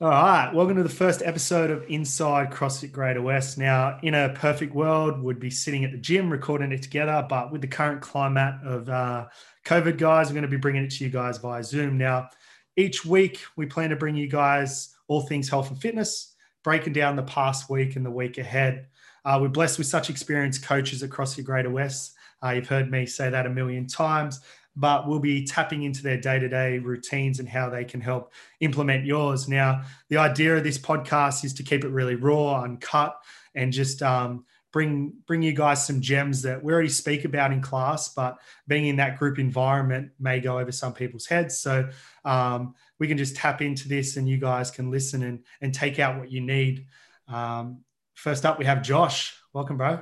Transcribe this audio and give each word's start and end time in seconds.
All 0.00 0.08
right, 0.08 0.52
welcome 0.52 0.76
to 0.76 0.82
the 0.82 0.88
first 0.88 1.22
episode 1.22 1.70
of 1.70 1.84
Inside 1.88 2.50
CrossFit 2.50 2.90
Greater 2.90 3.22
West. 3.22 3.58
Now, 3.58 4.00
in 4.02 4.14
a 4.14 4.30
perfect 4.30 4.74
world, 4.74 5.18
we 5.18 5.22
would 5.22 5.38
be 5.38 5.50
sitting 5.50 5.84
at 5.84 5.92
the 5.92 5.98
gym 5.98 6.28
recording 6.30 6.72
it 6.72 6.82
together, 6.82 7.24
but 7.28 7.52
with 7.52 7.60
the 7.60 7.68
current 7.68 8.00
climate 8.00 8.56
of 8.64 8.88
uh, 8.88 9.26
COVID, 9.64 9.96
guys, 9.96 10.26
we're 10.26 10.34
going 10.34 10.42
to 10.42 10.48
be 10.48 10.56
bringing 10.56 10.82
it 10.82 10.90
to 10.90 11.04
you 11.04 11.10
guys 11.10 11.38
via 11.38 11.62
Zoom. 11.62 11.96
Now, 11.96 12.28
each 12.76 13.04
week 13.04 13.42
we 13.56 13.66
plan 13.66 13.90
to 13.90 13.96
bring 13.96 14.16
you 14.16 14.26
guys 14.26 14.96
all 15.06 15.20
things 15.20 15.48
health 15.48 15.70
and 15.70 15.80
fitness, 15.80 16.34
breaking 16.64 16.92
down 16.92 17.14
the 17.14 17.22
past 17.22 17.70
week 17.70 17.94
and 17.94 18.04
the 18.04 18.10
week 18.10 18.36
ahead. 18.36 18.88
Uh, 19.24 19.38
we're 19.40 19.48
blessed 19.48 19.78
with 19.78 19.86
such 19.86 20.10
experienced 20.10 20.64
coaches 20.64 21.04
across 21.04 21.36
the 21.36 21.42
Greater 21.42 21.70
West. 21.70 22.14
Uh, 22.42 22.50
you've 22.50 22.68
heard 22.68 22.90
me 22.90 23.06
say 23.06 23.30
that 23.30 23.46
a 23.46 23.50
million 23.50 23.86
times 23.86 24.40
but 24.76 25.06
we'll 25.06 25.20
be 25.20 25.44
tapping 25.44 25.82
into 25.82 26.02
their 26.02 26.16
day 26.16 26.38
to 26.38 26.48
day 26.48 26.78
routines 26.78 27.38
and 27.38 27.48
how 27.48 27.68
they 27.68 27.84
can 27.84 28.00
help 28.00 28.32
implement 28.60 29.04
yours. 29.04 29.48
Now, 29.48 29.82
the 30.08 30.16
idea 30.16 30.56
of 30.56 30.64
this 30.64 30.78
podcast 30.78 31.44
is 31.44 31.54
to 31.54 31.62
keep 31.62 31.84
it 31.84 31.90
really 31.90 32.16
raw, 32.16 32.62
uncut, 32.62 33.16
and 33.54 33.72
just 33.72 34.02
um, 34.02 34.44
bring 34.72 35.12
bring 35.26 35.40
you 35.40 35.52
guys 35.52 35.86
some 35.86 36.00
gems 36.00 36.42
that 36.42 36.62
we 36.62 36.72
already 36.72 36.88
speak 36.88 37.24
about 37.24 37.52
in 37.52 37.62
class, 37.62 38.12
but 38.12 38.38
being 38.66 38.86
in 38.86 38.96
that 38.96 39.18
group 39.18 39.38
environment 39.38 40.10
may 40.18 40.40
go 40.40 40.58
over 40.58 40.72
some 40.72 40.92
people's 40.92 41.26
heads. 41.26 41.56
So 41.56 41.88
um, 42.24 42.74
we 42.98 43.06
can 43.06 43.16
just 43.16 43.36
tap 43.36 43.62
into 43.62 43.88
this, 43.88 44.16
and 44.16 44.28
you 44.28 44.36
guys 44.36 44.70
can 44.72 44.90
listen 44.90 45.22
and 45.22 45.44
and 45.60 45.72
take 45.72 46.00
out 46.00 46.18
what 46.18 46.30
you 46.30 46.40
need. 46.40 46.86
Um, 47.28 47.84
first 48.14 48.44
up, 48.44 48.58
we 48.58 48.64
have 48.64 48.82
Josh. 48.82 49.40
Welcome, 49.52 49.76
bro. 49.76 50.00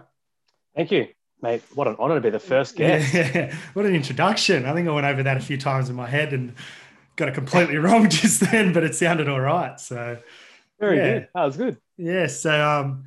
Thank 0.75 0.91
you. 0.91 1.09
Mate, 1.43 1.63
what 1.75 1.89
an 1.89 1.97
honor 1.99 2.15
to 2.15 2.21
be 2.21 2.31
the 2.31 2.39
first 2.39 2.77
guest. 2.77 3.13
Yeah, 3.13 3.55
what 3.75 3.85
an 3.85 3.95
introduction. 3.95 4.65
I 4.65 4.73
think 4.73 4.89
I 4.89 4.93
went 4.93 5.07
over 5.07 5.25
that 5.25 5.37
a 5.37 5.41
few 5.41 5.59
times 5.59 5.91
in 5.91 5.97
my 5.97 6.07
head 6.07 6.33
and 6.33 6.55
got 7.17 7.29
it 7.29 7.35
completely 7.35 7.77
wrong 7.79 8.09
just 8.09 8.41
then, 8.41 8.73
but 8.73 8.85
it 8.85 8.95
sounded 8.95 9.29
all 9.29 9.41
right. 9.41 9.79
So 9.81 10.19
very 10.79 10.97
yeah. 10.97 11.13
good. 11.13 11.29
That 11.35 11.45
was 11.45 11.57
good. 11.57 11.77
Yeah. 11.99 12.27
So 12.29 12.69
um 12.69 13.05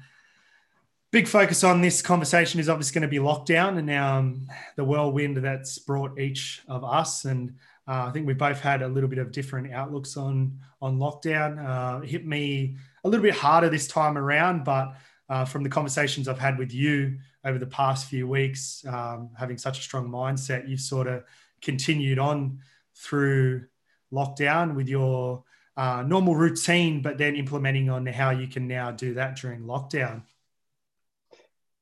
big 1.15 1.29
focus 1.29 1.63
on 1.63 1.79
this 1.79 2.01
conversation 2.01 2.59
is 2.59 2.67
obviously 2.67 2.93
going 2.93 3.09
to 3.09 3.19
be 3.19 3.23
lockdown 3.23 3.77
and 3.77 3.89
um, 3.89 4.45
the 4.75 4.83
whirlwind 4.83 5.37
that's 5.37 5.79
brought 5.79 6.19
each 6.19 6.61
of 6.67 6.83
us. 6.83 7.23
And 7.23 7.51
uh, 7.87 8.07
I 8.07 8.11
think 8.11 8.27
we 8.27 8.33
both 8.33 8.59
had 8.59 8.81
a 8.81 8.87
little 8.89 9.07
bit 9.07 9.19
of 9.19 9.31
different 9.31 9.71
outlooks 9.71 10.17
on 10.17 10.59
on 10.81 10.97
lockdown. 10.97 11.65
Uh, 11.65 12.01
it 12.01 12.09
hit 12.09 12.27
me 12.27 12.75
a 13.05 13.07
little 13.07 13.23
bit 13.23 13.33
harder 13.33 13.69
this 13.69 13.87
time 13.87 14.17
around, 14.17 14.65
but 14.65 14.97
uh, 15.29 15.45
from 15.45 15.63
the 15.63 15.69
conversations 15.69 16.27
I've 16.27 16.37
had 16.37 16.57
with 16.57 16.73
you 16.73 17.17
over 17.45 17.59
the 17.59 17.67
past 17.67 18.07
few 18.07 18.27
weeks, 18.27 18.83
um, 18.87 19.29
having 19.37 19.57
such 19.57 19.79
a 19.79 19.81
strong 19.81 20.09
mindset, 20.09 20.67
you've 20.67 20.81
sort 20.81 21.07
of 21.07 21.23
continued 21.61 22.19
on 22.19 22.59
through 22.95 23.65
lockdown 24.11 24.75
with 24.75 24.87
your 24.87 25.43
uh, 25.77 26.03
normal 26.05 26.35
routine, 26.35 27.01
but 27.01 27.17
then 27.17 27.35
implementing 27.35 27.89
on 27.89 28.05
how 28.05 28.31
you 28.31 28.47
can 28.47 28.67
now 28.67 28.91
do 28.91 29.13
that 29.13 29.35
during 29.35 29.61
lockdown. 29.61 30.23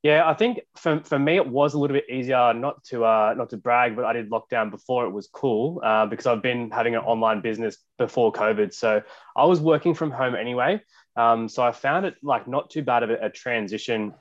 Yeah, 0.02 0.28
I 0.28 0.34
think 0.34 0.60
for, 0.76 1.00
for 1.00 1.18
me 1.18 1.36
it 1.36 1.48
was 1.48 1.72
a 1.72 1.78
little 1.78 1.94
bit 1.94 2.10
easier 2.10 2.52
not 2.52 2.84
to 2.84 3.06
uh, 3.06 3.34
not 3.38 3.48
to 3.50 3.56
brag, 3.56 3.96
but 3.96 4.04
I 4.04 4.12
did 4.12 4.28
lockdown 4.28 4.70
before 4.70 5.06
it 5.06 5.10
was 5.10 5.28
cool 5.32 5.80
uh, 5.82 6.04
because 6.04 6.26
I've 6.26 6.42
been 6.42 6.70
having 6.70 6.94
an 6.94 7.00
online 7.00 7.40
business 7.40 7.78
before 7.96 8.30
COVID, 8.30 8.74
so 8.74 9.02
I 9.34 9.46
was 9.46 9.60
working 9.60 9.94
from 9.94 10.10
home 10.10 10.34
anyway. 10.34 10.82
Um, 11.16 11.48
so 11.48 11.62
I 11.62 11.72
found 11.72 12.04
it 12.04 12.16
like 12.22 12.46
not 12.46 12.68
too 12.68 12.82
bad 12.82 13.02
of 13.02 13.08
a, 13.08 13.26
a 13.26 13.30
transition 13.30 14.12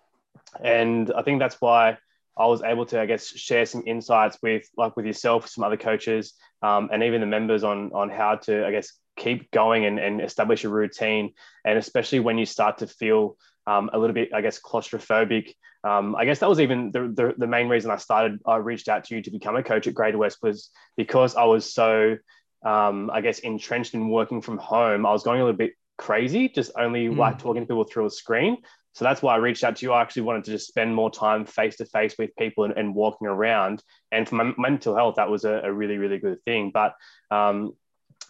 and 0.63 1.11
I 1.15 1.21
think 1.21 1.39
that's 1.39 1.59
why 1.59 1.97
I 2.37 2.45
was 2.47 2.63
able 2.63 2.85
to, 2.87 2.99
I 2.99 3.05
guess, 3.05 3.27
share 3.27 3.65
some 3.65 3.83
insights 3.85 4.37
with 4.41 4.67
like 4.75 4.95
with 4.97 5.05
yourself, 5.05 5.47
some 5.47 5.63
other 5.63 5.77
coaches, 5.77 6.33
um, 6.61 6.89
and 6.91 7.03
even 7.03 7.21
the 7.21 7.27
members 7.27 7.63
on 7.63 7.91
on 7.93 8.09
how 8.09 8.35
to, 8.35 8.65
I 8.65 8.71
guess, 8.71 8.91
keep 9.15 9.51
going 9.51 9.85
and, 9.85 9.99
and 9.99 10.21
establish 10.21 10.63
a 10.63 10.69
routine. 10.69 11.33
And 11.63 11.77
especially 11.77 12.19
when 12.19 12.37
you 12.37 12.45
start 12.45 12.79
to 12.79 12.87
feel 12.87 13.37
um, 13.67 13.89
a 13.93 13.99
little 13.99 14.13
bit, 14.13 14.33
I 14.33 14.41
guess, 14.41 14.59
claustrophobic. 14.59 15.53
Um, 15.83 16.15
I 16.15 16.25
guess 16.25 16.39
that 16.39 16.49
was 16.49 16.59
even 16.59 16.91
the, 16.91 17.01
the, 17.01 17.33
the 17.37 17.47
main 17.47 17.67
reason 17.67 17.91
I 17.91 17.97
started. 17.97 18.39
I 18.45 18.55
reached 18.55 18.87
out 18.87 19.03
to 19.05 19.15
you 19.15 19.21
to 19.21 19.31
become 19.31 19.55
a 19.55 19.63
coach 19.63 19.87
at 19.87 19.93
Greater 19.93 20.17
West 20.17 20.37
was 20.41 20.69
because 20.97 21.35
I 21.35 21.43
was 21.43 21.71
so, 21.73 22.17
um, 22.65 23.11
I 23.13 23.21
guess, 23.21 23.39
entrenched 23.39 23.93
in 23.93 24.09
working 24.09 24.41
from 24.41 24.57
home. 24.57 25.05
I 25.05 25.11
was 25.11 25.23
going 25.23 25.41
a 25.41 25.43
little 25.43 25.57
bit 25.57 25.73
crazy, 25.97 26.49
just 26.49 26.71
only 26.77 27.07
mm. 27.07 27.17
like 27.17 27.39
talking 27.39 27.61
to 27.61 27.67
people 27.67 27.83
through 27.83 28.05
a 28.05 28.09
screen. 28.09 28.57
So 28.93 29.05
that's 29.05 29.21
why 29.21 29.33
I 29.33 29.37
reached 29.37 29.63
out 29.63 29.75
to 29.77 29.85
you. 29.85 29.91
I 29.91 30.01
actually 30.01 30.23
wanted 30.23 30.43
to 30.45 30.51
just 30.51 30.67
spend 30.67 30.93
more 30.93 31.09
time 31.11 31.45
face 31.45 31.77
to 31.77 31.85
face 31.85 32.15
with 32.17 32.35
people 32.35 32.63
and, 32.63 32.73
and, 32.77 32.93
walking 32.93 33.27
around. 33.27 33.83
And 34.11 34.29
for 34.29 34.35
my 34.35 34.53
mental 34.57 34.95
health, 34.95 35.15
that 35.15 35.29
was 35.29 35.45
a, 35.45 35.61
a 35.63 35.73
really, 35.73 35.97
really 35.97 36.19
good 36.19 36.43
thing. 36.45 36.71
But 36.71 36.93
um, 37.31 37.73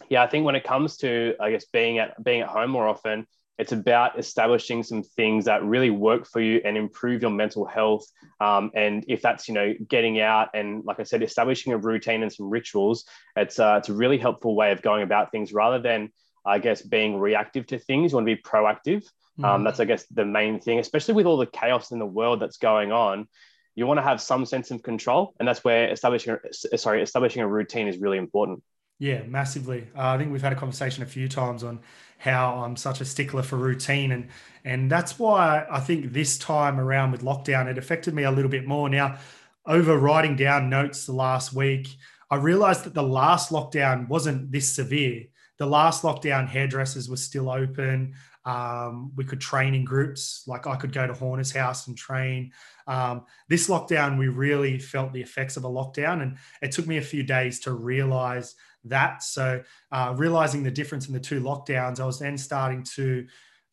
yeah, 0.08 0.22
I 0.22 0.26
think 0.26 0.46
when 0.46 0.56
it 0.56 0.64
comes 0.64 0.96
to, 0.98 1.34
I 1.40 1.50
guess, 1.50 1.66
being 1.66 1.98
at 1.98 2.22
being 2.22 2.40
at 2.40 2.48
home 2.48 2.70
more 2.70 2.88
often, 2.88 3.26
it's 3.58 3.72
about 3.72 4.18
establishing 4.18 4.82
some 4.82 5.02
things 5.02 5.44
that 5.44 5.62
really 5.62 5.90
work 5.90 6.26
for 6.26 6.40
you 6.40 6.60
and 6.64 6.76
improve 6.76 7.22
your 7.22 7.30
mental 7.30 7.64
health. 7.64 8.04
Um, 8.40 8.70
and 8.74 9.04
if 9.06 9.22
that's 9.22 9.46
you 9.48 9.54
know 9.54 9.74
getting 9.88 10.20
out 10.20 10.48
and 10.54 10.84
like 10.84 10.98
I 10.98 11.04
said, 11.04 11.22
establishing 11.22 11.72
a 11.72 11.78
routine 11.78 12.22
and 12.22 12.32
some 12.32 12.50
rituals, 12.50 13.04
it's 13.36 13.58
uh, 13.58 13.76
it's 13.78 13.88
a 13.88 13.94
really 13.94 14.18
helpful 14.18 14.56
way 14.56 14.72
of 14.72 14.82
going 14.82 15.02
about 15.02 15.30
things 15.30 15.52
rather 15.52 15.78
than 15.78 16.10
I 16.44 16.58
guess 16.58 16.82
being 16.82 17.18
reactive 17.18 17.66
to 17.68 17.78
things. 17.78 18.12
You 18.12 18.16
want 18.16 18.26
to 18.28 18.34
be 18.36 18.42
proactive. 18.42 19.04
Mm. 19.38 19.44
Um, 19.44 19.64
that's, 19.64 19.80
I 19.80 19.84
guess, 19.84 20.06
the 20.06 20.24
main 20.24 20.60
thing, 20.60 20.78
especially 20.78 21.14
with 21.14 21.26
all 21.26 21.36
the 21.36 21.46
chaos 21.46 21.90
in 21.90 21.98
the 21.98 22.06
world 22.06 22.40
that's 22.40 22.58
going 22.58 22.92
on. 22.92 23.28
You 23.74 23.86
want 23.86 23.98
to 23.98 24.02
have 24.02 24.20
some 24.20 24.46
sense 24.46 24.70
of 24.70 24.82
control, 24.82 25.34
and 25.40 25.48
that's 25.48 25.64
where 25.64 25.90
establishing, 25.90 26.36
sorry, 26.52 27.02
establishing 27.02 27.42
a 27.42 27.48
routine 27.48 27.88
is 27.88 27.98
really 27.98 28.18
important. 28.18 28.62
Yeah, 29.00 29.22
massively. 29.24 29.88
Uh, 29.96 30.10
I 30.10 30.18
think 30.18 30.30
we've 30.30 30.42
had 30.42 30.52
a 30.52 30.56
conversation 30.56 31.02
a 31.02 31.06
few 31.06 31.28
times 31.28 31.64
on 31.64 31.80
how 32.18 32.62
I'm 32.64 32.76
such 32.76 33.00
a 33.00 33.04
stickler 33.04 33.42
for 33.42 33.56
routine, 33.56 34.12
and 34.12 34.28
and 34.64 34.88
that's 34.88 35.18
why 35.18 35.66
I 35.68 35.80
think 35.80 36.12
this 36.12 36.38
time 36.38 36.78
around 36.78 37.10
with 37.10 37.22
lockdown, 37.22 37.66
it 37.66 37.76
affected 37.76 38.14
me 38.14 38.22
a 38.22 38.30
little 38.30 38.50
bit 38.50 38.66
more. 38.66 38.88
Now, 38.88 39.18
over 39.66 39.98
writing 39.98 40.36
down 40.36 40.70
notes 40.70 41.06
the 41.06 41.12
last 41.12 41.52
week, 41.52 41.88
I 42.30 42.36
realized 42.36 42.84
that 42.84 42.94
the 42.94 43.02
last 43.02 43.50
lockdown 43.50 44.08
wasn't 44.08 44.52
this 44.52 44.72
severe. 44.72 45.24
The 45.58 45.66
last 45.66 46.02
lockdown, 46.02 46.48
hairdressers 46.48 47.08
were 47.08 47.16
still 47.16 47.50
open. 47.50 48.14
Um, 48.44 49.12
we 49.16 49.24
could 49.24 49.40
train 49.40 49.74
in 49.74 49.84
groups. 49.84 50.44
Like 50.46 50.66
I 50.66 50.76
could 50.76 50.92
go 50.92 51.06
to 51.06 51.14
Horner's 51.14 51.52
house 51.52 51.86
and 51.86 51.96
train. 51.96 52.52
Um, 52.86 53.24
this 53.48 53.68
lockdown, 53.68 54.18
we 54.18 54.28
really 54.28 54.78
felt 54.78 55.12
the 55.12 55.22
effects 55.22 55.56
of 55.56 55.64
a 55.64 55.68
lockdown, 55.68 56.22
and 56.22 56.36
it 56.60 56.72
took 56.72 56.86
me 56.86 56.98
a 56.98 57.02
few 57.02 57.22
days 57.22 57.60
to 57.60 57.72
realize 57.72 58.54
that. 58.84 59.22
So, 59.22 59.62
uh, 59.90 60.14
realizing 60.16 60.62
the 60.62 60.70
difference 60.70 61.06
in 61.06 61.14
the 61.14 61.20
two 61.20 61.40
lockdowns, 61.40 62.00
I 62.00 62.06
was 62.06 62.18
then 62.18 62.36
starting 62.36 62.82
to 62.94 63.26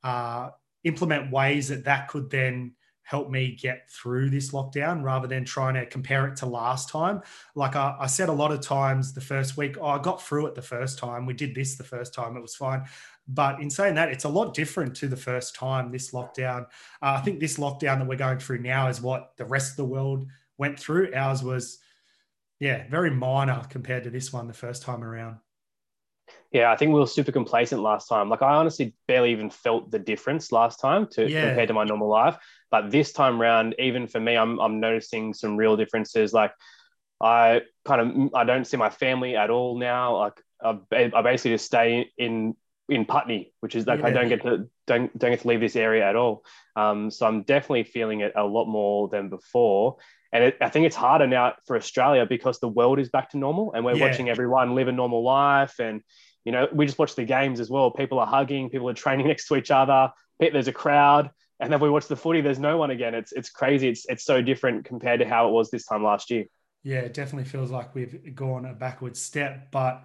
uh, 0.03 0.50
implement 0.84 1.31
ways 1.31 1.68
that 1.68 1.84
that 1.86 2.08
could 2.08 2.30
then 2.30 2.75
help 3.11 3.29
me 3.29 3.51
get 3.51 3.91
through 3.91 4.29
this 4.29 4.51
lockdown 4.51 5.03
rather 5.03 5.27
than 5.27 5.44
trying 5.44 5.73
to 5.73 5.85
compare 5.85 6.27
it 6.27 6.38
to 6.38 6.45
last 6.45 6.88
time. 6.88 7.22
Like 7.55 7.75
I, 7.75 7.94
I, 7.99 8.07
said 8.07 8.29
a 8.29 8.31
lot 8.31 8.53
of 8.53 8.61
times 8.61 9.11
the 9.11 9.19
first 9.19 9.57
week, 9.57 9.75
oh, 9.81 9.88
I 9.88 10.01
got 10.01 10.22
through 10.22 10.45
it 10.45 10.55
the 10.55 10.61
first 10.61 10.97
time. 10.97 11.25
We 11.25 11.33
did 11.33 11.53
this 11.53 11.75
the 11.75 11.83
first 11.83 12.13
time, 12.13 12.38
it 12.38 12.41
was 12.41 12.55
fine. 12.55 12.85
But 13.27 13.59
in 13.59 13.69
saying 13.69 13.95
that, 13.95 14.13
it's 14.13 14.23
a 14.23 14.29
lot 14.29 14.53
different 14.53 14.95
to 14.95 15.09
the 15.09 15.17
first 15.17 15.55
time 15.55 15.91
this 15.91 16.11
lockdown. 16.11 16.61
Uh, 17.01 17.17
I 17.17 17.22
think 17.22 17.41
this 17.41 17.57
lockdown 17.57 17.99
that 17.99 18.07
we're 18.07 18.16
going 18.16 18.39
through 18.39 18.59
now 18.59 18.88
is 18.88 19.01
what 19.01 19.33
the 19.35 19.45
rest 19.45 19.72
of 19.72 19.78
the 19.78 19.93
world 19.93 20.25
went 20.57 20.79
through. 20.79 21.13
Ours 21.13 21.43
was, 21.43 21.79
yeah, 22.61 22.88
very 22.89 23.11
minor 23.11 23.61
compared 23.69 24.05
to 24.05 24.09
this 24.09 24.31
one 24.31 24.47
the 24.47 24.53
first 24.53 24.83
time 24.83 25.03
around. 25.03 25.35
Yeah, 26.52 26.70
I 26.70 26.76
think 26.76 26.94
we 26.94 27.00
were 27.00 27.08
super 27.08 27.32
complacent 27.32 27.82
last 27.82 28.08
time. 28.08 28.30
Like 28.30 28.42
I 28.42 28.56
honestly 28.56 28.94
barely 29.08 29.32
even 29.32 29.50
felt 29.50 29.90
the 29.90 30.00
difference 30.00 30.52
last 30.52 30.82
time 30.82 31.08
to 31.12 31.30
yeah. 31.30 31.48
compared 31.48 31.70
to 31.70 31.74
my 31.74 31.86
normal 31.86 32.09
life. 32.09 32.38
But 32.70 32.92
this 32.92 33.14
time 33.14 33.42
around, 33.42 33.76
even 33.80 34.08
for 34.08 34.20
me, 34.20 34.36
I'm 34.36 34.59
I'm 34.59 34.80
noticing 34.82 35.34
some 35.34 35.56
real 35.56 35.78
differences. 35.78 36.34
Like 36.34 36.52
I 37.22 37.62
kind 37.86 38.02
of 38.02 38.36
I 38.36 38.44
don't 38.44 38.66
see 38.66 38.78
my 38.78 38.90
family 38.90 39.36
at 39.38 39.50
all 39.50 39.80
now. 39.80 40.18
Like 40.18 40.42
I, 40.62 41.12
I 41.16 41.22
basically 41.22 41.52
just 41.52 41.66
stay 41.66 42.12
in 42.18 42.56
in 42.90 43.06
Putney, 43.06 43.53
which 43.62 43.76
is 43.76 43.88
like 43.88 44.02
yeah. 44.02 44.08
I 44.08 44.12
don't 44.12 44.28
get 44.28 44.44
to 44.44 44.68
don't 44.88 45.18
don't 45.18 45.32
get 45.32 45.40
to 45.42 45.48
leave 45.48 45.62
this 45.62 45.78
area 45.78 46.06
at 46.06 46.18
all. 46.18 46.44
Um, 46.76 47.12
so 47.12 47.26
I'm 47.26 47.44
definitely 47.44 47.86
feeling 47.86 48.20
it 48.20 48.34
a 48.36 48.44
lot 48.44 48.66
more 48.66 49.08
than 49.08 49.30
before. 49.30 49.98
And 50.34 50.46
it, 50.46 50.58
I 50.59 50.70
think 50.70 50.86
it's 50.86 50.96
harder 50.96 51.28
now 51.28 51.56
for 51.66 51.78
Australia 51.78 52.26
because 52.26 52.59
the 52.59 52.68
world 52.68 53.00
is 53.00 53.09
back 53.09 53.30
to 53.32 53.38
normal 53.38 53.74
and 53.74 53.84
we're 53.86 53.96
yeah. 53.96 54.08
watching 54.08 54.30
everyone 54.30 54.76
live 54.76 54.88
a 54.88 54.92
normal 54.92 55.24
life. 55.24 55.80
And, 55.80 56.02
you 56.43 56.52
know, 56.52 56.67
we 56.73 56.85
just 56.85 56.97
watch 56.97 57.16
the 57.16 57.23
games 57.23 57.59
as 57.59 57.70
well. 57.70 57.91
People 57.91 58.20
are 58.20 58.28
hugging, 58.28 58.70
people 58.70 58.90
are 58.90 58.93
training 58.93 59.28
next 59.32 59.47
to 59.47 59.55
each 59.55 59.72
other, 59.72 60.11
there's 60.40 60.67
a 60.67 60.73
crowd. 60.73 61.29
And 61.59 61.72
then 61.72 61.79
we 61.79 61.90
watch 61.91 62.08
the 62.08 62.16
footy, 62.16 62.41
there's 62.41 62.58
no 62.58 62.78
one 62.78 62.90
again. 62.90 63.14
It's, 63.14 63.32
it's 63.32 63.52
crazy. 63.52 63.88
It's, 63.88 64.05
it's 64.09 64.26
so 64.26 64.41
different 64.41 64.84
compared 64.85 65.20
to 65.20 65.28
how 65.28 65.47
it 65.47 65.52
was 65.52 65.70
this 65.70 65.85
time 65.85 66.03
last 66.03 66.32
year. 66.32 66.46
Yeah, 66.84 66.99
it 66.99 67.14
definitely 67.14 67.47
feels 67.47 67.70
like 67.70 67.93
we've 67.93 68.34
gone 68.34 68.66
a 68.66 68.73
backward 68.73 69.16
step. 69.16 69.70
But, 69.70 70.03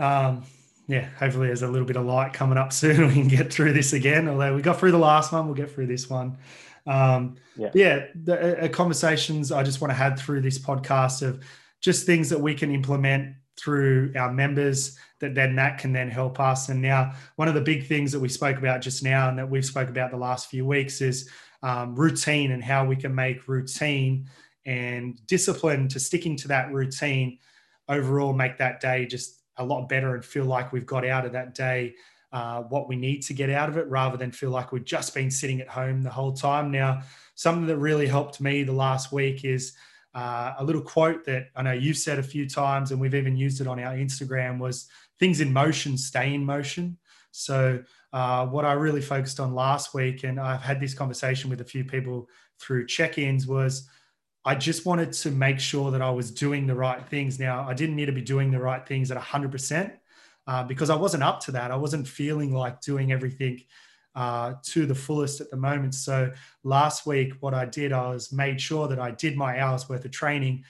um, 0.00 0.42
yeah, 0.88 1.08
hopefully 1.16 1.46
there's 1.46 1.62
a 1.62 1.68
little 1.68 1.86
bit 1.86 1.96
of 1.96 2.04
light 2.06 2.32
coming 2.32 2.58
up 2.58 2.72
soon. 2.72 3.06
We 3.06 3.14
can 3.14 3.28
get 3.28 3.52
through 3.52 3.72
this 3.72 3.92
again. 3.92 4.28
Although 4.28 4.56
we 4.56 4.62
got 4.62 4.80
through 4.80 4.90
the 4.90 4.98
last 4.98 5.32
one, 5.32 5.46
we'll 5.46 5.54
get 5.54 5.70
through 5.70 5.86
this 5.86 6.10
one. 6.10 6.38
Um, 6.88 7.36
yeah, 7.56 7.70
yeah 7.74 8.06
the 8.14 8.64
uh, 8.64 8.68
conversations 8.68 9.50
I 9.52 9.62
just 9.62 9.80
want 9.80 9.90
to 9.90 9.96
have 9.96 10.18
through 10.18 10.40
this 10.40 10.58
podcast 10.58 11.22
of 11.22 11.42
just 11.80 12.06
things 12.06 12.30
that 12.30 12.40
we 12.40 12.54
can 12.54 12.72
implement 12.72 13.36
through 13.58 14.12
our 14.16 14.32
members 14.32 14.98
that 15.20 15.34
then 15.34 15.56
that 15.56 15.78
can 15.78 15.92
then 15.92 16.10
help 16.10 16.38
us 16.38 16.68
and 16.68 16.80
now 16.80 17.12
one 17.36 17.48
of 17.48 17.54
the 17.54 17.60
big 17.60 17.86
things 17.86 18.12
that 18.12 18.20
we 18.20 18.28
spoke 18.28 18.58
about 18.58 18.80
just 18.80 19.02
now 19.02 19.28
and 19.28 19.38
that 19.38 19.48
we've 19.48 19.64
spoke 19.64 19.88
about 19.88 20.10
the 20.10 20.16
last 20.16 20.50
few 20.50 20.64
weeks 20.66 21.00
is 21.00 21.30
um, 21.62 21.94
routine 21.94 22.52
and 22.52 22.62
how 22.62 22.84
we 22.84 22.96
can 22.96 23.14
make 23.14 23.48
routine 23.48 24.28
and 24.66 25.24
discipline 25.26 25.88
to 25.88 25.98
sticking 25.98 26.36
to 26.36 26.48
that 26.48 26.72
routine 26.72 27.38
overall 27.88 28.32
make 28.32 28.58
that 28.58 28.80
day 28.80 29.06
just 29.06 29.42
a 29.58 29.64
lot 29.64 29.88
better 29.88 30.14
and 30.14 30.24
feel 30.24 30.44
like 30.44 30.72
we've 30.72 30.86
got 30.86 31.06
out 31.06 31.24
of 31.24 31.32
that 31.32 31.54
day 31.54 31.94
uh, 32.32 32.62
what 32.64 32.88
we 32.88 32.96
need 32.96 33.22
to 33.22 33.32
get 33.32 33.48
out 33.48 33.68
of 33.68 33.76
it 33.78 33.88
rather 33.88 34.16
than 34.16 34.30
feel 34.30 34.50
like 34.50 34.72
we've 34.72 34.84
just 34.84 35.14
been 35.14 35.30
sitting 35.30 35.60
at 35.60 35.68
home 35.68 36.02
the 36.02 36.10
whole 36.10 36.32
time. 36.32 36.70
Now, 36.70 37.00
something 37.34 37.66
that 37.66 37.78
really 37.78 38.06
helped 38.06 38.40
me 38.40 38.62
the 38.62 38.72
last 38.72 39.12
week 39.12 39.44
is 39.44 39.72
uh, 40.16 40.54
a 40.58 40.64
little 40.64 40.80
quote 40.80 41.26
that 41.26 41.48
I 41.54 41.60
know 41.60 41.72
you've 41.72 41.98
said 41.98 42.18
a 42.18 42.22
few 42.22 42.48
times, 42.48 42.90
and 42.90 42.98
we've 42.98 43.14
even 43.14 43.36
used 43.36 43.60
it 43.60 43.66
on 43.66 43.78
our 43.78 43.92
Instagram 43.92 44.58
was 44.58 44.88
things 45.20 45.42
in 45.42 45.52
motion 45.52 45.98
stay 45.98 46.32
in 46.32 46.42
motion. 46.42 46.96
So, 47.32 47.82
uh, 48.14 48.46
what 48.46 48.64
I 48.64 48.72
really 48.72 49.02
focused 49.02 49.40
on 49.40 49.54
last 49.54 49.92
week, 49.92 50.24
and 50.24 50.40
I've 50.40 50.62
had 50.62 50.80
this 50.80 50.94
conversation 50.94 51.50
with 51.50 51.60
a 51.60 51.64
few 51.64 51.84
people 51.84 52.30
through 52.58 52.86
check 52.86 53.18
ins, 53.18 53.46
was 53.46 53.90
I 54.42 54.54
just 54.54 54.86
wanted 54.86 55.12
to 55.12 55.30
make 55.30 55.60
sure 55.60 55.90
that 55.90 56.00
I 56.00 56.08
was 56.08 56.30
doing 56.30 56.66
the 56.66 56.74
right 56.74 57.06
things. 57.08 57.38
Now, 57.38 57.68
I 57.68 57.74
didn't 57.74 57.96
need 57.96 58.06
to 58.06 58.12
be 58.12 58.22
doing 58.22 58.50
the 58.50 58.60
right 58.60 58.86
things 58.86 59.10
at 59.10 59.20
100% 59.20 59.92
uh, 60.46 60.64
because 60.64 60.88
I 60.88 60.96
wasn't 60.96 61.24
up 61.24 61.40
to 61.40 61.52
that. 61.52 61.70
I 61.70 61.76
wasn't 61.76 62.08
feeling 62.08 62.54
like 62.54 62.80
doing 62.80 63.12
everything 63.12 63.64
uh, 64.16 64.54
to 64.62 64.86
the 64.86 64.94
fullest 64.94 65.40
at 65.40 65.50
the 65.50 65.56
moment. 65.56 65.94
So 65.94 66.32
last 66.64 67.06
week, 67.06 67.34
what 67.40 67.54
I 67.54 67.66
did, 67.66 67.92
I 67.92 68.08
was 68.08 68.32
made 68.32 68.60
sure 68.60 68.88
that 68.88 68.98
I 68.98 69.10
did 69.10 69.36
my 69.36 69.60
hours 69.60 69.88
worth 69.88 70.04
of 70.06 70.10
training, 70.10 70.64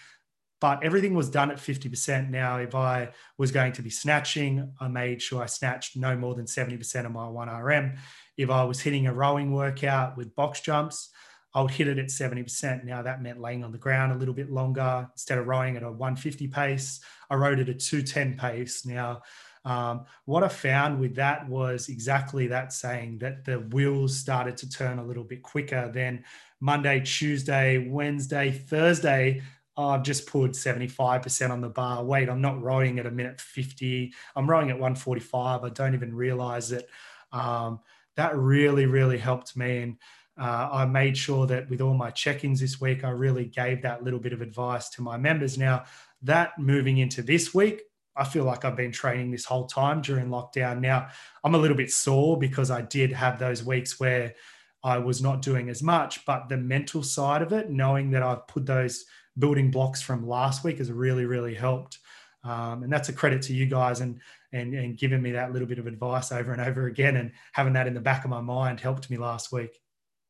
but 0.61 0.83
everything 0.83 1.15
was 1.15 1.31
done 1.31 1.53
at 1.53 1.59
50%. 1.59 2.29
Now, 2.29 2.59
if 2.59 2.75
I 2.75 3.11
was 3.39 3.53
going 3.53 3.73
to 3.73 3.83
be 3.83 3.91
snatching, 3.91 4.73
I 4.81 4.89
made 4.89 5.23
sure 5.23 5.43
I 5.43 5.47
snatched 5.47 5.97
no 5.97 6.17
more 6.17 6.35
than 6.35 6.47
70% 6.47 7.07
of 7.07 7.13
my 7.13 7.27
1RM. 7.27 7.97
If 8.37 8.51
I 8.51 8.65
was 8.65 8.81
hitting 8.81 9.07
a 9.07 9.15
rowing 9.15 9.53
workout 9.53 10.17
with 10.17 10.35
box 10.35 10.61
jumps, 10.61 11.11
I 11.55 11.63
would 11.63 11.71
hit 11.71 11.89
it 11.89 11.99
at 11.99 12.09
70%. 12.09 12.85
Now 12.85 13.01
that 13.03 13.23
meant 13.23 13.41
laying 13.41 13.65
on 13.65 13.73
the 13.73 13.79
ground 13.79 14.13
a 14.13 14.17
little 14.17 14.35
bit 14.35 14.51
longer. 14.51 15.09
Instead 15.13 15.39
of 15.39 15.47
rowing 15.47 15.77
at 15.77 15.83
a 15.83 15.91
150 15.91 16.49
pace, 16.49 17.01
I 17.31 17.37
rowed 17.37 17.61
at 17.61 17.69
a 17.69 17.75
210 17.75 18.37
pace. 18.37 18.85
Now, 18.85 19.23
um, 19.67 20.05
what 20.27 20.45
I 20.45 20.49
found 20.49 21.01
with 21.01 21.17
that 21.17 21.49
was 21.49 21.89
exactly 21.89 22.47
that 22.47 22.73
saying 22.73 23.19
that 23.19 23.45
the 23.45 23.59
wheels 23.59 24.17
started 24.17 24.57
to 24.59 24.71
turn 24.71 25.01
a 25.01 25.05
little 25.05 25.25
bit 25.25 25.43
quicker. 25.43 25.91
Then 25.93 26.25
Monday, 26.61 27.01
Tuesday, 27.01 27.89
Wednesday, 27.89 28.53
Thursday, 28.53 29.43
I've 29.77 30.05
just 30.05 30.29
put 30.29 30.53
75% 30.53 31.51
on 31.51 31.61
the 31.61 31.69
bar. 31.69 32.05
Wait, 32.05 32.29
I'm 32.29 32.41
not 32.41 32.63
rowing 32.63 33.01
at 33.01 33.07
a 33.07 33.11
minute 33.11 33.41
50. 33.41 34.15
I'm 34.37 34.49
rowing 34.49 34.71
at 34.71 34.77
145. 34.77 35.65
I 35.65 35.69
don't 35.71 35.95
even 35.95 36.15
realize 36.15 36.71
it. 36.71 36.89
Um, 37.33 37.81
that 38.15 38.37
really, 38.37 38.87
really 38.87 39.19
helped 39.19 39.57
me. 39.57 39.79
And 39.79 39.97
uh, 40.39 40.69
I 40.73 40.87
made 40.87 41.19
sure 41.19 41.45
that 41.49 41.69
with 41.69 41.81
all 41.81 41.95
my 41.95 42.11
check 42.13 42.45
ins 42.45 42.61
this 42.61 42.81
week, 42.81 43.03
I 43.03 43.11
really 43.11 43.47
gave 43.47 43.83
that 43.83 44.05
little 44.05 44.21
bit 44.21 44.33
of 44.33 44.43
advice 44.43 44.91
to 44.91 45.03
my 45.03 45.17
members. 45.17 45.59
Now, 45.59 45.87
that 46.23 46.57
moving 46.57 46.99
into 46.99 47.21
this 47.21 47.53
week, 47.53 47.83
I 48.17 48.25
feel 48.25 48.45
like 48.45 48.65
I've 48.65 48.77
been 48.77 48.93
training 48.93 49.31
this 49.31 49.45
whole 49.45 49.67
time 49.67 50.01
during 50.01 50.29
lockdown. 50.29 50.81
Now 50.81 51.09
I'm 51.45 51.55
a 51.55 51.59
little 51.59 51.77
bit 51.77 51.91
sore 51.91 52.39
because 52.39 52.71
I 52.71 52.83
did 52.83 53.13
have 53.13 53.39
those 53.39 53.65
weeks 53.65 54.01
where 54.01 54.35
I 54.83 54.99
was 54.99 55.21
not 55.21 55.43
doing 55.43 55.69
as 55.69 55.83
much, 55.83 56.25
but 56.25 56.49
the 56.49 56.57
mental 56.57 57.03
side 57.03 57.43
of 57.43 57.53
it, 57.53 57.71
knowing 57.71 58.11
that 58.13 58.23
I've 58.23 58.47
put 58.47 58.67
those 58.67 59.05
building 59.39 59.71
blocks 59.71 60.01
from 60.01 60.27
last 60.27 60.65
week 60.65 60.79
has 60.79 60.91
really, 60.91 61.25
really 61.25 61.55
helped. 61.55 61.99
Um, 62.45 62.85
and 62.85 62.93
that's 62.93 63.09
a 63.09 63.13
credit 63.13 63.43
to 63.43 63.55
you 63.55 63.67
guys 63.67 64.01
and, 64.01 64.21
and, 64.53 64.73
and 64.75 64.97
giving 64.97 65.21
me 65.21 65.33
that 65.33 65.53
little 65.53 65.67
bit 65.67 65.79
of 65.79 65.87
advice 65.87 66.31
over 66.31 66.53
and 66.53 66.63
over 66.63 66.87
again 66.87 67.17
and 67.17 67.33
having 67.53 67.73
that 67.73 67.89
in 67.89 67.95
the 67.95 68.01
back 68.01 68.25
of 68.25 68.31
my 68.31 68.41
mind 68.41 68.79
helped 68.79 69.11
me 69.11 69.17
last 69.17 69.51
week. 69.51 69.77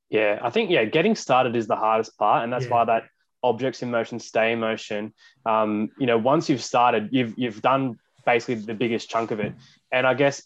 Yeah, 0.09 0.39
I 0.41 0.51
think, 0.51 0.71
yeah, 0.71 0.85
getting 0.85 1.15
started 1.15 1.55
is 1.55 1.67
the 1.67 1.77
hardest 1.77 2.17
part. 2.17 2.43
And 2.43 2.53
that's 2.53 2.65
yeah. 2.65 2.71
why 2.71 2.85
that 2.87 3.05
objects 3.43 3.83
in 3.83 3.91
motion 3.91 4.19
stay 4.19 4.53
in 4.53 4.61
motion. 4.61 5.13
Um, 5.45 5.91
you 5.99 6.07
know, 6.07 6.19
once 6.19 6.49
you've 6.49 6.63
started, 6.63 7.11
you've 7.13 7.35
you've 7.37 7.63
done 7.63 7.99
basically 8.25 8.57
the 8.57 8.75
biggest 8.75 9.09
chunk 9.09 9.31
of 9.31 9.41
it. 9.41 9.55
And 9.91 10.07
I 10.07 10.15
guess 10.15 10.43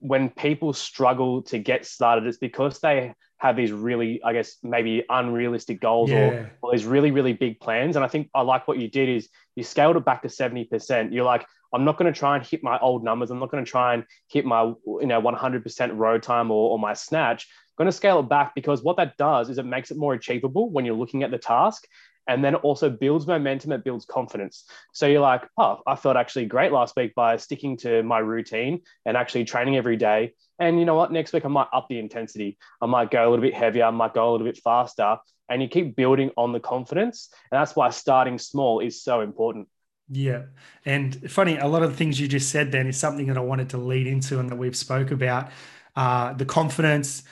when 0.00 0.28
people 0.28 0.72
struggle 0.72 1.42
to 1.42 1.58
get 1.58 1.86
started, 1.86 2.26
it's 2.26 2.38
because 2.38 2.80
they 2.80 3.14
have 3.38 3.56
these 3.56 3.72
really, 3.72 4.22
I 4.22 4.32
guess, 4.32 4.56
maybe 4.62 5.04
unrealistic 5.08 5.80
goals 5.80 6.10
yeah. 6.10 6.16
or, 6.16 6.52
or 6.62 6.72
these 6.72 6.84
really, 6.84 7.10
really 7.10 7.32
big 7.32 7.60
plans. 7.60 7.96
And 7.96 8.04
I 8.04 8.08
think 8.08 8.28
I 8.34 8.42
like 8.42 8.68
what 8.68 8.78
you 8.78 8.88
did 8.88 9.08
is 9.08 9.28
you 9.56 9.62
scaled 9.62 9.96
it 9.96 10.04
back 10.04 10.22
to 10.22 10.28
70%. 10.28 11.12
You're 11.12 11.24
like, 11.24 11.46
I'm 11.72 11.84
not 11.84 11.96
going 11.96 12.12
to 12.12 12.18
try 12.18 12.36
and 12.36 12.44
hit 12.44 12.62
my 12.62 12.78
old 12.78 13.02
numbers. 13.02 13.30
I'm 13.30 13.38
not 13.38 13.50
going 13.50 13.64
to 13.64 13.70
try 13.70 13.94
and 13.94 14.04
hit 14.28 14.44
my, 14.44 14.62
you 14.62 15.06
know, 15.06 15.20
100% 15.22 15.90
row 15.96 16.18
time 16.18 16.50
or, 16.50 16.70
or 16.70 16.78
my 16.78 16.94
snatch. 16.94 17.48
I'm 17.70 17.84
going 17.84 17.90
to 17.90 17.96
scale 17.96 18.20
it 18.20 18.28
back 18.28 18.54
because 18.54 18.82
what 18.82 18.96
that 18.98 19.16
does 19.16 19.48
is 19.48 19.58
it 19.58 19.64
makes 19.64 19.90
it 19.90 19.96
more 19.96 20.14
achievable 20.14 20.70
when 20.70 20.84
you're 20.84 20.94
looking 20.94 21.22
at 21.22 21.30
the 21.30 21.38
task 21.38 21.86
and 22.26 22.44
then 22.44 22.54
also 22.56 22.88
builds 22.90 23.26
momentum 23.26 23.72
it 23.72 23.84
builds 23.84 24.04
confidence. 24.04 24.64
So 24.92 25.06
you're 25.06 25.20
like 25.20 25.42
oh 25.58 25.80
i 25.86 25.96
felt 25.96 26.16
actually 26.16 26.46
great 26.46 26.72
last 26.72 26.96
week 26.96 27.14
by 27.14 27.36
sticking 27.36 27.76
to 27.78 28.02
my 28.02 28.18
routine 28.18 28.82
and 29.04 29.16
actually 29.16 29.44
training 29.44 29.76
every 29.76 29.96
day. 29.96 30.34
And 30.58 30.78
you 30.78 30.84
know 30.84 30.94
what? 30.94 31.12
Next 31.12 31.32
week 31.32 31.44
i 31.44 31.48
might 31.48 31.68
up 31.72 31.86
the 31.88 31.98
intensity. 31.98 32.58
I 32.80 32.86
might 32.86 33.10
go 33.10 33.28
a 33.28 33.30
little 33.30 33.42
bit 33.42 33.54
heavier. 33.54 33.84
I 33.84 33.90
might 33.90 34.14
go 34.14 34.30
a 34.30 34.32
little 34.32 34.46
bit 34.46 34.58
faster. 34.58 35.18
And 35.48 35.60
you 35.60 35.68
keep 35.68 35.96
building 35.96 36.30
on 36.36 36.52
the 36.52 36.60
confidence. 36.60 37.28
And 37.50 37.60
that's 37.60 37.76
why 37.76 37.90
starting 37.90 38.38
small 38.38 38.80
is 38.80 39.02
so 39.02 39.20
important. 39.20 39.68
Yeah. 40.08 40.44
And 40.84 41.30
funny, 41.30 41.56
a 41.56 41.66
lot 41.66 41.82
of 41.82 41.90
the 41.90 41.96
things 41.96 42.20
you 42.20 42.28
just 42.28 42.50
said 42.50 42.70
then 42.72 42.86
is 42.86 42.98
something 42.98 43.26
that 43.26 43.38
I 43.38 43.40
wanted 43.40 43.70
to 43.70 43.78
lead 43.78 44.06
into 44.06 44.38
and 44.38 44.50
that 44.50 44.56
we've 44.56 44.76
spoke 44.76 45.10
about. 45.10 45.50
Uh, 45.96 46.32
the 46.34 46.44
confidence, 46.44 47.22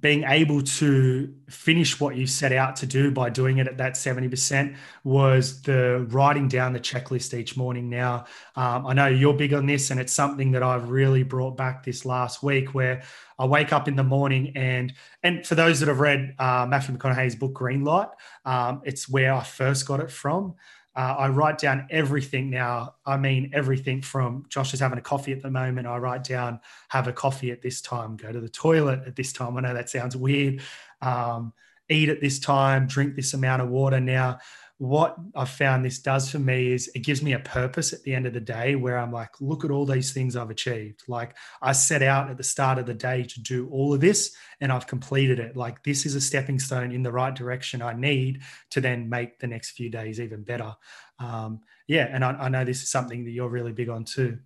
being 0.00 0.24
able 0.24 0.62
to 0.62 1.32
finish 1.48 2.00
what 2.00 2.16
you 2.16 2.26
set 2.26 2.52
out 2.52 2.76
to 2.76 2.86
do 2.86 3.10
by 3.10 3.28
doing 3.28 3.58
it 3.58 3.68
at 3.68 3.76
that 3.76 3.94
70% 3.94 4.76
was 5.04 5.62
the 5.62 6.06
writing 6.08 6.48
down 6.48 6.72
the 6.72 6.80
checklist 6.80 7.38
each 7.38 7.56
morning. 7.56 7.90
Now, 7.90 8.24
um, 8.56 8.86
I 8.86 8.94
know 8.94 9.06
you're 9.06 9.34
big 9.34 9.52
on 9.52 9.66
this, 9.66 9.90
and 9.90 10.00
it's 10.00 10.12
something 10.12 10.52
that 10.52 10.62
I've 10.62 10.88
really 10.88 11.22
brought 11.22 11.56
back 11.56 11.84
this 11.84 12.04
last 12.04 12.42
week 12.42 12.74
where 12.74 13.02
I 13.38 13.46
wake 13.46 13.72
up 13.72 13.88
in 13.88 13.96
the 13.96 14.04
morning 14.04 14.52
and 14.56 14.92
and 15.22 15.46
for 15.46 15.54
those 15.54 15.80
that 15.80 15.88
have 15.88 16.00
read 16.00 16.34
uh, 16.38 16.66
Matthew 16.68 16.96
McConaughey's 16.96 17.34
book 17.34 17.52
Greenlight, 17.52 18.10
um, 18.44 18.82
it's 18.84 19.08
where 19.08 19.34
I 19.34 19.42
first 19.42 19.86
got 19.86 20.00
it 20.00 20.10
from. 20.10 20.54
Uh, 20.96 21.16
I 21.18 21.28
write 21.28 21.58
down 21.58 21.86
everything 21.90 22.50
now. 22.50 22.94
I 23.04 23.16
mean, 23.16 23.50
everything 23.52 24.00
from 24.00 24.44
Josh 24.48 24.74
is 24.74 24.80
having 24.80 24.98
a 24.98 25.02
coffee 25.02 25.32
at 25.32 25.42
the 25.42 25.50
moment. 25.50 25.86
I 25.86 25.96
write 25.96 26.22
down, 26.24 26.60
have 26.88 27.08
a 27.08 27.12
coffee 27.12 27.50
at 27.50 27.62
this 27.62 27.80
time, 27.80 28.16
go 28.16 28.30
to 28.30 28.40
the 28.40 28.48
toilet 28.48 29.02
at 29.06 29.16
this 29.16 29.32
time. 29.32 29.56
I 29.56 29.60
know 29.60 29.74
that 29.74 29.90
sounds 29.90 30.16
weird. 30.16 30.60
Um, 31.02 31.52
eat 31.88 32.08
at 32.08 32.20
this 32.20 32.38
time, 32.38 32.86
drink 32.86 33.16
this 33.16 33.34
amount 33.34 33.62
of 33.62 33.68
water. 33.68 34.00
Now, 34.00 34.38
what 34.84 35.16
I've 35.34 35.48
found 35.48 35.82
this 35.82 35.98
does 35.98 36.30
for 36.30 36.38
me 36.38 36.72
is 36.72 36.90
it 36.94 37.00
gives 37.00 37.22
me 37.22 37.32
a 37.32 37.38
purpose 37.38 37.94
at 37.94 38.02
the 38.02 38.14
end 38.14 38.26
of 38.26 38.34
the 38.34 38.40
day 38.40 38.74
where 38.74 38.98
I'm 38.98 39.12
like, 39.12 39.30
look 39.40 39.64
at 39.64 39.70
all 39.70 39.86
these 39.86 40.12
things 40.12 40.36
I've 40.36 40.50
achieved. 40.50 41.04
Like 41.08 41.34
I 41.62 41.72
set 41.72 42.02
out 42.02 42.28
at 42.28 42.36
the 42.36 42.44
start 42.44 42.78
of 42.78 42.84
the 42.84 42.92
day 42.92 43.22
to 43.22 43.40
do 43.40 43.68
all 43.70 43.94
of 43.94 44.02
this 44.02 44.36
and 44.60 44.70
I've 44.70 44.86
completed 44.86 45.38
it. 45.38 45.56
Like 45.56 45.82
this 45.84 46.04
is 46.04 46.14
a 46.14 46.20
stepping 46.20 46.58
stone 46.58 46.92
in 46.92 47.02
the 47.02 47.12
right 47.12 47.34
direction 47.34 47.80
I 47.80 47.94
need 47.94 48.42
to 48.70 48.82
then 48.82 49.08
make 49.08 49.38
the 49.38 49.46
next 49.46 49.70
few 49.70 49.88
days 49.88 50.20
even 50.20 50.42
better. 50.42 50.74
Um, 51.18 51.60
yeah. 51.86 52.08
And 52.10 52.22
I, 52.22 52.32
I 52.32 52.48
know 52.50 52.64
this 52.64 52.82
is 52.82 52.90
something 52.90 53.24
that 53.24 53.30
you're 53.30 53.48
really 53.48 53.72
big 53.72 53.88
on 53.88 54.04
too. 54.04 54.38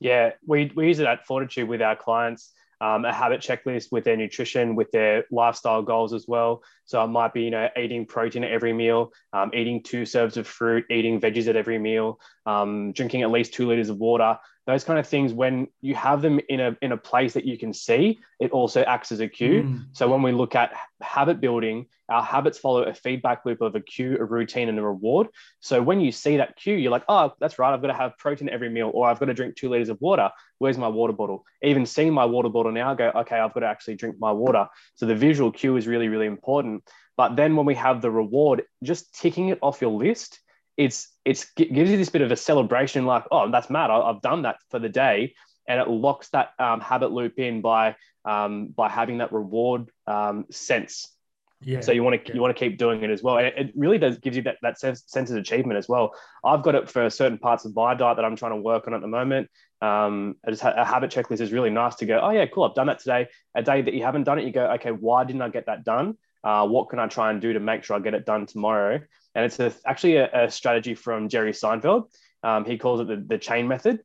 Yeah. 0.00 0.32
We, 0.46 0.70
we 0.74 0.88
use 0.88 0.98
it 0.98 1.06
at 1.06 1.26
Fortitude 1.26 1.66
with 1.66 1.80
our 1.80 1.96
clients 1.96 2.52
um, 2.80 3.04
a 3.04 3.12
habit 3.12 3.40
checklist 3.40 3.90
with 3.90 4.04
their 4.04 4.16
nutrition, 4.16 4.76
with 4.76 4.90
their 4.92 5.24
lifestyle 5.30 5.82
goals 5.82 6.12
as 6.12 6.26
well. 6.28 6.62
So 6.88 7.04
it 7.04 7.08
might 7.08 7.34
be, 7.34 7.42
you 7.42 7.50
know, 7.50 7.68
eating 7.78 8.06
protein 8.06 8.44
at 8.44 8.50
every 8.50 8.72
meal, 8.72 9.12
um, 9.34 9.50
eating 9.52 9.82
two 9.82 10.06
serves 10.06 10.38
of 10.38 10.46
fruit, 10.46 10.86
eating 10.90 11.20
veggies 11.20 11.46
at 11.46 11.54
every 11.54 11.78
meal, 11.78 12.18
um, 12.46 12.92
drinking 12.92 13.22
at 13.22 13.30
least 13.30 13.52
two 13.52 13.68
liters 13.68 13.90
of 13.90 13.98
water. 13.98 14.38
Those 14.66 14.84
kind 14.84 14.98
of 14.98 15.06
things 15.06 15.32
when 15.32 15.68
you 15.82 15.94
have 15.94 16.22
them 16.22 16.40
in 16.48 16.60
a 16.60 16.76
in 16.82 16.92
a 16.92 16.96
place 16.96 17.32
that 17.34 17.46
you 17.46 17.56
can 17.56 17.72
see 17.72 18.18
it 18.38 18.50
also 18.50 18.82
acts 18.82 19.10
as 19.12 19.20
a 19.20 19.26
cue. 19.28 19.62
Mm. 19.62 19.86
so 19.92 20.08
when 20.08 20.22
we 20.22 20.30
look 20.30 20.54
at 20.54 20.72
habit 21.00 21.40
building 21.40 21.86
our 22.10 22.22
habits 22.22 22.58
follow 22.58 22.82
a 22.82 22.92
feedback 22.92 23.44
loop 23.44 23.60
of 23.60 23.74
a 23.74 23.80
cue 23.80 24.18
a 24.18 24.24
routine 24.24 24.68
and 24.68 24.78
a 24.78 24.82
reward. 24.82 25.28
So 25.60 25.82
when 25.82 26.02
you 26.02 26.12
see 26.12 26.36
that 26.36 26.56
cue 26.56 26.74
you're 26.74 26.92
like 26.92 27.04
oh 27.08 27.32
that's 27.40 27.58
right 27.58 27.72
i've 27.72 27.80
got 27.80 27.88
to 27.88 27.94
have 27.94 28.18
protein 28.18 28.50
every 28.50 28.68
meal 28.68 28.90
or 28.92 29.08
i've 29.08 29.18
got 29.18 29.26
to 29.26 29.34
drink 29.34 29.56
two 29.56 29.70
liters 29.70 29.88
of 29.88 30.00
water. 30.02 30.30
Where's 30.58 30.76
my 30.76 30.88
water 30.88 31.14
bottle? 31.14 31.46
Even 31.62 31.86
seeing 31.86 32.12
my 32.12 32.26
water 32.26 32.50
bottle 32.50 32.72
now 32.72 32.92
go 32.92 33.10
okay 33.14 33.38
i've 33.38 33.54
got 33.54 33.60
to 33.60 33.66
actually 33.66 33.96
drink 33.96 34.16
my 34.18 34.32
water. 34.32 34.68
So 34.96 35.06
the 35.06 35.14
visual 35.14 35.50
cue 35.50 35.76
is 35.78 35.86
really 35.86 36.08
really 36.08 36.26
important 36.26 36.77
but 37.16 37.36
then 37.36 37.56
when 37.56 37.66
we 37.66 37.74
have 37.74 38.00
the 38.00 38.10
reward 38.10 38.62
just 38.82 39.14
ticking 39.14 39.48
it 39.48 39.58
off 39.62 39.80
your 39.80 39.90
list 39.90 40.40
it's 40.78 41.12
it's 41.24 41.44
gives 41.56 41.90
you 41.90 41.96
this 41.98 42.08
bit 42.08 42.22
of 42.22 42.30
a 42.30 42.36
celebration, 42.36 43.04
like, 43.04 43.24
oh, 43.30 43.50
that's 43.50 43.68
mad. 43.68 43.90
I, 43.90 44.06
have 44.06 44.22
done 44.22 44.42
that 44.42 44.56
for 44.70 44.78
the 44.78 44.88
day, 44.88 45.34
and 45.66 45.80
it 45.80 45.88
locks 45.88 46.28
that 46.30 46.52
um, 46.58 46.80
habit 46.80 47.10
loop 47.10 47.38
in 47.38 47.60
by 47.60 47.96
um, 48.24 48.68
by 48.68 48.88
having 48.88 49.18
that 49.18 49.32
reward 49.32 49.90
um, 50.06 50.46
sense. 50.50 51.12
Yeah. 51.60 51.80
So 51.80 51.90
you 51.90 52.04
want 52.04 52.24
to 52.24 52.28
yeah. 52.28 52.36
you 52.36 52.40
want 52.40 52.56
to 52.56 52.58
keep 52.58 52.78
doing 52.78 53.02
it 53.02 53.10
as 53.10 53.24
well, 53.24 53.38
and 53.38 53.48
it, 53.48 53.54
it 53.58 53.72
really 53.74 53.98
does 53.98 54.18
gives 54.18 54.36
you 54.36 54.42
that 54.44 54.58
that 54.62 54.78
sense, 54.78 55.02
sense 55.08 55.30
of 55.30 55.36
achievement 55.36 55.78
as 55.78 55.88
well. 55.88 56.14
I've 56.44 56.62
got 56.62 56.76
it 56.76 56.88
for 56.88 57.10
certain 57.10 57.38
parts 57.38 57.64
of 57.64 57.74
my 57.74 57.94
diet 57.94 58.16
that 58.16 58.24
I'm 58.24 58.36
trying 58.36 58.52
to 58.52 58.62
work 58.62 58.86
on 58.86 58.94
at 58.94 59.00
the 59.00 59.08
moment. 59.08 59.50
Um, 59.82 60.36
just 60.48 60.62
a 60.62 60.84
habit 60.84 61.10
checklist 61.10 61.40
is 61.40 61.52
really 61.52 61.70
nice 61.70 61.96
to 61.96 62.06
go. 62.06 62.20
Oh 62.22 62.30
yeah, 62.30 62.46
cool. 62.46 62.62
I've 62.62 62.74
done 62.76 62.86
that 62.86 63.00
today. 63.00 63.26
A 63.56 63.62
day 63.64 63.82
that 63.82 63.94
you 63.94 64.04
haven't 64.04 64.24
done 64.24 64.38
it, 64.38 64.44
you 64.44 64.52
go, 64.52 64.70
okay, 64.74 64.92
why 64.92 65.24
didn't 65.24 65.42
I 65.42 65.48
get 65.48 65.66
that 65.66 65.82
done? 65.82 66.16
Uh, 66.44 66.66
what 66.66 66.88
can 66.88 66.98
I 66.98 67.06
try 67.06 67.30
and 67.30 67.40
do 67.40 67.52
to 67.52 67.60
make 67.60 67.84
sure 67.84 67.96
I 67.96 68.00
get 68.00 68.14
it 68.14 68.26
done 68.26 68.46
tomorrow? 68.46 69.00
And 69.34 69.44
it's 69.44 69.58
a, 69.60 69.72
actually 69.86 70.16
a, 70.16 70.44
a, 70.44 70.50
strategy 70.50 70.94
from 70.94 71.28
Jerry 71.28 71.52
Seinfeld. 71.52 72.04
Um, 72.42 72.64
he 72.64 72.78
calls 72.78 73.00
it 73.00 73.08
the, 73.08 73.16
the 73.16 73.38
chain 73.38 73.68
method. 73.68 74.00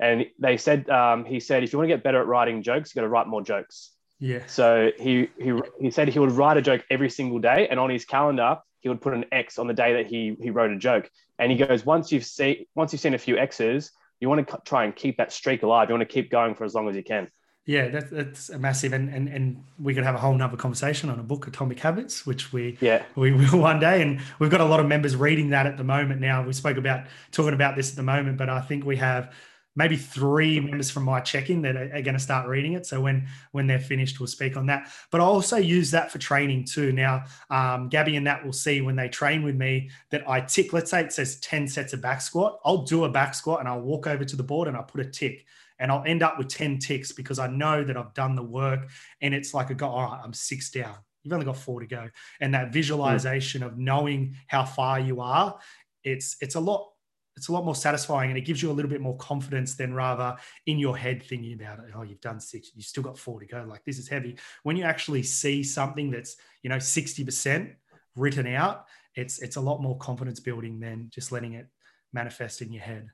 And 0.00 0.26
they 0.38 0.56
said 0.56 0.88
um, 0.90 1.24
he 1.24 1.40
said 1.40 1.64
if 1.64 1.72
you 1.72 1.78
want 1.78 1.88
to 1.88 1.94
get 1.94 2.04
better 2.04 2.20
at 2.20 2.26
writing 2.26 2.62
jokes, 2.62 2.94
you 2.94 3.00
got 3.00 3.04
to 3.04 3.08
write 3.08 3.26
more 3.26 3.42
jokes. 3.42 3.92
Yeah. 4.20 4.42
So 4.46 4.90
he 4.98 5.28
he 5.38 5.52
he 5.80 5.90
said 5.90 6.08
he 6.08 6.18
would 6.18 6.32
write 6.32 6.56
a 6.56 6.62
joke 6.62 6.84
every 6.90 7.10
single 7.10 7.38
day, 7.38 7.68
and 7.68 7.80
on 7.80 7.90
his 7.90 8.04
calendar 8.04 8.58
he 8.80 8.88
would 8.88 9.00
put 9.00 9.14
an 9.14 9.24
X 9.32 9.58
on 9.58 9.66
the 9.66 9.74
day 9.74 9.94
that 9.94 10.06
he 10.06 10.36
he 10.40 10.50
wrote 10.50 10.70
a 10.70 10.76
joke. 10.76 11.10
And 11.38 11.50
he 11.50 11.58
goes, 11.58 11.84
once 11.84 12.12
you've 12.12 12.24
seen 12.24 12.66
once 12.74 12.92
you've 12.92 13.00
seen 13.00 13.14
a 13.14 13.18
few 13.18 13.36
X's, 13.38 13.92
you 14.20 14.28
want 14.28 14.46
to 14.46 14.58
try 14.64 14.84
and 14.84 14.94
keep 14.94 15.16
that 15.18 15.32
streak 15.32 15.62
alive. 15.62 15.88
You 15.88 15.94
want 15.94 16.08
to 16.08 16.12
keep 16.12 16.30
going 16.30 16.54
for 16.54 16.64
as 16.64 16.74
long 16.74 16.88
as 16.88 16.96
you 16.96 17.04
can. 17.04 17.28
Yeah, 17.68 17.88
that, 17.88 18.10
that's 18.10 18.48
a 18.48 18.58
massive, 18.58 18.94
and, 18.94 19.10
and 19.10 19.28
and 19.28 19.62
we 19.78 19.92
could 19.92 20.02
have 20.02 20.14
a 20.14 20.18
whole 20.18 20.32
nother 20.32 20.56
conversation 20.56 21.10
on 21.10 21.20
a 21.20 21.22
book, 21.22 21.46
Atomic 21.46 21.78
Habits, 21.78 22.24
which 22.24 22.50
we 22.50 22.78
yeah 22.80 23.02
we 23.14 23.30
will 23.30 23.58
one 23.60 23.78
day, 23.78 24.00
and 24.00 24.22
we've 24.38 24.48
got 24.50 24.62
a 24.62 24.64
lot 24.64 24.80
of 24.80 24.86
members 24.86 25.14
reading 25.14 25.50
that 25.50 25.66
at 25.66 25.76
the 25.76 25.84
moment. 25.84 26.18
Now 26.18 26.42
we 26.42 26.54
spoke 26.54 26.78
about 26.78 27.04
talking 27.30 27.52
about 27.52 27.76
this 27.76 27.90
at 27.90 27.96
the 27.96 28.02
moment, 28.02 28.38
but 28.38 28.48
I 28.48 28.62
think 28.62 28.86
we 28.86 28.96
have 28.96 29.34
maybe 29.76 29.96
three 29.96 30.58
members 30.60 30.90
from 30.90 31.02
my 31.02 31.20
check-in 31.20 31.60
that 31.60 31.76
are, 31.76 31.94
are 31.94 32.00
going 32.00 32.14
to 32.14 32.18
start 32.18 32.48
reading 32.48 32.72
it. 32.72 32.86
So 32.86 33.02
when 33.02 33.28
when 33.52 33.66
they're 33.66 33.78
finished, 33.78 34.18
we'll 34.18 34.28
speak 34.28 34.56
on 34.56 34.64
that. 34.68 34.90
But 35.10 35.20
I 35.20 35.24
also 35.24 35.58
use 35.58 35.90
that 35.90 36.10
for 36.10 36.16
training 36.16 36.64
too. 36.64 36.90
Now, 36.92 37.24
um, 37.50 37.90
Gabby 37.90 38.16
and 38.16 38.24
Nat 38.24 38.46
will 38.46 38.54
see 38.54 38.80
when 38.80 38.96
they 38.96 39.10
train 39.10 39.42
with 39.42 39.56
me 39.56 39.90
that 40.08 40.26
I 40.26 40.40
tick. 40.40 40.72
Let's 40.72 40.90
say 40.90 41.02
it 41.02 41.12
says 41.12 41.38
ten 41.40 41.68
sets 41.68 41.92
of 41.92 42.00
back 42.00 42.22
squat. 42.22 42.60
I'll 42.64 42.84
do 42.84 43.04
a 43.04 43.10
back 43.10 43.34
squat 43.34 43.60
and 43.60 43.68
I'll 43.68 43.82
walk 43.82 44.06
over 44.06 44.24
to 44.24 44.36
the 44.36 44.42
board 44.42 44.68
and 44.68 44.76
I'll 44.76 44.84
put 44.84 45.02
a 45.02 45.10
tick. 45.10 45.44
And 45.78 45.92
I'll 45.92 46.04
end 46.04 46.22
up 46.22 46.38
with 46.38 46.48
10 46.48 46.78
ticks 46.78 47.12
because 47.12 47.38
I 47.38 47.46
know 47.46 47.84
that 47.84 47.96
I've 47.96 48.14
done 48.14 48.34
the 48.34 48.42
work. 48.42 48.88
And 49.20 49.34
it's 49.34 49.54
like 49.54 49.70
a 49.70 49.74
go, 49.74 49.88
all 49.88 50.10
right, 50.10 50.20
I'm 50.22 50.32
six 50.32 50.70
down. 50.70 50.96
You've 51.22 51.32
only 51.32 51.46
got 51.46 51.56
four 51.56 51.80
to 51.80 51.86
go. 51.86 52.08
And 52.40 52.54
that 52.54 52.72
visualization 52.72 53.62
mm. 53.62 53.66
of 53.66 53.78
knowing 53.78 54.36
how 54.46 54.64
far 54.64 54.98
you 54.98 55.20
are, 55.20 55.58
it's 56.04 56.36
it's 56.40 56.54
a 56.54 56.60
lot 56.60 56.88
it's 57.36 57.48
a 57.48 57.52
lot 57.52 57.64
more 57.64 57.74
satisfying 57.74 58.30
and 58.30 58.38
it 58.38 58.44
gives 58.44 58.60
you 58.60 58.70
a 58.70 58.72
little 58.72 58.90
bit 58.90 59.00
more 59.00 59.16
confidence 59.16 59.76
than 59.76 59.94
rather 59.94 60.36
in 60.66 60.76
your 60.78 60.96
head 60.96 61.22
thinking 61.22 61.52
about 61.52 61.78
it. 61.78 61.92
Oh, 61.94 62.02
you've 62.02 62.20
done 62.20 62.40
six, 62.40 62.72
you've 62.74 62.84
still 62.84 63.04
got 63.04 63.16
four 63.16 63.38
to 63.38 63.46
go. 63.46 63.64
Like 63.66 63.84
this 63.84 63.98
is 63.98 64.08
heavy. 64.08 64.36
When 64.64 64.76
you 64.76 64.82
actually 64.82 65.22
see 65.22 65.62
something 65.62 66.10
that's, 66.10 66.36
you 66.62 66.70
know, 66.70 66.78
60% 66.78 67.74
written 68.16 68.46
out, 68.48 68.86
it's 69.14 69.38
it's 69.38 69.56
a 69.56 69.60
lot 69.60 69.80
more 69.80 69.96
confidence 69.98 70.40
building 70.40 70.80
than 70.80 71.10
just 71.10 71.30
letting 71.30 71.52
it 71.52 71.68
manifest 72.12 72.60
in 72.60 72.72
your 72.72 72.82
head. 72.82 73.08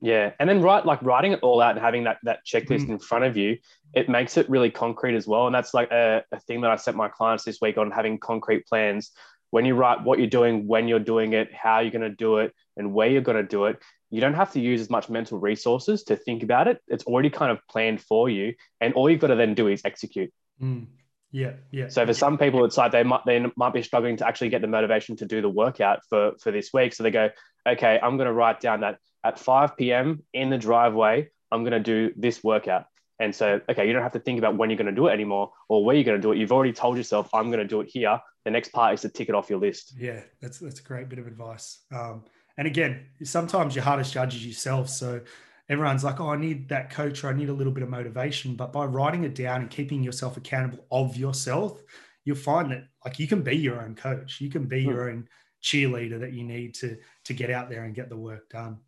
Yeah. 0.00 0.32
And 0.38 0.48
then 0.48 0.60
right 0.60 0.84
like 0.84 1.02
writing 1.02 1.32
it 1.32 1.40
all 1.42 1.60
out 1.60 1.70
and 1.70 1.80
having 1.80 2.04
that 2.04 2.18
that 2.24 2.40
checklist 2.46 2.86
mm. 2.86 2.90
in 2.90 2.98
front 2.98 3.24
of 3.24 3.36
you, 3.36 3.58
it 3.94 4.08
makes 4.08 4.36
it 4.36 4.48
really 4.50 4.70
concrete 4.70 5.16
as 5.16 5.26
well. 5.26 5.46
And 5.46 5.54
that's 5.54 5.72
like 5.72 5.90
a, 5.90 6.22
a 6.32 6.40
thing 6.40 6.60
that 6.62 6.70
I 6.70 6.76
set 6.76 6.94
my 6.94 7.08
clients 7.08 7.44
this 7.44 7.58
week 7.60 7.78
on 7.78 7.90
having 7.90 8.18
concrete 8.18 8.66
plans 8.66 9.12
when 9.50 9.64
you 9.64 9.74
write 9.74 10.02
what 10.02 10.18
you're 10.18 10.28
doing, 10.28 10.66
when 10.66 10.88
you're 10.88 10.98
doing 10.98 11.32
it, 11.32 11.52
how 11.54 11.80
you're 11.80 11.90
going 11.90 12.02
to 12.02 12.10
do 12.10 12.38
it, 12.38 12.52
and 12.76 12.92
where 12.92 13.08
you're 13.08 13.22
going 13.22 13.36
to 13.36 13.42
do 13.42 13.66
it, 13.66 13.80
you 14.10 14.20
don't 14.20 14.34
have 14.34 14.52
to 14.52 14.60
use 14.60 14.80
as 14.80 14.90
much 14.90 15.08
mental 15.08 15.38
resources 15.38 16.04
to 16.04 16.16
think 16.16 16.42
about 16.42 16.68
it. 16.68 16.80
It's 16.88 17.04
already 17.04 17.30
kind 17.30 17.50
of 17.50 17.58
planned 17.68 18.00
for 18.00 18.28
you, 18.28 18.54
and 18.80 18.94
all 18.94 19.08
you've 19.08 19.20
got 19.20 19.28
to 19.28 19.36
then 19.36 19.54
do 19.54 19.68
is 19.68 19.82
execute. 19.84 20.32
Mm. 20.60 20.86
Yeah, 21.32 21.52
yeah. 21.70 21.88
So 21.88 22.06
for 22.06 22.14
some 22.14 22.38
people, 22.38 22.64
it's 22.64 22.76
like 22.76 22.92
they 22.92 23.02
might 23.02 23.24
they 23.26 23.44
might 23.56 23.72
be 23.72 23.82
struggling 23.82 24.16
to 24.18 24.26
actually 24.26 24.48
get 24.48 24.60
the 24.60 24.68
motivation 24.68 25.16
to 25.16 25.26
do 25.26 25.42
the 25.42 25.48
workout 25.48 26.00
for 26.08 26.32
for 26.40 26.50
this 26.50 26.70
week. 26.72 26.94
So 26.94 27.02
they 27.02 27.10
go, 27.10 27.30
okay, 27.66 27.98
I'm 28.02 28.16
going 28.16 28.26
to 28.26 28.32
write 28.32 28.60
down 28.60 28.80
that 28.80 28.98
at 29.26 29.38
5 29.38 29.76
p.m. 29.76 30.22
in 30.32 30.50
the 30.50 30.58
driveway, 30.58 31.28
I'm 31.50 31.62
going 31.62 31.72
to 31.72 31.80
do 31.80 32.12
this 32.16 32.42
workout. 32.44 32.86
And 33.18 33.34
so, 33.34 33.60
okay, 33.68 33.86
you 33.86 33.92
don't 33.92 34.02
have 34.02 34.12
to 34.12 34.20
think 34.20 34.38
about 34.38 34.56
when 34.56 34.68
you're 34.70 34.76
going 34.76 34.86
to 34.86 34.92
do 34.92 35.06
it 35.06 35.12
anymore 35.12 35.52
or 35.68 35.84
where 35.84 35.96
you're 35.96 36.04
going 36.04 36.20
to 36.20 36.22
do 36.22 36.32
it. 36.32 36.38
You've 36.38 36.52
already 36.52 36.72
told 36.72 36.96
yourself, 36.96 37.28
I'm 37.32 37.46
going 37.46 37.60
to 37.60 37.66
do 37.66 37.80
it 37.80 37.88
here. 37.88 38.20
The 38.44 38.50
next 38.50 38.72
part 38.72 38.94
is 38.94 39.00
to 39.02 39.08
tick 39.08 39.28
it 39.28 39.34
off 39.34 39.50
your 39.50 39.58
list. 39.58 39.94
Yeah, 39.98 40.20
that's 40.40 40.58
that's 40.58 40.80
a 40.80 40.82
great 40.82 41.08
bit 41.08 41.18
of 41.18 41.26
advice. 41.26 41.84
Um, 41.92 42.24
and 42.58 42.66
again, 42.66 43.06
sometimes 43.24 43.74
your 43.74 43.84
hardest 43.84 44.12
judge 44.12 44.34
is 44.36 44.46
yourself. 44.46 44.88
So 44.88 45.20
everyone's 45.68 46.04
like, 46.04 46.20
oh, 46.20 46.28
I 46.28 46.36
need 46.36 46.68
that 46.68 46.90
coach 46.90 47.24
or 47.24 47.30
I 47.30 47.32
need 47.32 47.48
a 47.48 47.54
little 47.54 47.72
bit 47.72 47.82
of 47.82 47.88
motivation. 47.88 48.54
But 48.54 48.72
by 48.72 48.84
writing 48.84 49.24
it 49.24 49.34
down 49.34 49.62
and 49.62 49.70
keeping 49.70 50.02
yourself 50.02 50.36
accountable 50.36 50.84
of 50.90 51.16
yourself, 51.16 51.82
you'll 52.24 52.36
find 52.36 52.70
that 52.70 52.84
like 53.04 53.18
you 53.18 53.26
can 53.26 53.42
be 53.42 53.56
your 53.56 53.82
own 53.82 53.94
coach. 53.94 54.40
You 54.40 54.50
can 54.50 54.66
be 54.66 54.84
mm. 54.84 54.88
your 54.88 55.10
own 55.10 55.28
cheerleader 55.62 56.20
that 56.20 56.32
you 56.32 56.44
need 56.44 56.74
to 56.74 56.96
to 57.24 57.34
get 57.34 57.50
out 57.50 57.68
there 57.68 57.84
and 57.84 57.94
get 57.94 58.08
the 58.08 58.16
work 58.16 58.48
done. 58.50 58.78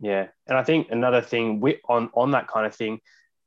Yeah, 0.00 0.28
and 0.46 0.56
I 0.56 0.62
think 0.62 0.88
another 0.90 1.20
thing 1.20 1.60
we, 1.60 1.78
on 1.88 2.10
on 2.14 2.32
that 2.32 2.48
kind 2.48 2.66
of 2.66 2.74
thing, 2.74 3.00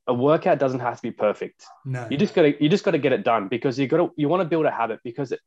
a 0.07 0.13
workout 0.13 0.59
doesn't 0.59 0.79
have 0.81 0.97
to 0.97 1.01
be 1.01 1.11
perfect. 1.11 1.63
No, 1.85 2.07
you 2.09 2.17
just 2.17 2.33
got 2.33 2.43
to 2.43 2.63
you 2.63 2.69
just 2.69 2.83
got 2.83 2.91
to 2.91 2.99
get 2.99 3.13
it 3.13 3.23
done 3.23 3.47
because 3.47 3.79
you 3.79 3.87
got 3.87 3.97
to 3.97 4.11
you 4.15 4.27
want 4.27 4.41
to 4.41 4.47
build 4.47 4.65
a 4.65 4.71
habit 4.71 4.99
because 5.03 5.31
it, 5.31 5.39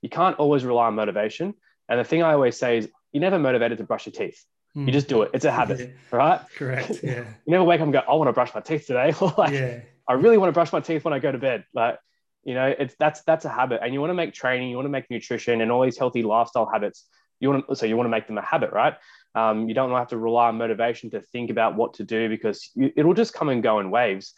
you 0.00 0.08
can't 0.08 0.36
always 0.36 0.64
rely 0.64 0.86
on 0.86 0.94
motivation. 0.94 1.54
And 1.88 1.98
the 1.98 2.04
thing 2.04 2.22
I 2.22 2.32
always 2.32 2.56
say 2.56 2.78
is 2.78 2.88
you're 3.12 3.20
never 3.20 3.38
motivated 3.38 3.78
to 3.78 3.84
brush 3.84 4.06
your 4.06 4.12
teeth. 4.12 4.44
Mm. 4.76 4.86
You 4.86 4.92
just 4.92 5.08
do 5.08 5.22
it. 5.22 5.30
It's 5.34 5.44
a 5.44 5.52
habit, 5.52 5.80
yeah. 5.80 5.86
right? 6.10 6.40
Correct. 6.56 6.90
Yeah. 7.02 7.24
you 7.44 7.50
never 7.50 7.64
wake 7.64 7.80
up 7.80 7.84
and 7.84 7.92
go, 7.92 8.00
I 8.00 8.14
want 8.14 8.28
to 8.28 8.32
brush 8.32 8.54
my 8.54 8.60
teeth 8.60 8.86
today. 8.86 9.12
or 9.20 9.34
like, 9.38 9.52
yeah. 9.52 9.80
I 10.08 10.14
really 10.14 10.38
want 10.38 10.48
to 10.48 10.52
brush 10.52 10.72
my 10.72 10.80
teeth 10.80 11.04
when 11.04 11.14
I 11.14 11.18
go 11.18 11.30
to 11.30 11.38
bed. 11.38 11.64
Like, 11.74 11.98
you 12.44 12.54
know, 12.54 12.74
it's 12.76 12.94
that's 12.98 13.22
that's 13.22 13.44
a 13.44 13.48
habit. 13.48 13.80
And 13.82 13.94
you 13.94 14.00
want 14.00 14.10
to 14.10 14.14
make 14.14 14.34
training, 14.34 14.70
you 14.70 14.76
want 14.76 14.86
to 14.86 14.90
make 14.90 15.10
nutrition 15.10 15.60
and 15.60 15.70
all 15.70 15.82
these 15.82 15.98
healthy 15.98 16.22
lifestyle 16.22 16.68
habits. 16.70 17.04
You 17.38 17.50
want 17.50 17.68
to 17.68 17.76
so 17.76 17.86
you 17.86 17.96
want 17.96 18.06
to 18.06 18.10
make 18.10 18.26
them 18.26 18.38
a 18.38 18.42
habit, 18.42 18.72
right? 18.72 18.94
Um, 19.34 19.68
you 19.68 19.74
don't 19.74 19.90
have 19.90 20.08
to 20.08 20.18
rely 20.18 20.48
on 20.48 20.58
motivation 20.58 21.10
to 21.10 21.20
think 21.20 21.50
about 21.50 21.76
what 21.76 21.94
to 21.94 22.04
do 22.04 22.28
because 22.28 22.70
you, 22.74 22.92
it'll 22.96 23.14
just 23.14 23.32
come 23.32 23.48
and 23.48 23.62
go 23.62 23.80
in 23.80 23.90
waves. 23.90 24.34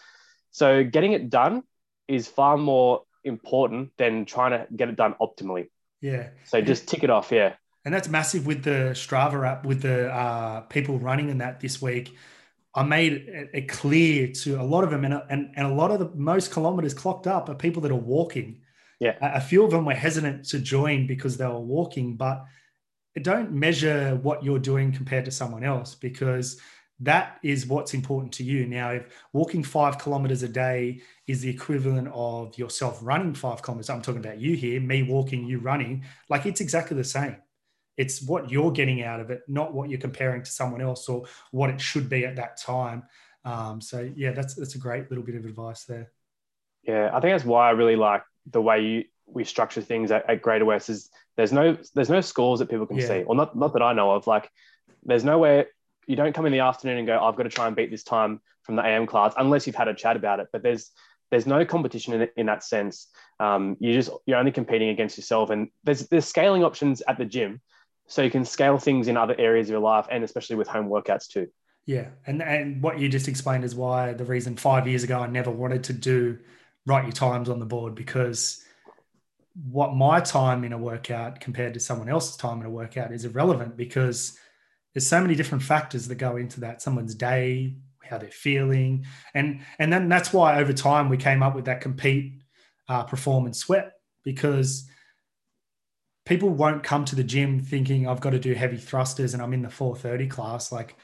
So 0.50 0.84
getting 0.84 1.12
it 1.12 1.30
done 1.30 1.62
is 2.06 2.28
far 2.28 2.56
more 2.56 3.02
important 3.24 3.90
than 3.96 4.24
trying 4.24 4.52
to 4.52 4.66
get 4.74 4.88
it 4.88 4.96
done 4.96 5.14
optimally. 5.20 5.68
Yeah. 6.00 6.28
So 6.44 6.60
just 6.60 6.86
tick 6.86 7.02
it 7.02 7.10
off. 7.10 7.32
Yeah. 7.32 7.54
And 7.84 7.92
that's 7.92 8.08
massive 8.08 8.46
with 8.46 8.62
the 8.62 8.92
Strava 8.94 9.46
app, 9.46 9.66
with 9.66 9.82
the 9.82 10.12
uh, 10.12 10.60
people 10.62 10.98
running 10.98 11.28
in 11.28 11.38
that 11.38 11.60
this 11.60 11.82
week. 11.82 12.16
I 12.74 12.82
made 12.82 13.12
it 13.52 13.68
clear 13.68 14.28
to 14.28 14.60
a 14.60 14.64
lot 14.64 14.84
of 14.84 14.90
them, 14.90 15.04
and, 15.04 15.22
and, 15.30 15.52
and 15.54 15.66
a 15.66 15.72
lot 15.72 15.92
of 15.92 16.00
the 16.00 16.10
most 16.14 16.50
kilometers 16.50 16.92
clocked 16.92 17.26
up 17.26 17.48
are 17.48 17.54
people 17.54 17.82
that 17.82 17.92
are 17.92 17.94
walking. 17.94 18.62
Yeah. 19.00 19.16
A 19.20 19.40
few 19.40 19.64
of 19.64 19.70
them 19.70 19.84
were 19.84 19.94
hesitant 19.94 20.46
to 20.46 20.58
join 20.58 21.06
because 21.06 21.36
they 21.36 21.46
were 21.46 21.60
walking, 21.60 22.16
but 22.16 22.44
don't 23.22 23.52
measure 23.52 24.16
what 24.16 24.42
you're 24.42 24.58
doing 24.58 24.92
compared 24.92 25.24
to 25.26 25.30
someone 25.30 25.64
else 25.64 25.94
because 25.94 26.60
that 27.00 27.38
is 27.42 27.66
what's 27.66 27.94
important 27.94 28.32
to 28.34 28.44
you. 28.44 28.66
Now, 28.66 28.90
if 28.90 29.06
walking 29.32 29.62
five 29.62 29.98
kilometers 29.98 30.42
a 30.42 30.48
day 30.48 31.00
is 31.26 31.40
the 31.40 31.50
equivalent 31.50 32.08
of 32.12 32.56
yourself 32.56 32.98
running 33.02 33.34
five 33.34 33.62
kilometers, 33.62 33.90
I'm 33.90 34.02
talking 34.02 34.24
about 34.24 34.40
you 34.40 34.56
here, 34.56 34.80
me 34.80 35.02
walking, 35.02 35.46
you 35.46 35.58
running, 35.58 36.04
like 36.28 36.46
it's 36.46 36.60
exactly 36.60 36.96
the 36.96 37.04
same. 37.04 37.36
It's 37.96 38.22
what 38.22 38.50
you're 38.50 38.72
getting 38.72 39.02
out 39.02 39.20
of 39.20 39.30
it, 39.30 39.42
not 39.48 39.72
what 39.72 39.88
you're 39.88 40.00
comparing 40.00 40.42
to 40.42 40.50
someone 40.50 40.80
else 40.80 41.08
or 41.08 41.24
what 41.52 41.70
it 41.70 41.80
should 41.80 42.08
be 42.08 42.24
at 42.24 42.36
that 42.36 42.56
time. 42.56 43.04
Um, 43.44 43.80
so 43.80 44.10
yeah, 44.16 44.32
that's 44.32 44.54
that's 44.54 44.74
a 44.74 44.78
great 44.78 45.10
little 45.10 45.24
bit 45.24 45.36
of 45.36 45.44
advice 45.44 45.84
there. 45.84 46.10
Yeah, 46.82 47.10
I 47.12 47.20
think 47.20 47.34
that's 47.34 47.44
why 47.44 47.68
I 47.68 47.72
really 47.72 47.96
like 47.96 48.22
the 48.50 48.60
way 48.60 48.80
you 48.80 49.04
we 49.26 49.44
structure 49.44 49.80
things 49.80 50.10
at, 50.10 50.28
at 50.28 50.42
Greater 50.42 50.64
West 50.64 50.90
is 50.90 51.10
there's 51.36 51.52
no 51.52 51.76
there's 51.94 52.10
no 52.10 52.20
scores 52.20 52.60
that 52.60 52.70
people 52.70 52.86
can 52.86 52.98
yeah. 52.98 53.08
see, 53.08 53.22
or 53.24 53.34
not 53.34 53.56
not 53.56 53.72
that 53.72 53.82
I 53.82 53.92
know 53.92 54.12
of. 54.12 54.26
Like 54.26 54.50
there's 55.04 55.24
nowhere 55.24 55.66
you 56.06 56.16
don't 56.16 56.34
come 56.34 56.46
in 56.46 56.52
the 56.52 56.60
afternoon 56.60 56.98
and 56.98 57.06
go, 57.06 57.18
I've 57.18 57.36
got 57.36 57.44
to 57.44 57.48
try 57.48 57.66
and 57.66 57.74
beat 57.74 57.90
this 57.90 58.04
time 58.04 58.40
from 58.62 58.76
the 58.76 58.84
AM 58.84 59.06
class, 59.06 59.34
unless 59.36 59.66
you've 59.66 59.76
had 59.76 59.88
a 59.88 59.94
chat 59.94 60.16
about 60.16 60.40
it. 60.40 60.48
But 60.52 60.62
there's 60.62 60.90
there's 61.30 61.46
no 61.46 61.64
competition 61.64 62.14
in, 62.14 62.28
in 62.36 62.46
that 62.46 62.62
sense. 62.62 63.08
Um, 63.40 63.76
you 63.80 63.92
just 63.92 64.10
you're 64.26 64.38
only 64.38 64.52
competing 64.52 64.90
against 64.90 65.16
yourself, 65.16 65.50
and 65.50 65.68
there's 65.82 66.08
there's 66.08 66.26
scaling 66.26 66.64
options 66.64 67.02
at 67.08 67.18
the 67.18 67.24
gym, 67.24 67.60
so 68.06 68.22
you 68.22 68.30
can 68.30 68.44
scale 68.44 68.78
things 68.78 69.08
in 69.08 69.16
other 69.16 69.34
areas 69.38 69.68
of 69.68 69.72
your 69.72 69.80
life, 69.80 70.06
and 70.10 70.24
especially 70.24 70.56
with 70.56 70.68
home 70.68 70.88
workouts 70.88 71.28
too. 71.28 71.48
Yeah, 71.86 72.08
and 72.26 72.42
and 72.42 72.82
what 72.82 72.98
you 72.98 73.08
just 73.08 73.28
explained 73.28 73.64
is 73.64 73.74
why 73.74 74.12
the 74.12 74.24
reason 74.24 74.56
five 74.56 74.86
years 74.86 75.02
ago 75.02 75.20
I 75.20 75.26
never 75.26 75.50
wanted 75.50 75.84
to 75.84 75.92
do 75.92 76.38
write 76.86 77.04
your 77.04 77.12
times 77.12 77.48
on 77.48 77.58
the 77.58 77.66
board 77.66 77.94
because 77.94 78.63
what 79.54 79.94
my 79.94 80.20
time 80.20 80.64
in 80.64 80.72
a 80.72 80.78
workout 80.78 81.40
compared 81.40 81.74
to 81.74 81.80
someone 81.80 82.08
else's 82.08 82.36
time 82.36 82.60
in 82.60 82.66
a 82.66 82.70
workout 82.70 83.12
is 83.12 83.24
irrelevant 83.24 83.76
because 83.76 84.36
there's 84.92 85.06
so 85.06 85.20
many 85.20 85.34
different 85.34 85.62
factors 85.62 86.08
that 86.08 86.16
go 86.16 86.36
into 86.36 86.60
that. 86.60 86.82
Someone's 86.82 87.14
day 87.14 87.76
how 88.08 88.18
they're 88.18 88.30
feeling. 88.30 89.06
And 89.34 89.60
and 89.78 89.92
then 89.92 90.08
that's 90.08 90.32
why 90.32 90.58
over 90.60 90.72
time 90.72 91.08
we 91.08 91.16
came 91.16 91.42
up 91.42 91.54
with 91.54 91.64
that 91.66 91.80
compete 91.80 92.42
uh, 92.88 93.04
perform 93.04 93.46
and 93.46 93.56
sweat 93.56 93.92
because 94.24 94.88
people 96.26 96.50
won't 96.50 96.82
come 96.82 97.04
to 97.04 97.16
the 97.16 97.24
gym 97.24 97.60
thinking 97.60 98.08
i've 98.08 98.20
got 98.20 98.30
to 98.30 98.38
do 98.38 98.54
heavy 98.54 98.78
thrusters 98.78 99.34
and 99.34 99.42
i'm 99.42 99.52
in 99.52 99.62
the 99.62 99.70
430 99.70 100.26
class. 100.28 100.72
Like 100.72 100.96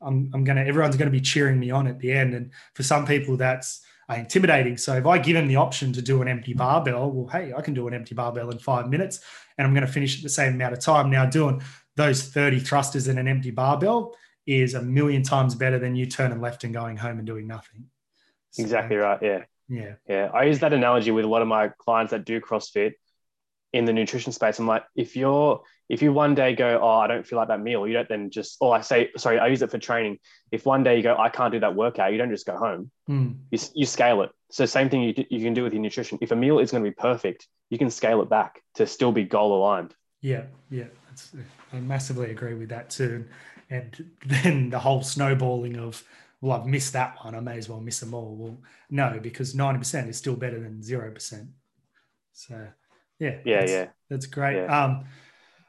i'm, 0.00 0.30
I'm 0.34 0.44
gonna 0.44 0.64
everyone's 0.64 0.96
gonna 0.96 1.10
be 1.10 1.20
cheering 1.20 1.58
me 1.58 1.70
on 1.70 1.86
at 1.86 1.98
the 1.98 2.12
end. 2.12 2.34
And 2.34 2.50
for 2.74 2.82
some 2.82 3.06
people 3.06 3.36
that's 3.36 3.82
Uh, 4.10 4.14
intimidating. 4.14 4.78
So 4.78 4.94
if 4.94 5.06
I 5.06 5.18
give 5.18 5.34
them 5.34 5.48
the 5.48 5.56
option 5.56 5.92
to 5.92 6.00
do 6.00 6.22
an 6.22 6.28
empty 6.28 6.54
barbell, 6.54 7.10
well, 7.10 7.28
hey, 7.28 7.52
I 7.52 7.60
can 7.60 7.74
do 7.74 7.86
an 7.88 7.92
empty 7.92 8.14
barbell 8.14 8.50
in 8.50 8.58
five 8.58 8.88
minutes 8.88 9.20
and 9.58 9.66
I'm 9.66 9.74
going 9.74 9.86
to 9.86 9.92
finish 9.92 10.16
at 10.16 10.22
the 10.22 10.30
same 10.30 10.54
amount 10.54 10.72
of 10.72 10.80
time. 10.80 11.10
Now, 11.10 11.26
doing 11.26 11.60
those 11.96 12.22
30 12.22 12.60
thrusters 12.60 13.08
in 13.08 13.18
an 13.18 13.28
empty 13.28 13.50
barbell 13.50 14.16
is 14.46 14.72
a 14.72 14.80
million 14.80 15.22
times 15.22 15.54
better 15.54 15.78
than 15.78 15.94
you 15.94 16.06
turning 16.06 16.40
left 16.40 16.64
and 16.64 16.72
going 16.72 16.96
home 16.96 17.18
and 17.18 17.26
doing 17.26 17.46
nothing. 17.46 17.84
So, 18.52 18.62
exactly 18.62 18.96
right. 18.96 19.18
Yeah. 19.20 19.44
Yeah. 19.68 19.96
Yeah. 20.08 20.30
I 20.32 20.44
use 20.44 20.60
that 20.60 20.72
analogy 20.72 21.10
with 21.10 21.26
a 21.26 21.28
lot 21.28 21.42
of 21.42 21.48
my 21.48 21.68
clients 21.78 22.12
that 22.12 22.24
do 22.24 22.40
CrossFit 22.40 22.92
in 23.72 23.84
the 23.84 23.92
nutrition 23.92 24.32
space. 24.32 24.58
I'm 24.58 24.66
like, 24.66 24.84
if 24.96 25.16
you're 25.16 25.62
if 25.88 26.02
you 26.02 26.12
one 26.12 26.34
day 26.34 26.54
go, 26.54 26.80
oh, 26.82 26.98
I 26.98 27.06
don't 27.06 27.26
feel 27.26 27.38
like 27.38 27.48
that 27.48 27.60
meal, 27.60 27.86
you 27.86 27.94
don't 27.94 28.08
then 28.08 28.30
just, 28.30 28.58
or 28.60 28.74
I 28.76 28.82
say, 28.82 29.10
sorry, 29.16 29.38
I 29.38 29.46
use 29.46 29.62
it 29.62 29.70
for 29.70 29.78
training. 29.78 30.18
If 30.52 30.66
one 30.66 30.82
day 30.82 30.96
you 30.96 31.02
go, 31.02 31.16
I 31.16 31.30
can't 31.30 31.52
do 31.52 31.60
that 31.60 31.74
workout, 31.74 32.12
you 32.12 32.18
don't 32.18 32.30
just 32.30 32.46
go 32.46 32.56
home. 32.56 32.90
Mm. 33.08 33.38
You, 33.50 33.58
you 33.74 33.86
scale 33.86 34.22
it. 34.22 34.30
So 34.50 34.66
same 34.66 34.90
thing 34.90 35.02
you, 35.02 35.14
you 35.30 35.40
can 35.40 35.54
do 35.54 35.62
with 35.62 35.72
your 35.72 35.80
nutrition. 35.80 36.18
If 36.20 36.30
a 36.30 36.36
meal 36.36 36.58
is 36.58 36.70
going 36.70 36.84
to 36.84 36.90
be 36.90 36.94
perfect, 36.94 37.46
you 37.70 37.78
can 37.78 37.90
scale 37.90 38.20
it 38.20 38.28
back 38.28 38.62
to 38.74 38.86
still 38.86 39.12
be 39.12 39.24
goal 39.24 39.56
aligned. 39.56 39.94
Yeah, 40.20 40.44
yeah, 40.70 40.86
That's, 41.08 41.32
I 41.72 41.80
massively 41.80 42.30
agree 42.32 42.54
with 42.54 42.68
that 42.68 42.90
too. 42.90 43.24
And 43.70 44.10
then 44.26 44.70
the 44.70 44.78
whole 44.78 45.02
snowballing 45.02 45.76
of, 45.76 46.02
well, 46.40 46.60
I've 46.60 46.66
missed 46.66 46.92
that 46.92 47.16
one. 47.24 47.34
I 47.34 47.40
may 47.40 47.56
as 47.56 47.68
well 47.68 47.80
miss 47.80 48.00
them 48.00 48.12
all. 48.12 48.36
Well, 48.36 48.58
no, 48.90 49.18
because 49.22 49.54
90% 49.54 50.08
is 50.08 50.18
still 50.18 50.36
better 50.36 50.60
than 50.60 50.82
0%. 50.82 51.48
So, 52.32 52.68
yeah. 53.18 53.38
Yeah, 53.44 53.60
that's, 53.60 53.72
yeah. 53.72 53.86
That's 54.10 54.26
great. 54.26 54.56
Yeah. 54.56 54.84
Um, 54.84 55.04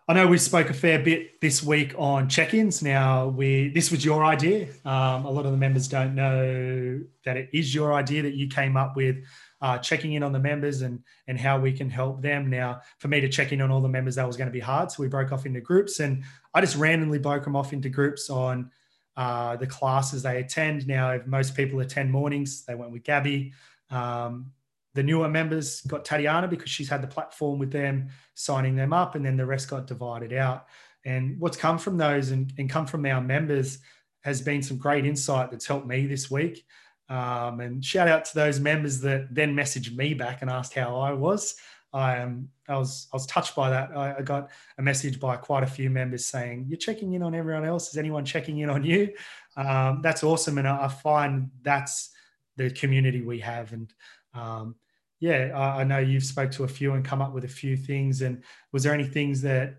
I 0.07 0.13
know 0.13 0.25
we 0.25 0.39
spoke 0.39 0.71
a 0.71 0.73
fair 0.73 0.97
bit 0.97 1.39
this 1.39 1.61
week 1.61 1.93
on 1.95 2.27
check-ins. 2.29 2.81
Now, 2.81 3.27
we 3.27 3.69
this 3.69 3.91
was 3.91 4.03
your 4.03 4.25
idea. 4.25 4.69
Um, 4.83 5.25
a 5.25 5.29
lot 5.29 5.45
of 5.45 5.51
the 5.51 5.57
members 5.57 5.87
don't 5.87 6.15
know 6.15 7.01
that 7.25 7.37
it 7.37 7.49
is 7.53 7.75
your 7.75 7.93
idea 7.93 8.23
that 8.23 8.33
you 8.33 8.47
came 8.47 8.75
up 8.75 8.95
with, 8.95 9.17
uh, 9.61 9.77
checking 9.77 10.13
in 10.13 10.23
on 10.23 10.31
the 10.31 10.39
members 10.39 10.81
and 10.81 11.03
and 11.27 11.39
how 11.39 11.59
we 11.59 11.71
can 11.71 11.91
help 11.91 12.23
them. 12.23 12.49
Now, 12.49 12.81
for 12.97 13.07
me 13.07 13.21
to 13.21 13.29
check 13.29 13.51
in 13.51 13.61
on 13.61 13.69
all 13.69 13.81
the 13.81 13.87
members, 13.87 14.15
that 14.15 14.25
was 14.25 14.35
going 14.35 14.47
to 14.47 14.51
be 14.51 14.59
hard, 14.59 14.89
so 14.89 15.03
we 15.03 15.09
broke 15.09 15.31
off 15.31 15.45
into 15.45 15.61
groups, 15.61 15.99
and 15.99 16.23
I 16.55 16.61
just 16.61 16.75
randomly 16.75 17.19
broke 17.19 17.43
them 17.43 17.55
off 17.55 17.71
into 17.71 17.89
groups 17.89 18.31
on 18.31 18.71
uh, 19.15 19.57
the 19.57 19.67
classes 19.67 20.23
they 20.23 20.39
attend. 20.39 20.87
Now, 20.87 21.11
if 21.11 21.27
most 21.27 21.55
people 21.55 21.81
attend 21.81 22.09
mornings, 22.11 22.65
they 22.65 22.73
went 22.73 22.91
with 22.91 23.03
Gabby. 23.03 23.53
Um, 23.91 24.53
the 24.95 25.03
newer 25.03 25.29
members 25.29 25.81
got 25.81 26.03
Tatiana 26.03 26.47
because 26.47 26.69
she's 26.69 26.89
had 26.89 27.03
the 27.03 27.07
platform 27.07 27.59
with 27.59 27.71
them, 27.71 28.09
signing 28.33 28.75
them 28.75 28.93
up, 28.93 29.15
and 29.15 29.25
then 29.25 29.37
the 29.37 29.45
rest 29.45 29.69
got 29.69 29.87
divided 29.87 30.33
out. 30.33 30.65
And 31.05 31.39
what's 31.39 31.57
come 31.57 31.77
from 31.77 31.97
those 31.97 32.31
and, 32.31 32.51
and 32.57 32.69
come 32.69 32.85
from 32.85 33.05
our 33.05 33.21
members 33.21 33.79
has 34.21 34.41
been 34.41 34.61
some 34.61 34.77
great 34.77 35.05
insight 35.05 35.51
that's 35.51 35.65
helped 35.65 35.87
me 35.87 36.05
this 36.07 36.29
week. 36.29 36.65
Um, 37.07 37.59
and 37.61 37.83
shout 37.83 38.07
out 38.07 38.25
to 38.25 38.35
those 38.35 38.59
members 38.59 38.99
that 39.01 39.33
then 39.33 39.55
messaged 39.55 39.95
me 39.95 40.13
back 40.13 40.41
and 40.41 40.51
asked 40.51 40.73
how 40.73 40.99
I 40.99 41.13
was. 41.13 41.55
I 41.91 42.19
um, 42.19 42.49
I 42.67 42.77
was 42.77 43.07
I 43.11 43.15
was 43.15 43.25
touched 43.25 43.55
by 43.55 43.71
that. 43.71 43.97
I, 43.97 44.17
I, 44.17 44.21
got 44.21 44.51
a 44.77 44.81
message 44.83 45.19
by 45.19 45.37
quite 45.37 45.63
a 45.63 45.67
few 45.67 45.89
members 45.89 46.25
saying, 46.27 46.65
"You're 46.67 46.77
checking 46.77 47.13
in 47.13 47.23
on 47.23 47.33
everyone 47.33 47.65
else. 47.65 47.89
Is 47.89 47.97
anyone 47.97 48.25
checking 48.25 48.59
in 48.59 48.69
on 48.69 48.83
you?" 48.83 49.11
Um, 49.57 50.01
that's 50.03 50.23
awesome, 50.23 50.59
and 50.59 50.67
I, 50.67 50.85
I 50.85 50.87
find 50.87 51.49
that's 51.63 52.11
the 52.57 52.69
community 52.69 53.21
we 53.23 53.39
have. 53.39 53.73
And 53.73 53.91
um, 54.33 54.75
yeah, 55.19 55.51
I, 55.55 55.81
I, 55.81 55.83
know 55.83 55.99
you've 55.99 56.23
spoke 56.23 56.51
to 56.51 56.63
a 56.63 56.67
few 56.67 56.93
and 56.93 57.03
come 57.03 57.21
up 57.21 57.33
with 57.33 57.43
a 57.43 57.49
few 57.49 57.75
things. 57.75 58.21
And 58.21 58.43
was 58.71 58.83
there 58.83 58.93
any 58.93 59.03
things 59.03 59.41
that 59.41 59.75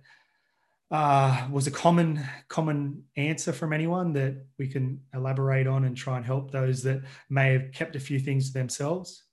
uh, 0.90 1.46
was 1.50 1.66
a 1.66 1.70
common 1.70 2.24
common 2.48 3.04
answer 3.16 3.52
from 3.52 3.72
anyone 3.72 4.12
that 4.14 4.44
we 4.58 4.66
can 4.66 5.00
elaborate 5.14 5.66
on 5.66 5.84
and 5.84 5.96
try 5.96 6.16
and 6.16 6.26
help 6.26 6.50
those 6.50 6.82
that 6.82 7.02
may 7.28 7.52
have 7.52 7.72
kept 7.72 7.96
a 7.96 8.00
few 8.00 8.18
things 8.18 8.48
to 8.48 8.58
themselves? 8.58 9.24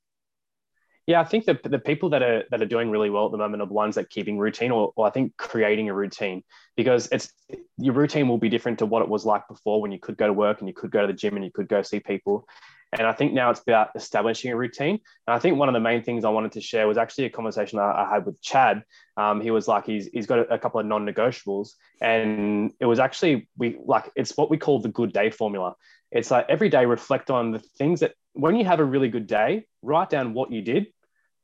Yeah, 1.07 1.21
I 1.21 1.23
think 1.23 1.45
the, 1.45 1.57
the 1.63 1.79
people 1.79 2.09
that 2.09 2.21
are 2.21 2.43
that 2.51 2.61
are 2.61 2.65
doing 2.65 2.91
really 2.91 3.09
well 3.09 3.25
at 3.25 3.31
the 3.31 3.37
moment 3.37 3.63
are 3.63 3.67
the 3.67 3.73
ones 3.73 3.95
that 3.95 4.09
keeping 4.09 4.37
routine, 4.37 4.71
or, 4.71 4.91
or 4.95 5.07
I 5.07 5.09
think 5.09 5.35
creating 5.37 5.89
a 5.89 5.93
routine, 5.93 6.43
because 6.75 7.07
it's 7.11 7.31
your 7.77 7.93
routine 7.93 8.27
will 8.27 8.37
be 8.37 8.49
different 8.49 8.79
to 8.79 8.85
what 8.85 9.01
it 9.01 9.07
was 9.07 9.25
like 9.25 9.47
before 9.47 9.81
when 9.81 9.91
you 9.91 9.99
could 9.99 10.17
go 10.17 10.27
to 10.27 10.33
work 10.33 10.59
and 10.59 10.67
you 10.67 10.73
could 10.73 10.91
go 10.91 11.01
to 11.01 11.07
the 11.07 11.13
gym 11.13 11.37
and 11.37 11.45
you 11.45 11.51
could 11.51 11.69
go 11.69 11.81
see 11.81 12.01
people. 12.01 12.45
And 12.93 13.05
I 13.05 13.11
think 13.11 13.33
now 13.33 13.49
it's 13.49 13.59
about 13.59 13.89
establishing 13.95 14.51
a 14.51 14.55
routine. 14.55 14.99
And 15.27 15.35
I 15.35 15.39
think 15.39 15.57
one 15.57 15.67
of 15.67 15.73
the 15.73 15.79
main 15.79 16.03
things 16.03 16.23
I 16.23 16.29
wanted 16.29 16.53
to 16.53 16.61
share 16.61 16.87
was 16.87 16.97
actually 16.97 17.25
a 17.25 17.29
conversation 17.29 17.79
I, 17.79 18.05
I 18.05 18.09
had 18.09 18.25
with 18.25 18.41
Chad. 18.41 18.83
Um, 19.17 19.41
he 19.41 19.51
was 19.51 19.67
like, 19.67 19.85
he's, 19.85 20.07
he's 20.07 20.25
got 20.25 20.39
a, 20.39 20.53
a 20.53 20.59
couple 20.59 20.79
of 20.79 20.85
non 20.85 21.05
negotiables. 21.05 21.71
And 22.01 22.71
it 22.79 22.85
was 22.85 22.99
actually, 22.99 23.49
we 23.57 23.77
like, 23.83 24.09
it's 24.15 24.37
what 24.37 24.49
we 24.49 24.57
call 24.57 24.79
the 24.79 24.89
good 24.89 25.11
day 25.11 25.29
formula. 25.29 25.75
It's 26.11 26.31
like 26.31 26.45
every 26.47 26.69
day 26.69 26.85
reflect 26.85 27.29
on 27.29 27.51
the 27.51 27.59
things 27.59 27.99
that 27.99 28.13
when 28.33 28.55
you 28.55 28.63
have 28.65 28.79
a 28.79 28.85
really 28.85 29.09
good 29.09 29.27
day, 29.27 29.65
write 29.81 30.09
down 30.09 30.33
what 30.33 30.51
you 30.51 30.61
did 30.61 30.87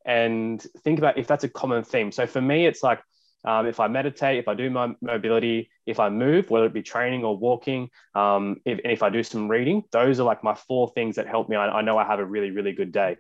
and 0.05 0.61
think 0.83 0.99
about 0.99 1.17
if 1.17 1.27
that's 1.27 1.43
a 1.43 1.49
common 1.49 1.83
theme. 1.83 2.11
So 2.11 2.25
for 2.25 2.41
me, 2.41 2.65
it's 2.65 2.81
like, 2.81 3.01
um, 3.45 3.65
if 3.65 3.79
I 3.79 3.87
meditate, 3.87 4.39
if 4.39 4.47
I 4.47 4.53
do 4.53 4.69
my 4.69 4.95
mobility, 5.01 5.69
if 5.85 5.99
I 5.99 6.09
move, 6.09 6.49
whether 6.49 6.65
it 6.65 6.73
be 6.73 6.81
training 6.81 7.23
or 7.23 7.37
walking, 7.37 7.89
um, 8.15 8.57
if, 8.65 8.79
if 8.83 9.03
I 9.03 9.09
do 9.09 9.23
some 9.23 9.49
reading, 9.49 9.83
those 9.91 10.19
are 10.19 10.23
like 10.23 10.43
my 10.43 10.55
four 10.55 10.91
things 10.93 11.15
that 11.17 11.27
help 11.27 11.49
me. 11.49 11.55
I, 11.55 11.67
I 11.67 11.81
know 11.81 11.97
I 11.97 12.05
have 12.05 12.19
a 12.19 12.25
really, 12.25 12.51
really 12.51 12.71
good 12.73 12.91
day. 12.91 13.17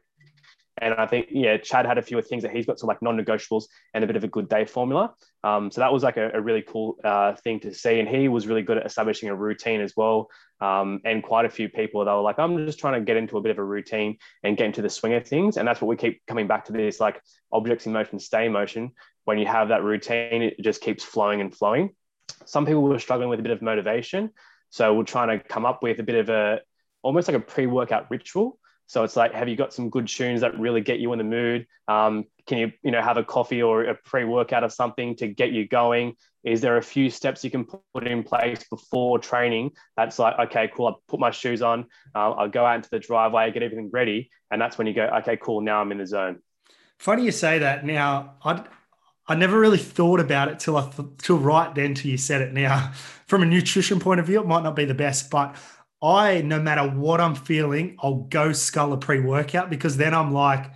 And 0.79 0.95
I 0.95 1.05
think, 1.05 1.27
yeah, 1.29 1.57
Chad 1.57 1.85
had 1.85 1.97
a 1.97 2.01
few 2.01 2.21
things 2.21 2.43
that 2.43 2.51
he's 2.51 2.65
got 2.65 2.79
some 2.79 2.87
like 2.87 3.01
non 3.01 3.17
negotiables 3.17 3.65
and 3.93 4.03
a 4.03 4.07
bit 4.07 4.15
of 4.15 4.23
a 4.23 4.27
good 4.27 4.49
day 4.49 4.65
formula. 4.65 5.13
Um, 5.43 5.69
so 5.69 5.81
that 5.81 5.93
was 5.93 6.03
like 6.03 6.17
a, 6.17 6.31
a 6.33 6.41
really 6.41 6.63
cool 6.63 6.97
uh, 7.03 7.35
thing 7.35 7.59
to 7.61 7.73
see. 7.73 7.99
And 7.99 8.09
he 8.09 8.27
was 8.27 8.47
really 8.47 8.63
good 8.63 8.77
at 8.77 8.85
establishing 8.85 9.29
a 9.29 9.35
routine 9.35 9.81
as 9.81 9.93
well. 9.95 10.29
Um, 10.61 11.01
and 11.05 11.21
quite 11.21 11.45
a 11.45 11.49
few 11.49 11.69
people, 11.69 12.03
they 12.03 12.11
were 12.11 12.21
like, 12.21 12.39
I'm 12.39 12.65
just 12.65 12.79
trying 12.79 12.99
to 12.99 13.05
get 13.05 13.17
into 13.17 13.37
a 13.37 13.41
bit 13.41 13.51
of 13.51 13.59
a 13.59 13.63
routine 13.63 14.17
and 14.43 14.57
get 14.57 14.65
into 14.65 14.81
the 14.81 14.89
swing 14.89 15.13
of 15.13 15.27
things. 15.27 15.57
And 15.57 15.67
that's 15.67 15.79
what 15.79 15.87
we 15.87 15.95
keep 15.95 16.25
coming 16.25 16.47
back 16.47 16.65
to 16.65 16.73
this 16.73 16.99
like 16.99 17.21
objects 17.51 17.85
in 17.85 17.93
motion, 17.93 18.19
stay 18.19 18.47
in 18.47 18.51
motion. 18.51 18.91
When 19.25 19.37
you 19.37 19.45
have 19.45 19.69
that 19.69 19.83
routine, 19.83 20.41
it 20.41 20.59
just 20.59 20.81
keeps 20.81 21.03
flowing 21.03 21.39
and 21.39 21.53
flowing. 21.53 21.91
Some 22.45 22.65
people 22.65 22.81
were 22.81 22.99
struggling 22.99 23.29
with 23.29 23.39
a 23.39 23.43
bit 23.43 23.51
of 23.51 23.61
motivation. 23.61 24.31
So 24.69 24.93
we're 24.95 25.03
trying 25.03 25.37
to 25.37 25.45
come 25.45 25.65
up 25.65 25.83
with 25.83 25.99
a 25.99 26.03
bit 26.03 26.15
of 26.15 26.29
a 26.29 26.61
almost 27.03 27.27
like 27.27 27.37
a 27.37 27.39
pre 27.39 27.67
workout 27.67 28.09
ritual 28.09 28.57
so 28.87 29.03
it's 29.03 29.15
like, 29.15 29.33
have 29.33 29.47
you 29.49 29.55
got 29.55 29.73
some 29.73 29.89
good 29.89 30.07
tunes 30.07 30.41
that 30.41 30.59
really 30.59 30.81
get 30.81 30.99
you 30.99 31.11
in 31.13 31.17
the 31.17 31.23
mood? 31.23 31.65
Um, 31.87 32.25
can 32.45 32.57
you, 32.57 32.71
you 32.83 32.91
know, 32.91 33.01
have 33.01 33.17
a 33.17 33.23
coffee 33.23 33.61
or 33.61 33.83
a 33.83 33.95
pre-workout 33.95 34.63
of 34.63 34.73
something 34.73 35.15
to 35.17 35.27
get 35.27 35.51
you 35.51 35.67
going? 35.67 36.15
Is 36.43 36.61
there 36.61 36.77
a 36.77 36.81
few 36.81 37.09
steps 37.09 37.43
you 37.43 37.49
can 37.49 37.65
put 37.65 38.05
in 38.05 38.23
place 38.23 38.65
before 38.69 39.17
training? 39.19 39.71
That's 39.95 40.19
like, 40.19 40.37
okay, 40.47 40.69
cool. 40.75 40.87
I 40.87 40.93
put 41.07 41.19
my 41.19 41.31
shoes 41.31 41.61
on. 41.61 41.85
Uh, 42.13 42.31
I'll 42.31 42.49
go 42.49 42.65
out 42.65 42.75
into 42.75 42.89
the 42.89 42.99
driveway, 42.99 43.51
get 43.51 43.63
everything 43.63 43.89
ready, 43.91 44.29
and 44.51 44.61
that's 44.61 44.77
when 44.77 44.87
you 44.87 44.93
go, 44.93 45.05
okay, 45.19 45.37
cool. 45.37 45.61
Now 45.61 45.79
I'm 45.79 45.91
in 45.91 45.99
the 45.99 46.07
zone. 46.07 46.39
Funny 46.99 47.23
you 47.23 47.31
say 47.31 47.59
that. 47.59 47.85
Now 47.85 48.35
I 48.43 48.63
I 49.25 49.35
never 49.35 49.57
really 49.57 49.77
thought 49.77 50.19
about 50.19 50.49
it 50.49 50.59
till 50.59 50.75
I 50.75 50.89
till 51.17 51.37
right 51.37 51.73
then 51.73 51.93
till 51.93 52.11
you 52.11 52.17
said 52.17 52.41
it. 52.41 52.53
Now, 52.53 52.91
from 53.25 53.41
a 53.41 53.45
nutrition 53.45 53.99
point 53.99 54.19
of 54.19 54.27
view, 54.27 54.41
it 54.41 54.47
might 54.47 54.63
not 54.63 54.75
be 54.75 54.85
the 54.85 54.93
best, 54.93 55.29
but 55.29 55.55
I, 56.03 56.41
no 56.41 56.59
matter 56.59 56.83
what 56.83 57.21
I'm 57.21 57.33
feeling, 57.33 57.95
I'll 58.01 58.27
go 58.29 58.51
scull 58.51 58.91
a 58.91 58.97
pre 58.97 59.21
workout 59.21 59.69
because 59.69 59.95
then 59.95 60.13
I'm 60.13 60.33
like, 60.33 60.69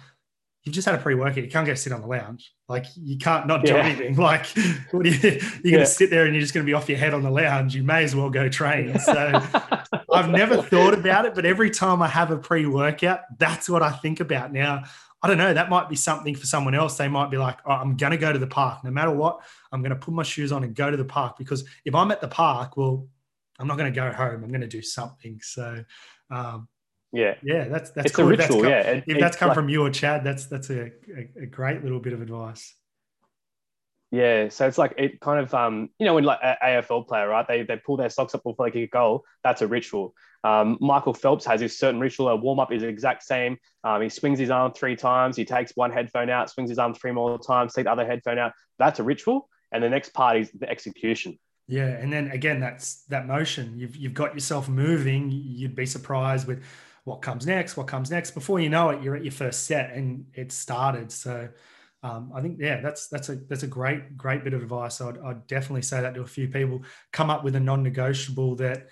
you've 0.63 0.73
just 0.73 0.85
had 0.85 0.95
a 0.95 0.99
pre 0.99 1.15
workout. 1.15 1.43
You 1.43 1.49
can't 1.49 1.67
go 1.67 1.73
sit 1.73 1.91
on 1.91 2.01
the 2.01 2.07
lounge. 2.07 2.53
Like 2.69 2.85
you 2.95 3.17
can't 3.17 3.45
not 3.45 3.65
do 3.65 3.73
yeah. 3.73 3.79
anything. 3.79 4.15
Like 4.27 4.45
what 4.91 5.05
are 5.05 5.09
you, 5.09 5.19
you're 5.21 5.33
yeah. 5.63 5.71
going 5.71 5.79
to 5.79 5.85
sit 5.85 6.09
there 6.09 6.25
and 6.25 6.33
you're 6.33 6.41
just 6.41 6.53
going 6.53 6.65
to 6.65 6.69
be 6.69 6.73
off 6.73 6.87
your 6.87 6.97
head 6.97 7.13
on 7.13 7.23
the 7.23 7.29
lounge. 7.29 7.75
You 7.75 7.83
may 7.83 8.05
as 8.05 8.15
well 8.15 8.29
go 8.29 8.47
train. 8.47 8.97
So 9.07 9.41
I've 10.13 10.29
never 10.29 10.61
thought 10.61 10.93
about 10.93 11.25
it, 11.25 11.35
but 11.35 11.45
every 11.45 11.69
time 11.69 12.01
I 12.01 12.07
have 12.07 12.31
a 12.31 12.37
pre 12.37 12.65
workout, 12.65 13.21
that's 13.37 13.69
what 13.69 13.83
I 13.83 13.91
think 13.91 14.21
about. 14.21 14.53
Now, 14.53 14.83
I 15.21 15.27
don't 15.27 15.37
know. 15.37 15.53
That 15.53 15.69
might 15.69 15.89
be 15.89 15.95
something 15.95 16.35
for 16.35 16.45
someone 16.45 16.75
else. 16.75 16.97
They 16.97 17.07
might 17.07 17.31
be 17.31 17.37
like, 17.37 17.57
oh, 17.65 17.71
I'm 17.71 17.97
going 17.97 18.11
to 18.11 18.17
go 18.17 18.31
to 18.31 18.39
the 18.39 18.47
park. 18.47 18.83
No 18.83 18.91
matter 18.91 19.11
what, 19.11 19.41
I'm 19.71 19.81
going 19.81 19.91
to 19.91 19.97
put 19.97 20.13
my 20.13 20.23
shoes 20.23 20.51
on 20.51 20.63
and 20.63 20.75
go 20.75 20.91
to 20.91 20.97
the 20.97 21.05
park 21.05 21.37
because 21.37 21.65
if 21.85 21.95
I'm 21.95 22.11
at 22.11 22.21
the 22.21 22.27
park, 22.27 22.77
well, 22.77 23.07
I'm 23.59 23.67
not 23.67 23.77
going 23.77 23.91
to 23.91 23.95
go 23.95 24.11
home. 24.11 24.43
I'm 24.43 24.49
going 24.49 24.61
to 24.61 24.67
do 24.67 24.81
something. 24.81 25.39
So, 25.41 25.83
um, 26.29 26.67
yeah, 27.11 27.35
yeah, 27.41 27.67
that's 27.67 27.91
that's 27.91 28.07
it's 28.07 28.15
cool. 28.15 28.25
a 28.25 28.29
ritual. 28.29 28.61
Come, 28.61 28.69
yeah, 28.69 28.81
it, 28.81 29.03
if 29.07 29.19
that's 29.19 29.37
come 29.37 29.49
like, 29.49 29.55
from 29.55 29.69
you 29.69 29.85
or 29.85 29.89
Chad, 29.89 30.23
that's 30.23 30.47
that's 30.47 30.69
a, 30.69 30.91
a, 31.15 31.43
a, 31.43 31.45
great 31.45 31.81
little 31.83 31.99
bit 31.99 32.13
of 32.13 32.21
advice. 32.21 32.75
Yeah, 34.11 34.49
so 34.49 34.67
it's 34.67 34.77
like 34.77 34.93
it 34.97 35.19
kind 35.21 35.39
of 35.39 35.53
um, 35.53 35.89
you 35.99 36.05
know 36.05 36.13
when 36.15 36.25
like 36.25 36.39
an 36.43 36.55
AFL 36.63 37.07
player 37.07 37.29
right 37.29 37.47
they 37.47 37.63
they 37.63 37.77
pull 37.77 37.97
their 37.97 38.09
socks 38.09 38.35
up 38.35 38.43
before 38.43 38.65
they 38.67 38.71
kick 38.71 38.89
a 38.89 38.91
goal. 38.91 39.23
That's 39.43 39.61
a 39.61 39.67
ritual. 39.67 40.13
Um, 40.43 40.77
Michael 40.79 41.13
Phelps 41.13 41.45
has 41.45 41.61
his 41.61 41.77
certain 41.77 41.99
ritual. 41.99 42.27
A 42.27 42.35
warm 42.35 42.59
up 42.59 42.71
is 42.71 42.81
the 42.81 42.87
exact 42.87 43.23
same. 43.23 43.57
Um, 43.83 44.01
he 44.01 44.09
swings 44.09 44.39
his 44.39 44.49
arm 44.49 44.73
three 44.73 44.95
times. 44.95 45.35
He 45.35 45.45
takes 45.45 45.71
one 45.75 45.91
headphone 45.91 46.29
out, 46.29 46.49
swings 46.49 46.69
his 46.69 46.79
arm 46.79 46.93
three 46.93 47.11
more 47.11 47.39
times, 47.39 47.73
take 47.73 47.85
the 47.85 47.91
other 47.91 48.05
headphone 48.05 48.37
out. 48.37 48.53
That's 48.79 48.99
a 48.99 49.03
ritual. 49.03 49.49
And 49.71 49.83
the 49.83 49.89
next 49.89 50.13
part 50.13 50.37
is 50.37 50.51
the 50.51 50.69
execution. 50.69 51.37
Yeah, 51.67 51.88
and 51.88 52.12
then 52.12 52.32
again, 52.32 52.60
that's 52.60 53.03
that 53.06 53.27
motion. 53.27 53.77
You've 53.77 53.95
you've 53.95 54.13
got 54.13 54.34
yourself 54.34 54.69
moving. 54.69 55.30
You'd 55.32 55.75
be 55.75 55.86
surprised 55.86 56.47
with 56.47 56.63
what 57.03 57.21
comes 57.21 57.45
next. 57.45 57.75
What 57.75 57.88
comes 57.88 58.10
next? 58.10 58.32
Before 58.32 58.60
you 58.60 58.69
know 58.69 58.89
it, 58.89 59.03
you're 59.03 59.15
at 59.15 59.23
your 59.23 59.34
first 59.34 59.65
set 59.65 59.91
and 59.93 60.25
it 60.34 60.51
started. 60.51 61.12
So, 61.12 61.49
um, 62.03 62.32
I 62.34 62.41
think 62.41 62.58
yeah, 62.60 62.80
that's 62.80 63.10
that's 63.10 63.27
a 63.27 63.36
that's 63.36 63.63
a 63.63 63.67
great 63.67 64.17
great 64.17 64.45
bit 64.45 64.53
of 64.53 64.62
advice. 64.62 65.01
I'd, 65.01 65.17
I'd 65.19 65.45
definitely 65.47 65.82
say 65.82 65.99
that 66.01 66.15
to 66.15 66.21
a 66.21 66.27
few 66.27 66.47
people. 66.47 66.84
Come 67.12 67.30
up 67.30 67.43
with 67.43 67.56
a 67.56 67.60
non-negotiable 67.60 68.56
that 68.58 68.88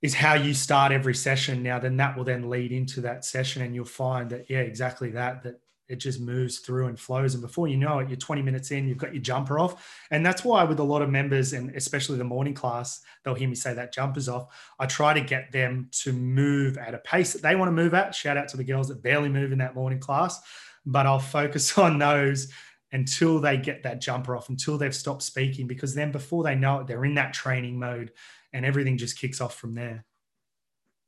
is 0.00 0.14
how 0.14 0.34
you 0.34 0.54
start 0.54 0.92
every 0.92 1.14
session 1.14 1.62
now 1.62 1.78
then 1.78 1.96
that 1.96 2.16
will 2.16 2.24
then 2.24 2.50
lead 2.50 2.70
into 2.70 3.00
that 3.00 3.24
session 3.24 3.62
and 3.62 3.74
you'll 3.74 3.84
find 3.84 4.30
that 4.30 4.48
yeah 4.50 4.58
exactly 4.58 5.10
that 5.10 5.42
that 5.42 5.58
it 5.88 5.96
just 5.96 6.20
moves 6.20 6.58
through 6.58 6.86
and 6.86 6.98
flows. 6.98 7.34
And 7.34 7.42
before 7.42 7.68
you 7.68 7.76
know 7.76 7.98
it 8.00 8.08
you're 8.08 8.16
20 8.16 8.42
minutes 8.42 8.70
in 8.70 8.86
you've 8.86 8.98
got 8.98 9.14
your 9.14 9.22
jumper 9.22 9.58
off. 9.58 10.04
And 10.10 10.24
that's 10.24 10.44
why 10.44 10.64
with 10.64 10.78
a 10.78 10.84
lot 10.84 11.02
of 11.02 11.10
members 11.10 11.52
and 11.52 11.74
especially 11.74 12.18
the 12.18 12.24
morning 12.24 12.54
class 12.54 13.00
they'll 13.24 13.34
hear 13.34 13.48
me 13.48 13.54
say 13.54 13.74
that 13.74 13.92
jumper's 13.92 14.28
off. 14.28 14.54
I 14.78 14.86
try 14.86 15.14
to 15.14 15.20
get 15.20 15.52
them 15.52 15.88
to 16.02 16.12
move 16.12 16.78
at 16.78 16.94
a 16.94 16.98
pace 16.98 17.32
that 17.32 17.42
they 17.42 17.56
want 17.56 17.68
to 17.68 17.72
move 17.72 17.94
at. 17.94 18.14
Shout 18.14 18.36
out 18.36 18.48
to 18.48 18.56
the 18.56 18.64
girls 18.64 18.88
that 18.88 19.02
barely 19.02 19.28
move 19.28 19.52
in 19.52 19.58
that 19.58 19.74
morning 19.74 20.00
class. 20.00 20.40
But 20.84 21.06
i'll 21.06 21.18
focus 21.18 21.76
on 21.78 21.98
those 21.98 22.52
until 22.92 23.40
they 23.40 23.56
get 23.56 23.82
that 23.82 24.00
jumper 24.00 24.36
off 24.36 24.48
until 24.48 24.78
they've 24.78 24.94
stopped 24.94 25.22
speaking 25.22 25.66
because 25.66 25.94
then 25.94 26.12
before 26.12 26.44
they 26.44 26.54
know 26.54 26.80
it 26.80 26.86
they're 26.86 27.04
in 27.04 27.14
that 27.14 27.34
training 27.34 27.78
mode 27.78 28.12
and 28.52 28.64
everything 28.64 28.96
just 28.96 29.18
kicks 29.18 29.40
off 29.40 29.54
from 29.56 29.74
there. 29.74 30.04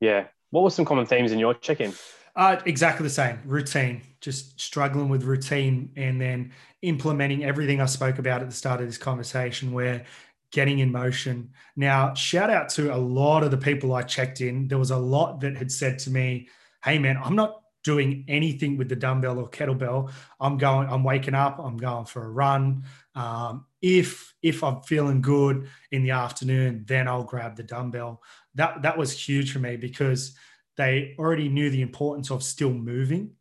Yeah. 0.00 0.26
What 0.50 0.64
were 0.64 0.70
some 0.70 0.84
common 0.84 1.06
themes 1.06 1.32
in 1.32 1.38
your 1.38 1.54
check-in 1.54 1.92
uh, 2.38 2.61
exactly 2.66 3.03
the 3.03 3.11
same 3.11 3.40
routine, 3.44 4.01
just 4.20 4.61
struggling 4.61 5.09
with 5.09 5.24
routine 5.24 5.90
and 5.96 6.20
then 6.20 6.53
implementing 6.83 7.44
everything 7.44 7.81
I 7.81 7.87
spoke 7.87 8.20
about 8.20 8.42
at 8.42 8.48
the 8.48 8.55
start 8.55 8.81
of 8.81 8.87
this 8.87 8.96
conversation, 8.96 9.72
where 9.72 10.05
getting 10.53 10.79
in 10.79 10.92
motion. 10.92 11.51
Now, 11.74 12.14
shout 12.14 12.48
out 12.48 12.68
to 12.70 12.94
a 12.94 12.96
lot 12.96 13.42
of 13.42 13.51
the 13.51 13.57
people 13.57 13.92
I 13.92 14.03
checked 14.03 14.40
in. 14.40 14.68
There 14.68 14.79
was 14.79 14.92
a 14.92 14.96
lot 14.96 15.40
that 15.40 15.57
had 15.57 15.72
said 15.72 15.98
to 16.01 16.11
me, 16.11 16.48
Hey, 16.85 17.01
man, 17.01 17.18
I'm 17.22 17.35
not 17.35 17.61
doing 17.83 18.24
anything 18.29 18.77
with 18.77 18.88
the 18.88 18.94
dumbbell 18.94 19.40
or 19.40 19.48
kettlebell. 19.48 20.12
I'm 20.40 20.59
going, 20.59 20.88
I'm 20.88 21.03
waking 21.03 21.35
up, 21.35 21.59
I'm 21.59 21.77
going 21.77 22.05
for 22.05 22.24
a 22.24 22.31
run. 22.31 22.85
Um, 23.16 23.66
if 23.83 24.33
if 24.42 24.62
I'm 24.62 24.83
feeling 24.83 25.22
good 25.22 25.68
in 25.90 26.05
the 26.05 26.12
afternoon, 26.12 26.85
then 26.87 27.09
I'll 27.09 27.24
grab 27.24 27.57
the 27.57 27.64
dumbbell. 27.64 28.22
That 28.55 28.83
that 28.83 28.96
was 28.96 29.11
huge 29.12 29.53
for 29.53 29.59
me 29.59 29.77
because 29.77 30.37
they 30.78 31.14
already 31.18 31.48
knew 31.48 31.68
the 31.68 31.82
importance 31.82 32.30
of 32.30 32.42
still 32.42 32.72
moving. 32.72 33.32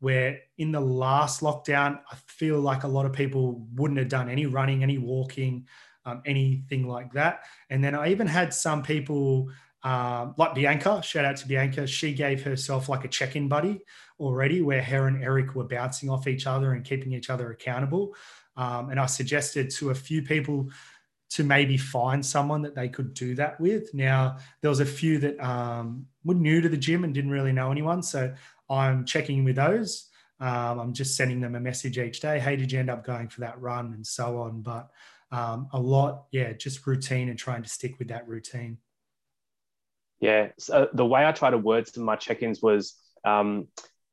Where 0.00 0.40
in 0.58 0.72
the 0.72 0.80
last 0.80 1.40
lockdown, 1.40 2.00
I 2.10 2.16
feel 2.26 2.60
like 2.60 2.82
a 2.82 2.88
lot 2.88 3.06
of 3.06 3.12
people 3.12 3.66
wouldn't 3.74 3.98
have 3.98 4.08
done 4.08 4.28
any 4.28 4.44
running, 4.44 4.82
any 4.82 4.98
walking, 4.98 5.66
um, 6.04 6.22
anything 6.26 6.86
like 6.86 7.12
that. 7.12 7.44
And 7.70 7.82
then 7.82 7.94
I 7.94 8.10
even 8.10 8.26
had 8.26 8.52
some 8.52 8.82
people 8.82 9.50
um, 9.82 10.34
like 10.36 10.54
Bianca, 10.54 11.00
shout 11.02 11.24
out 11.24 11.36
to 11.36 11.48
Bianca, 11.48 11.86
she 11.86 12.12
gave 12.12 12.42
herself 12.42 12.88
like 12.88 13.04
a 13.04 13.08
check 13.08 13.36
in 13.36 13.46
buddy 13.46 13.80
already 14.18 14.60
where 14.60 14.82
her 14.82 15.06
and 15.06 15.22
Eric 15.22 15.54
were 15.54 15.64
bouncing 15.64 16.10
off 16.10 16.26
each 16.26 16.46
other 16.46 16.72
and 16.72 16.84
keeping 16.84 17.12
each 17.12 17.30
other 17.30 17.50
accountable. 17.52 18.14
Um, 18.56 18.90
and 18.90 18.98
I 18.98 19.06
suggested 19.06 19.70
to 19.70 19.90
a 19.90 19.94
few 19.94 20.22
people 20.22 20.70
to 21.28 21.44
maybe 21.44 21.76
find 21.76 22.24
someone 22.24 22.62
that 22.62 22.74
they 22.74 22.88
could 22.88 23.14
do 23.14 23.34
that 23.34 23.60
with. 23.60 23.92
Now, 23.92 24.38
there 24.60 24.70
was 24.70 24.80
a 24.80 24.86
few 24.86 25.18
that 25.18 25.38
um, 25.40 26.06
were 26.24 26.34
new 26.34 26.60
to 26.60 26.68
the 26.68 26.76
gym 26.76 27.04
and 27.04 27.12
didn't 27.12 27.30
really 27.30 27.52
know 27.52 27.70
anyone. 27.70 28.02
So 28.02 28.32
I'm 28.70 29.04
checking 29.04 29.44
with 29.44 29.56
those. 29.56 30.08
Um, 30.38 30.78
I'm 30.78 30.92
just 30.92 31.16
sending 31.16 31.40
them 31.40 31.54
a 31.54 31.60
message 31.60 31.98
each 31.98 32.20
day. 32.20 32.38
Hey, 32.38 32.56
did 32.56 32.70
you 32.70 32.78
end 32.78 32.90
up 32.90 33.04
going 33.04 33.28
for 33.28 33.40
that 33.40 33.60
run 33.60 33.92
and 33.94 34.06
so 34.06 34.38
on? 34.38 34.62
But 34.62 34.88
um, 35.32 35.68
a 35.72 35.80
lot, 35.80 36.26
yeah, 36.30 36.52
just 36.52 36.86
routine 36.86 37.28
and 37.28 37.38
trying 37.38 37.62
to 37.62 37.68
stick 37.68 37.98
with 37.98 38.08
that 38.08 38.28
routine. 38.28 38.78
Yeah. 40.20 40.48
So 40.58 40.88
the 40.92 41.04
way 41.04 41.26
I 41.26 41.32
try 41.32 41.50
to 41.50 41.58
word 41.58 41.88
some 41.88 42.02
of 42.02 42.06
my 42.06 42.16
check 42.16 42.42
ins 42.42 42.62
was 42.62 42.94
um, 43.24 43.68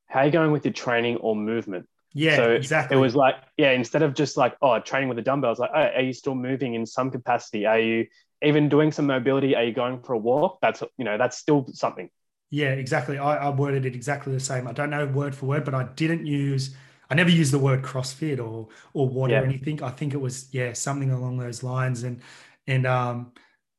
how 0.08 0.22
are 0.22 0.26
you 0.26 0.32
going 0.32 0.52
with 0.52 0.66
your 0.66 0.74
training 0.74 1.18
or 1.18 1.36
movement? 1.36 1.88
Yeah, 2.14 2.36
so 2.36 2.52
exactly. 2.52 2.96
It 2.96 3.00
was 3.00 3.16
like, 3.16 3.36
yeah, 3.58 3.72
instead 3.72 4.04
of 4.04 4.14
just 4.14 4.38
like, 4.38 4.56
oh, 4.62 4.80
training 4.80 5.10
with 5.10 5.16
the 5.16 5.24
dumbbells, 5.24 5.58
like, 5.58 5.72
oh, 5.74 5.80
are 5.80 6.02
you 6.02 6.14
still 6.14 6.36
moving 6.36 6.76
in 6.76 6.86
some 6.86 7.10
capacity? 7.10 7.66
Are 7.66 7.80
you 7.80 8.06
even 8.44 8.70
doing 8.70 8.92
some 8.92 9.08
mobility? 9.08 9.56
Are 9.56 9.64
you 9.64 9.74
going 9.74 10.02
for 10.02 10.14
a 10.14 10.18
walk? 10.18 10.60
That's, 10.62 10.84
you 10.98 11.06
know, 11.06 11.18
that's 11.18 11.38
still 11.38 11.66
something. 11.74 12.10
Yeah, 12.52 12.70
exactly. 12.70 13.18
I, 13.18 13.48
I 13.48 13.50
worded 13.50 13.86
it 13.88 13.96
exactly 13.96 14.32
the 14.32 14.40
same. 14.40 14.68
I 14.68 14.74
don't 14.74 14.92
know 14.92 15.08
word 15.08 15.34
for 15.36 15.48
word, 15.48 15.66
but 15.66 15.74
I 15.74 15.86
didn't 15.96 16.28
use, 16.28 16.76
I 17.10 17.16
never 17.16 17.32
used 17.32 17.52
the 17.52 17.58
word 17.58 17.82
CrossFit 17.82 18.38
or, 18.38 18.68
or 18.94 19.10
what 19.10 19.32
yeah. 19.32 19.42
or 19.42 19.46
anything. 19.46 19.82
I 19.82 19.90
think 19.90 20.14
it 20.14 20.22
was, 20.22 20.54
yeah, 20.54 20.74
something 20.74 21.10
along 21.10 21.40
those 21.40 21.64
lines. 21.64 22.04
And, 22.04 22.22
and, 22.68 22.86
um, 22.86 23.32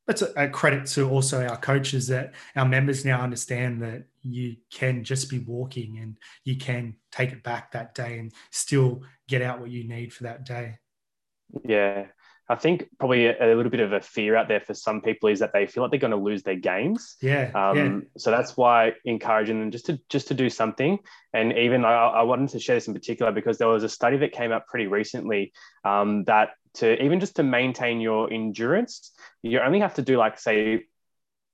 that's 0.07 0.23
a, 0.23 0.49
credit 0.49 0.87
to 0.87 1.09
also 1.09 1.47
our 1.47 1.57
coaches 1.57 2.07
that 2.09 2.35
our 2.57 2.67
members 2.67 3.05
now 3.05 3.23
understand 3.23 3.83
that 3.83 4.05
you 4.23 4.57
can 4.71 5.03
just 5.03 5.31
be 5.31 5.39
walking 5.39 5.99
and 5.99 6.19
you 6.45 6.57
can 6.57 6.95
take 7.11 7.33
it 7.33 7.43
back 7.43 7.73
that 7.73 7.95
day 7.95 8.19
and 8.19 8.33
still 8.51 9.03
get 9.29 9.43
out 9.43 9.61
what 9.61 9.71
you 9.71 9.85
need 9.85 10.13
for 10.13 10.25
that 10.25 10.45
day. 10.45 10.79
Yeah. 11.65 12.07
I 12.49 12.57
think 12.57 12.89
probably 12.99 13.27
a, 13.27 13.55
a, 13.55 13.57
little 13.57 13.71
bit 13.71 13.81
of 13.81 13.93
a 13.93 14.01
fear 14.01 14.37
out 14.37 14.49
there 14.49 14.61
for 14.61 14.75
some 14.75 15.01
people 15.01 15.31
is 15.31 15.39
that 15.39 15.53
they 15.55 15.67
feel 15.67 15.83
like 15.83 15.91
they're 15.91 16.01
going 16.01 16.11
to 16.11 16.17
lose 16.19 16.43
their 16.43 16.57
gains. 16.57 17.17
Yeah, 17.23 17.51
um, 17.55 17.77
yeah. 17.77 18.01
So 18.19 18.31
that's 18.31 18.57
why 18.57 18.93
encouraging 19.05 19.61
them 19.61 19.71
just 19.71 19.87
to 19.87 19.99
just 20.11 20.29
to 20.29 20.35
do 20.35 20.51
something. 20.51 20.99
And 21.33 21.57
even 21.57 21.85
I, 21.85 21.95
I, 21.95 22.23
wanted 22.23 22.51
to 22.51 22.61
share 22.61 22.77
this 22.77 22.87
in 22.87 22.93
particular 22.93 23.33
because 23.33 23.57
there 23.57 23.69
was 23.69 23.83
a 23.83 23.89
study 23.89 24.19
that 24.19 24.33
came 24.33 24.53
out 24.53 24.67
pretty 24.67 24.89
recently 24.89 25.53
um, 25.85 26.25
that 26.25 26.51
to 26.75 27.03
even 27.03 27.21
just 27.21 27.37
to 27.37 27.43
maintain 27.43 28.01
your 28.01 28.31
endurance, 28.31 29.13
you 29.43 29.61
only 29.61 29.81
have 29.81 29.95
to 29.95 30.03
do 30.03 30.19
like 30.19 30.39
say 30.39 30.85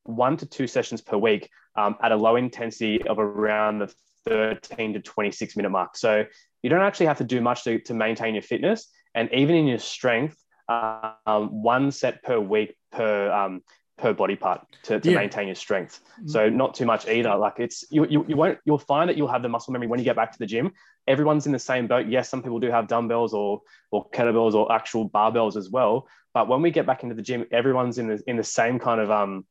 one 0.04 0.36
to 0.38 0.46
two 0.46 0.66
sessions 0.66 1.00
per 1.00 1.16
week 1.16 1.50
um, 1.76 1.96
at 2.02 2.10
a 2.10 2.16
low 2.16 2.36
intensity 2.36 3.02
of 3.06 3.18
around 3.18 3.78
the 3.78 3.94
13 4.26 4.94
to 4.94 5.00
26 5.00 5.56
minute 5.56 5.70
mark. 5.70 5.96
So 5.96 6.24
you 6.62 6.70
don't 6.70 6.80
actually 6.80 7.06
have 7.06 7.18
to 7.18 7.24
do 7.24 7.40
much 7.40 7.64
to, 7.64 7.80
to 7.82 7.94
maintain 7.94 8.34
your 8.34 8.42
fitness. 8.42 8.88
And 9.14 9.32
even 9.32 9.56
in 9.56 9.66
your 9.66 9.78
strength, 9.78 10.36
um, 10.70 11.62
one 11.62 11.90
set 11.90 12.22
per 12.22 12.38
week 12.38 12.76
per 12.92 13.30
um, 13.30 13.62
per 14.00 14.14
body 14.14 14.34
part 14.34 14.66
to, 14.82 14.98
to 14.98 15.10
yeah. 15.10 15.16
maintain 15.16 15.46
your 15.46 15.54
strength. 15.54 16.00
So 16.26 16.48
not 16.48 16.74
too 16.74 16.86
much 16.86 17.06
either. 17.06 17.36
Like 17.36 17.54
it's 17.58 17.84
you, 17.90 18.06
you 18.06 18.24
you 18.26 18.36
won't 18.36 18.58
you'll 18.64 18.78
find 18.78 19.08
that 19.10 19.16
you'll 19.16 19.28
have 19.28 19.42
the 19.42 19.48
muscle 19.48 19.72
memory 19.72 19.88
when 19.88 19.98
you 19.98 20.04
get 20.04 20.16
back 20.16 20.32
to 20.32 20.38
the 20.38 20.46
gym. 20.46 20.72
Everyone's 21.06 21.46
in 21.46 21.52
the 21.52 21.58
same 21.58 21.86
boat. 21.86 22.06
Yes, 22.08 22.28
some 22.28 22.42
people 22.42 22.60
do 22.60 22.70
have 22.70 22.88
dumbbells 22.88 23.34
or 23.34 23.60
or 23.90 24.08
kettlebells 24.10 24.54
or 24.54 24.72
actual 24.72 25.08
barbells 25.08 25.56
as 25.56 25.68
well. 25.70 26.08
But 26.32 26.48
when 26.48 26.62
we 26.62 26.70
get 26.70 26.86
back 26.86 27.02
into 27.02 27.14
the 27.14 27.22
gym, 27.22 27.44
everyone's 27.52 27.98
in 27.98 28.08
the 28.08 28.22
in 28.26 28.36
the 28.36 28.44
same 28.44 28.78
kind 28.78 29.00
of 29.00 29.10
um 29.10 29.44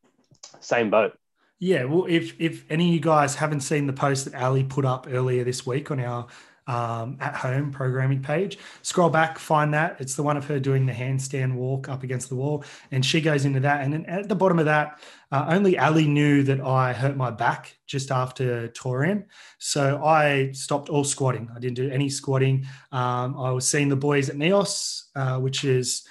same 0.59 0.89
boat. 0.89 1.13
Yeah, 1.59 1.83
well, 1.83 2.05
if 2.07 2.39
if 2.39 2.65
any 2.71 2.87
of 2.87 2.93
you 2.93 3.01
guys 3.01 3.35
haven't 3.35 3.61
seen 3.61 3.85
the 3.85 3.93
post 3.93 4.25
that 4.25 4.41
Ali 4.41 4.63
put 4.63 4.85
up 4.85 5.07
earlier 5.09 5.43
this 5.43 5.65
week 5.65 5.91
on 5.91 5.99
our 5.99 6.27
um, 6.69 7.17
at 7.19 7.35
home 7.35 7.71
programming 7.71 8.21
page, 8.21 8.59
scroll 8.83 9.09
back, 9.09 9.39
find 9.39 9.73
that. 9.73 9.97
It's 9.99 10.13
the 10.13 10.21
one 10.21 10.37
of 10.37 10.45
her 10.45 10.59
doing 10.59 10.85
the 10.85 10.93
handstand 10.93 11.55
walk 11.55 11.89
up 11.89 12.03
against 12.03 12.29
the 12.29 12.35
wall, 12.35 12.63
and 12.91 13.03
she 13.03 13.21
goes 13.21 13.43
into 13.43 13.59
that. 13.61 13.81
And 13.81 14.07
at 14.07 14.29
the 14.29 14.35
bottom 14.35 14.59
of 14.59 14.65
that, 14.65 15.01
uh, 15.31 15.47
only 15.49 15.79
Ali 15.79 16.07
knew 16.07 16.43
that 16.43 16.61
I 16.61 16.93
hurt 16.93 17.17
my 17.17 17.31
back 17.31 17.75
just 17.87 18.11
after 18.11 18.67
Torian, 18.69 19.25
so 19.57 20.03
I 20.05 20.51
stopped 20.51 20.89
all 20.89 21.03
squatting. 21.03 21.49
I 21.55 21.59
didn't 21.59 21.75
do 21.75 21.89
any 21.89 22.07
squatting. 22.07 22.67
Um, 22.91 23.35
I 23.35 23.49
was 23.49 23.67
seeing 23.67 23.89
the 23.89 23.95
boys 23.95 24.29
at 24.29 24.35
Neos, 24.35 25.05
uh, 25.15 25.39
which 25.39 25.63
is 25.63 26.03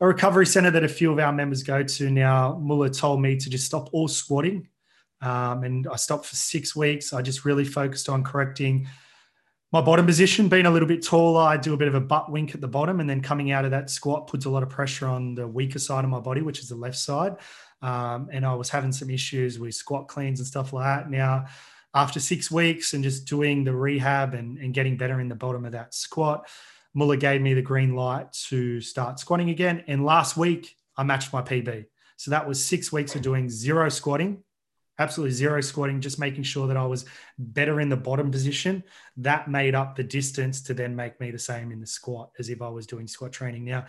a 0.00 0.06
recovery 0.06 0.46
center 0.46 0.70
that 0.70 0.82
a 0.82 0.88
few 0.88 1.12
of 1.12 1.18
our 1.18 1.32
members 1.32 1.62
go 1.62 1.82
to 1.82 2.10
now. 2.10 2.58
Muller 2.58 2.88
told 2.88 3.20
me 3.20 3.36
to 3.36 3.50
just 3.50 3.66
stop 3.66 3.90
all 3.92 4.08
squatting. 4.08 4.66
Um, 5.20 5.64
and 5.64 5.86
I 5.86 5.96
stopped 5.96 6.24
for 6.24 6.36
six 6.36 6.74
weeks. 6.74 7.12
I 7.12 7.20
just 7.20 7.44
really 7.44 7.66
focused 7.66 8.08
on 8.08 8.24
correcting 8.24 8.88
my 9.72 9.80
bottom 9.80 10.04
position, 10.04 10.48
being 10.48 10.66
a 10.66 10.70
little 10.70 10.88
bit 10.88 11.04
taller. 11.04 11.42
I 11.42 11.56
do 11.56 11.74
a 11.74 11.76
bit 11.76 11.88
of 11.88 11.94
a 11.94 12.00
butt 12.00 12.30
wink 12.30 12.54
at 12.54 12.60
the 12.60 12.68
bottom, 12.68 12.98
and 13.00 13.08
then 13.08 13.20
coming 13.20 13.52
out 13.52 13.64
of 13.64 13.70
that 13.70 13.88
squat 13.88 14.26
puts 14.26 14.44
a 14.44 14.50
lot 14.50 14.62
of 14.62 14.68
pressure 14.68 15.06
on 15.06 15.34
the 15.34 15.46
weaker 15.46 15.78
side 15.78 16.04
of 16.04 16.10
my 16.10 16.18
body, 16.18 16.42
which 16.42 16.58
is 16.58 16.68
the 16.68 16.74
left 16.74 16.98
side. 16.98 17.36
Um, 17.80 18.28
and 18.32 18.44
I 18.44 18.54
was 18.54 18.68
having 18.68 18.92
some 18.92 19.10
issues 19.10 19.58
with 19.58 19.74
squat 19.74 20.08
cleans 20.08 20.40
and 20.40 20.46
stuff 20.46 20.72
like 20.72 20.84
that. 20.84 21.10
Now, 21.10 21.46
after 21.94 22.20
six 22.20 22.50
weeks 22.50 22.94
and 22.94 23.02
just 23.02 23.26
doing 23.26 23.64
the 23.64 23.74
rehab 23.74 24.34
and, 24.34 24.58
and 24.58 24.74
getting 24.74 24.96
better 24.96 25.20
in 25.20 25.28
the 25.28 25.34
bottom 25.34 25.64
of 25.64 25.72
that 25.72 25.94
squat, 25.94 26.48
Muller 26.92 27.16
gave 27.16 27.40
me 27.40 27.54
the 27.54 27.62
green 27.62 27.94
light 27.94 28.32
to 28.48 28.80
start 28.80 29.18
squatting 29.18 29.50
again. 29.50 29.84
And 29.86 30.04
last 30.04 30.36
week, 30.36 30.76
I 30.96 31.04
matched 31.04 31.32
my 31.32 31.42
PB. 31.42 31.86
So 32.16 32.32
that 32.32 32.46
was 32.46 32.62
six 32.62 32.92
weeks 32.92 33.14
of 33.14 33.22
doing 33.22 33.48
zero 33.48 33.88
squatting, 33.88 34.42
absolutely 35.00 35.32
zero 35.32 35.60
squatting, 35.60 36.00
just 36.00 36.18
making 36.18 36.44
sure 36.44 36.68
that 36.68 36.76
I 36.76 36.86
was 36.86 37.06
better 37.38 37.80
in 37.80 37.88
the 37.88 37.96
bottom 37.96 38.30
position. 38.30 38.84
That 39.16 39.50
made 39.50 39.74
up 39.74 39.96
the 39.96 40.04
distance 40.04 40.60
to 40.62 40.74
then 40.74 40.94
make 40.94 41.18
me 41.20 41.30
the 41.30 41.38
same 41.38 41.72
in 41.72 41.80
the 41.80 41.86
squat 41.86 42.30
as 42.38 42.50
if 42.50 42.62
I 42.62 42.68
was 42.68 42.86
doing 42.86 43.08
squat 43.08 43.32
training. 43.32 43.64
Now, 43.64 43.86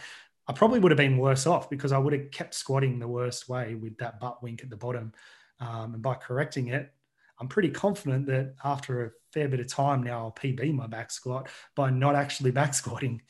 I 0.48 0.54
probably 0.54 0.80
would 0.80 0.92
have 0.92 0.98
been 0.98 1.18
worse 1.18 1.46
off 1.46 1.70
because 1.70 1.92
I 1.92 1.98
would 1.98 2.14
have 2.14 2.32
kept 2.32 2.56
squatting 2.56 2.98
the 2.98 3.08
worst 3.08 3.48
way 3.48 3.76
with 3.76 3.98
that 3.98 4.20
butt 4.20 4.42
wink 4.42 4.64
at 4.64 4.70
the 4.70 4.78
bottom. 4.78 5.12
Um, 5.60 5.94
and 5.94 6.02
by 6.02 6.16
correcting 6.16 6.70
it, 6.70 6.92
I'm 7.40 7.48
pretty 7.48 7.70
confident 7.70 8.26
that 8.28 8.56
after 8.64 9.06
a 9.06 9.12
fair 9.34 9.48
bit 9.48 9.60
of 9.60 9.68
time 9.68 10.04
now, 10.04 10.20
I'll 10.20 10.32
PB 10.32 10.74
my 10.74 10.88
back 10.88 11.12
squat 11.12 11.50
by 11.76 11.90
not 11.90 12.16
actually 12.16 12.52
back 12.62 12.74
squatting. 12.74 13.22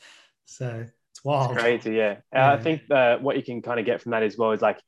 So 0.44 0.86
it's 1.10 1.24
wild. 1.24 1.52
It's 1.52 1.60
crazy, 1.60 1.94
yeah. 1.94 2.16
yeah. 2.32 2.52
I 2.52 2.58
think 2.58 2.82
uh, 2.90 3.18
what 3.18 3.36
you 3.36 3.42
can 3.42 3.60
kind 3.60 3.80
of 3.80 3.86
get 3.86 4.00
from 4.00 4.12
that 4.12 4.22
as 4.22 4.38
well 4.38 4.52
is 4.52 4.62
like 4.62 4.78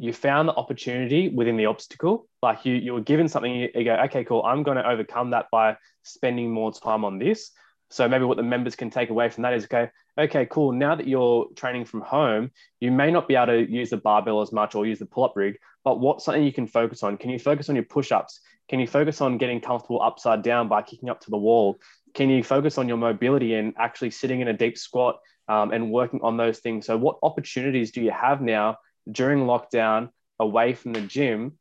you 0.00 0.14
found 0.14 0.48
the 0.48 0.54
opportunity 0.54 1.28
within 1.28 1.58
the 1.58 1.66
obstacle. 1.66 2.26
Like 2.42 2.64
you, 2.64 2.74
you 2.74 2.94
were 2.94 3.02
given 3.02 3.28
something, 3.28 3.54
you, 3.54 3.84
go, 3.84 3.96
okay, 4.06 4.24
cool. 4.24 4.42
I'm 4.42 4.62
going 4.62 4.78
to 4.78 4.88
overcome 4.88 5.30
that 5.30 5.48
by 5.52 5.76
spending 6.04 6.50
more 6.50 6.72
time 6.72 7.04
on 7.04 7.18
this. 7.18 7.50
So 7.90 8.08
maybe 8.08 8.24
what 8.24 8.38
the 8.38 8.42
members 8.42 8.74
can 8.74 8.88
take 8.88 9.10
away 9.10 9.28
from 9.28 9.42
that 9.42 9.52
is 9.52 9.66
go, 9.66 9.90
okay, 10.16 10.46
cool. 10.46 10.72
Now 10.72 10.94
that 10.94 11.06
you're 11.06 11.48
training 11.54 11.84
from 11.84 12.00
home, 12.00 12.50
you 12.80 12.90
may 12.90 13.10
not 13.10 13.28
be 13.28 13.36
able 13.36 13.48
to 13.48 13.70
use 13.70 13.90
the 13.90 13.98
barbell 13.98 14.40
as 14.40 14.52
much 14.52 14.74
or 14.74 14.86
use 14.86 15.00
the 15.00 15.04
pull-up 15.04 15.36
rig, 15.36 15.58
but 15.84 16.00
what's 16.00 16.24
something 16.24 16.44
you 16.44 16.52
can 16.52 16.66
focus 16.66 17.02
on? 17.02 17.18
Can 17.18 17.28
you 17.28 17.38
focus 17.38 17.68
on 17.68 17.74
your 17.74 17.84
push-ups? 17.84 18.40
Can 18.70 18.80
you 18.80 18.86
focus 18.86 19.20
on 19.20 19.36
getting 19.36 19.60
comfortable 19.60 20.00
upside 20.00 20.42
down 20.42 20.66
by 20.66 20.80
kicking 20.80 21.10
up 21.10 21.20
to 21.20 21.30
the 21.30 21.36
wall? 21.36 21.78
Can 22.14 22.30
you 22.30 22.42
focus 22.42 22.78
on 22.78 22.88
your 22.88 22.96
mobility 22.96 23.52
and 23.52 23.74
actually 23.76 24.12
sitting 24.12 24.40
in 24.40 24.48
a 24.48 24.54
deep 24.54 24.78
squat 24.78 25.18
um, 25.48 25.72
and 25.72 25.90
working 25.90 26.20
on 26.22 26.38
those 26.38 26.60
things? 26.60 26.86
So, 26.86 26.96
what 26.96 27.18
opportunities 27.22 27.90
do 27.90 28.00
you 28.00 28.12
have 28.12 28.40
now 28.40 28.78
during 29.10 29.40
lockdown 29.40 30.10
away 30.38 30.74
from 30.74 30.92
the 30.92 31.00
gym 31.00 31.58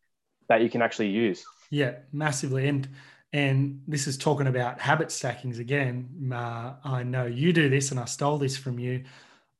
that 0.47 0.62
you 0.62 0.69
can 0.69 0.81
actually 0.81 1.09
use? 1.09 1.45
Yeah, 1.69 1.95
massively. 2.12 2.67
And 2.67 2.88
and 3.31 3.81
this 3.88 4.07
is 4.07 4.17
talking 4.17 4.47
about 4.47 4.79
habit 4.79 5.12
stackings 5.12 5.59
again. 5.59 6.31
Uh, 6.33 6.73
I 6.83 7.03
know 7.03 7.27
you 7.27 7.53
do 7.53 7.69
this, 7.69 7.91
and 7.91 7.99
I 7.99 8.05
stole 8.05 8.39
this 8.39 8.57
from 8.57 8.79
you. 8.79 9.03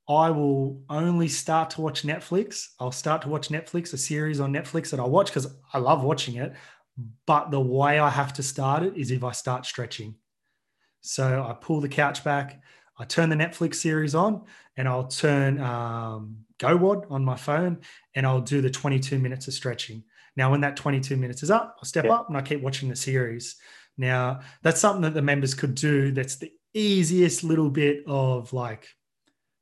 I 0.08 0.32
will 0.32 0.82
only 0.89 1.28
start 1.28 1.69
to 1.71 1.82
watch 1.82 2.02
Netflix. 2.02 2.69
I'll 2.80 2.91
start 2.91 3.21
to 3.21 3.30
watch 3.30 3.49
Netflix, 3.49 3.93
a 3.93 3.97
series 3.97 4.39
on 4.39 4.52
Netflix 4.52 4.89
that 4.89 4.99
I 4.99 5.06
watch 5.06 5.28
because 5.28 5.54
I 5.71 5.78
love 5.78 6.04
watching 6.04 6.38
it. 6.38 6.54
But 7.28 7.52
the 7.52 7.60
way 7.60 7.99
I 7.99 8.10
have 8.10 8.34
to 8.34 8.43
start 8.43 8.82
it 8.82 8.97
is 8.97 9.12
if 9.12 9.23
I 9.23 9.32
start 9.34 9.67
stretching. 9.67 10.15
So 11.02 11.45
I 11.47 11.54
pull 11.54 11.80
the 11.80 11.88
couch 11.88 12.23
back, 12.23 12.62
I 12.97 13.06
turn 13.06 13.30
the 13.30 13.36
Netflix 13.36 13.75
series 13.75 14.15
on, 14.15 14.45
and 14.75 14.88
I'll 14.88 15.08
turn 15.08 15.62
um, 15.62 16.39
GoWOD 16.60 17.12
on 17.12 17.26
my 17.26 17.36
phone, 17.36 17.80
and 18.15 18.26
I'll 18.26 18.41
do 18.41 18.62
the 18.62 18.69
22 18.69 19.17
minutes 19.19 19.48
of 19.48 19.54
stretching. 19.54 20.04
Now, 20.36 20.52
when 20.52 20.62
that 20.62 20.78
22 20.78 21.17
minutes 21.17 21.43
is 21.43 21.52
up, 21.52 21.76
I'll 21.78 21.86
step 21.86 22.06
yeah. 22.06 22.13
up 22.13 22.30
and 22.30 22.38
I 22.38 22.41
keep 22.41 22.62
watching 22.62 22.89
the 22.89 22.95
series. 22.95 23.56
Now, 23.98 24.41
that's 24.62 24.80
something 24.80 25.02
that 25.02 25.13
the 25.13 25.22
members 25.22 25.54
could 25.54 25.76
do. 25.76 26.12
That's 26.12 26.38
the 26.38 26.52
easiest 26.74 27.43
little 27.43 27.69
bit 27.69 28.04
of 28.08 28.54
like 28.54 28.88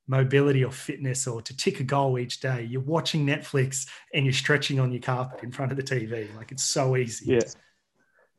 mobility 0.08 0.64
or 0.64 0.72
fitness 0.72 1.28
or 1.28 1.42
to 1.42 1.56
tick 1.56 1.80
a 1.80 1.84
goal 1.84 2.20
each 2.20 2.40
day. 2.40 2.68
You're 2.70 2.82
watching 2.82 3.26
Netflix 3.26 3.88
and 4.14 4.26
you're 4.26 4.34
stretching 4.34 4.80
on 4.80 4.92
your 4.92 5.02
carpet 5.02 5.44
in 5.44 5.52
front 5.52 5.72
of 5.72 5.78
the 5.78 5.84
TV. 5.84 6.34
Like 6.36 6.52
it's 6.52 6.64
so 6.64 6.96
easy. 6.96 7.34
Yeah. 7.34 7.40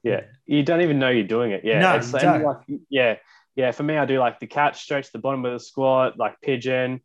Yeah. 0.03 0.21
You 0.47 0.63
don't 0.63 0.81
even 0.81 0.99
know 0.99 1.09
you're 1.09 1.27
doing 1.27 1.51
it. 1.51 1.63
Yeah. 1.65 1.81
No, 1.81 1.97
it's, 1.97 2.13
like, 2.13 2.43
yeah. 2.89 3.17
Yeah. 3.57 3.73
For 3.73 3.83
me, 3.83 3.97
I 3.97 4.07
do 4.07 4.19
like 4.19 4.39
the 4.39 4.47
couch 4.47 4.81
stretch, 4.81 5.11
the 5.13 5.19
bottom 5.19 5.45
of 5.45 5.53
the 5.53 5.61
squat, 5.61 6.19
like 6.19 6.41
pigeon, 6.41 7.01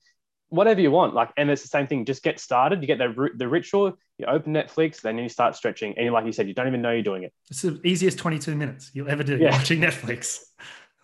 whatever 0.54 0.80
you 0.80 0.92
want. 0.92 1.14
Like, 1.16 1.32
and 1.36 1.50
it's 1.50 1.64
the 1.64 1.68
same 1.68 1.88
thing. 1.88 2.06
Just 2.06 2.24
get 2.24 2.40
started. 2.40 2.82
You 2.82 2.88
get 2.88 3.00
the 3.00 3.30
the 3.36 3.48
ritual. 3.48 3.98
You 4.18 4.28
open 4.28 4.54
Netflix, 4.54 5.02
then 5.02 5.18
you 5.18 5.28
start 5.28 5.56
stretching, 5.56 5.98
and 5.98 6.14
like 6.14 6.26
you 6.26 6.32
said, 6.32 6.48
you 6.48 6.54
don't 6.54 6.68
even 6.68 6.82
know 6.82 6.92
you're 6.92 7.02
doing 7.02 7.24
it. 7.24 7.34
It's 7.50 7.64
the 7.64 7.82
easiest 7.84 8.20
22 8.20 8.56
minutes 8.56 8.92
you'll 8.94 9.10
ever 9.10 9.24
do 9.24 9.38
yeah. 9.38 9.52
watching 9.52 9.82
Netflix. 9.82 10.40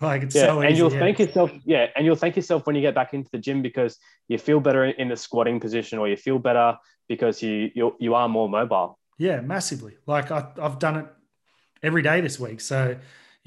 Like 0.01 0.23
it's 0.23 0.33
yeah, 0.33 0.45
so 0.45 0.59
easy. 0.59 0.67
and 0.67 0.77
you'll 0.77 0.93
yeah. 0.93 0.99
thank 0.99 1.19
yourself. 1.19 1.51
Yeah, 1.65 1.87
and 1.93 2.05
you'll 2.05 2.15
thank 2.15 2.37
yourself 2.37 2.65
when 2.65 2.73
you 2.73 2.81
get 2.81 2.95
back 2.95 3.13
into 3.13 3.29
the 3.33 3.37
gym 3.37 3.61
because 3.61 3.97
you 4.29 4.37
feel 4.37 4.61
better 4.61 4.85
in 4.85 5.09
the 5.09 5.17
squatting 5.17 5.59
position, 5.59 5.99
or 5.99 6.07
you 6.07 6.15
feel 6.15 6.39
better 6.39 6.77
because 7.09 7.43
you 7.43 7.69
you 7.75 7.93
you 7.99 8.15
are 8.15 8.29
more 8.29 8.47
mobile. 8.47 8.97
Yeah, 9.17 9.41
massively. 9.41 9.97
Like 10.07 10.31
I, 10.31 10.47
I've 10.61 10.79
done 10.79 10.95
it 10.95 11.07
every 11.83 12.01
day 12.01 12.21
this 12.21 12.39
week. 12.39 12.61
So 12.61 12.95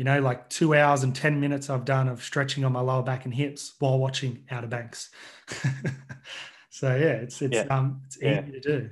you 0.02 0.04
know, 0.04 0.20
like 0.20 0.50
two 0.50 0.74
hours 0.74 1.04
and 1.04 1.14
10 1.14 1.38
minutes 1.38 1.70
I've 1.70 1.84
done 1.84 2.08
of 2.08 2.24
stretching 2.24 2.64
on 2.64 2.72
my 2.72 2.80
lower 2.80 3.04
back 3.04 3.24
and 3.24 3.32
hips 3.32 3.74
while 3.78 4.00
watching 4.00 4.44
Outer 4.50 4.66
Banks. 4.66 5.10
so 6.70 6.96
yeah, 6.96 7.22
it's 7.22 7.40
it's 7.40 7.54
yeah. 7.54 7.66
um 7.70 8.00
it's 8.06 8.18
yeah. 8.20 8.42
easy 8.42 8.50
to 8.50 8.60
do. 8.60 8.90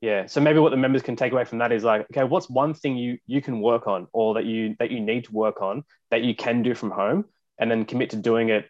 Yeah. 0.00 0.24
So 0.24 0.40
maybe 0.40 0.60
what 0.60 0.70
the 0.70 0.78
members 0.78 1.02
can 1.02 1.14
take 1.14 1.34
away 1.34 1.44
from 1.44 1.58
that 1.58 1.72
is 1.72 1.84
like, 1.84 2.06
okay, 2.10 2.24
what's 2.24 2.48
one 2.48 2.72
thing 2.72 2.96
you 2.96 3.18
you 3.26 3.42
can 3.42 3.60
work 3.60 3.86
on 3.86 4.06
or 4.14 4.32
that 4.32 4.46
you 4.46 4.76
that 4.78 4.90
you 4.90 4.98
need 4.98 5.24
to 5.24 5.32
work 5.32 5.60
on 5.60 5.84
that 6.10 6.22
you 6.22 6.34
can 6.34 6.62
do 6.62 6.74
from 6.74 6.90
home 6.90 7.26
and 7.58 7.70
then 7.70 7.84
commit 7.84 8.08
to 8.10 8.16
doing 8.16 8.48
it. 8.48 8.66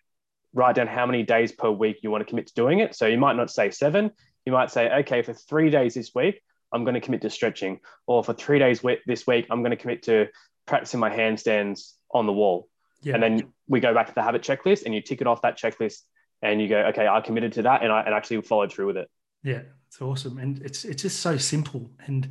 Write 0.54 0.74
down 0.74 0.88
how 0.88 1.06
many 1.06 1.22
days 1.22 1.52
per 1.52 1.70
week 1.70 1.98
you 2.02 2.10
want 2.10 2.22
to 2.22 2.28
commit 2.28 2.48
to 2.48 2.54
doing 2.54 2.80
it. 2.80 2.96
So 2.96 3.06
you 3.06 3.16
might 3.16 3.36
not 3.36 3.48
say 3.48 3.70
seven. 3.70 4.10
You 4.44 4.50
might 4.50 4.72
say, 4.72 4.90
okay, 4.90 5.22
for 5.22 5.34
three 5.34 5.70
days 5.70 5.94
this 5.94 6.16
week, 6.16 6.42
I'm 6.72 6.82
going 6.84 6.94
to 6.94 7.00
commit 7.00 7.22
to 7.22 7.30
stretching. 7.30 7.78
Or 8.08 8.24
for 8.24 8.32
three 8.32 8.58
days 8.58 8.82
this 9.06 9.26
week, 9.26 9.46
I'm 9.50 9.62
going 9.62 9.70
to 9.70 9.76
commit 9.76 10.02
to 10.04 10.26
practicing 10.66 11.00
my 11.00 11.10
handstands 11.10 11.92
on 12.12 12.26
the 12.26 12.32
wall. 12.32 12.68
Yeah. 13.02 13.14
And 13.14 13.22
then 13.22 13.52
we 13.68 13.80
go 13.80 13.94
back 13.94 14.08
to 14.08 14.14
the 14.14 14.22
habit 14.22 14.42
checklist 14.42 14.84
and 14.84 14.94
you 14.94 15.00
tick 15.00 15.20
it 15.20 15.26
off 15.26 15.42
that 15.42 15.58
checklist 15.58 16.00
and 16.42 16.60
you 16.60 16.68
go, 16.68 16.78
okay, 16.86 17.06
I 17.08 17.20
committed 17.20 17.52
to 17.54 17.62
that 17.62 17.82
and 17.82 17.92
I 17.92 18.02
and 18.02 18.14
actually 18.14 18.40
followed 18.42 18.72
through 18.72 18.86
with 18.86 18.96
it. 18.96 19.10
Yeah, 19.42 19.62
it's 19.88 20.00
awesome. 20.00 20.38
And 20.38 20.60
it's 20.62 20.84
it's 20.84 21.02
just 21.02 21.20
so 21.20 21.36
simple 21.36 21.90
and 22.06 22.28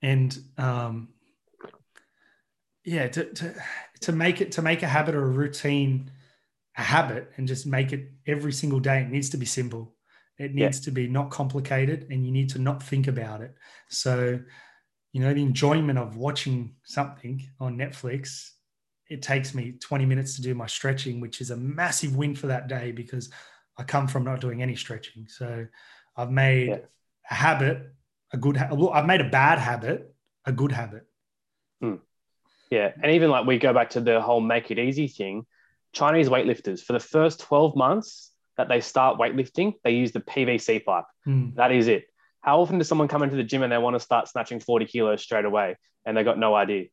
and 0.00 0.38
um 0.58 1.08
yeah, 2.84 3.08
to 3.08 3.24
to 3.32 3.54
to 4.00 4.12
make 4.12 4.40
it 4.40 4.52
to 4.52 4.62
make 4.62 4.82
a 4.82 4.88
habit 4.88 5.14
or 5.14 5.24
a 5.24 5.28
routine 5.28 6.10
a 6.76 6.82
habit 6.82 7.30
and 7.36 7.46
just 7.46 7.66
make 7.66 7.92
it 7.92 8.10
every 8.26 8.52
single 8.52 8.80
day. 8.80 9.02
It 9.02 9.10
needs 9.10 9.30
to 9.30 9.36
be 9.36 9.46
simple. 9.46 9.94
It 10.38 10.54
needs 10.54 10.80
yeah. 10.80 10.84
to 10.84 10.90
be 10.90 11.06
not 11.06 11.30
complicated 11.30 12.06
and 12.10 12.24
you 12.24 12.32
need 12.32 12.50
to 12.50 12.58
not 12.58 12.82
think 12.82 13.06
about 13.06 13.42
it. 13.42 13.54
So 13.88 14.40
you 15.12 15.20
know, 15.20 15.32
the 15.34 15.42
enjoyment 15.42 15.98
of 15.98 16.16
watching 16.16 16.74
something 16.84 17.46
on 17.60 17.76
Netflix, 17.76 18.52
it 19.08 19.20
takes 19.20 19.54
me 19.54 19.72
20 19.72 20.06
minutes 20.06 20.36
to 20.36 20.42
do 20.42 20.54
my 20.54 20.66
stretching, 20.66 21.20
which 21.20 21.40
is 21.40 21.50
a 21.50 21.56
massive 21.56 22.16
win 22.16 22.34
for 22.34 22.46
that 22.46 22.66
day 22.66 22.92
because 22.92 23.30
I 23.76 23.82
come 23.84 24.08
from 24.08 24.24
not 24.24 24.40
doing 24.40 24.62
any 24.62 24.74
stretching. 24.74 25.26
So 25.28 25.66
I've 26.16 26.30
made 26.30 26.68
yeah. 26.68 26.78
a 27.30 27.34
habit, 27.34 27.92
a 28.32 28.38
good, 28.38 28.56
ha- 28.56 28.90
I've 28.92 29.06
made 29.06 29.20
a 29.20 29.28
bad 29.28 29.58
habit, 29.58 30.14
a 30.46 30.52
good 30.52 30.72
habit. 30.72 31.06
Hmm. 31.80 31.96
Yeah. 32.70 32.92
And 33.02 33.12
even 33.12 33.30
like 33.30 33.46
we 33.46 33.58
go 33.58 33.74
back 33.74 33.90
to 33.90 34.00
the 34.00 34.20
whole 34.20 34.40
make 34.40 34.70
it 34.70 34.78
easy 34.78 35.08
thing, 35.08 35.44
Chinese 35.92 36.30
weightlifters 36.30 36.82
for 36.82 36.94
the 36.94 37.00
first 37.00 37.40
12 37.40 37.76
months 37.76 38.30
that 38.56 38.68
they 38.68 38.80
start 38.80 39.18
weightlifting, 39.18 39.74
they 39.84 39.90
use 39.90 40.12
the 40.12 40.20
PVC 40.20 40.82
pipe. 40.82 41.04
Mm. 41.26 41.56
That 41.56 41.70
is 41.70 41.88
it. 41.88 42.06
How 42.42 42.60
often 42.60 42.78
does 42.78 42.88
someone 42.88 43.08
come 43.08 43.22
into 43.22 43.36
the 43.36 43.44
gym 43.44 43.62
and 43.62 43.72
they 43.72 43.78
want 43.78 43.94
to 43.94 44.00
start 44.00 44.28
snatching 44.28 44.60
40 44.60 44.86
kilos 44.86 45.22
straight 45.22 45.44
away 45.44 45.76
and 46.04 46.16
they 46.16 46.24
got 46.24 46.38
no 46.38 46.54
idea? 46.54 46.86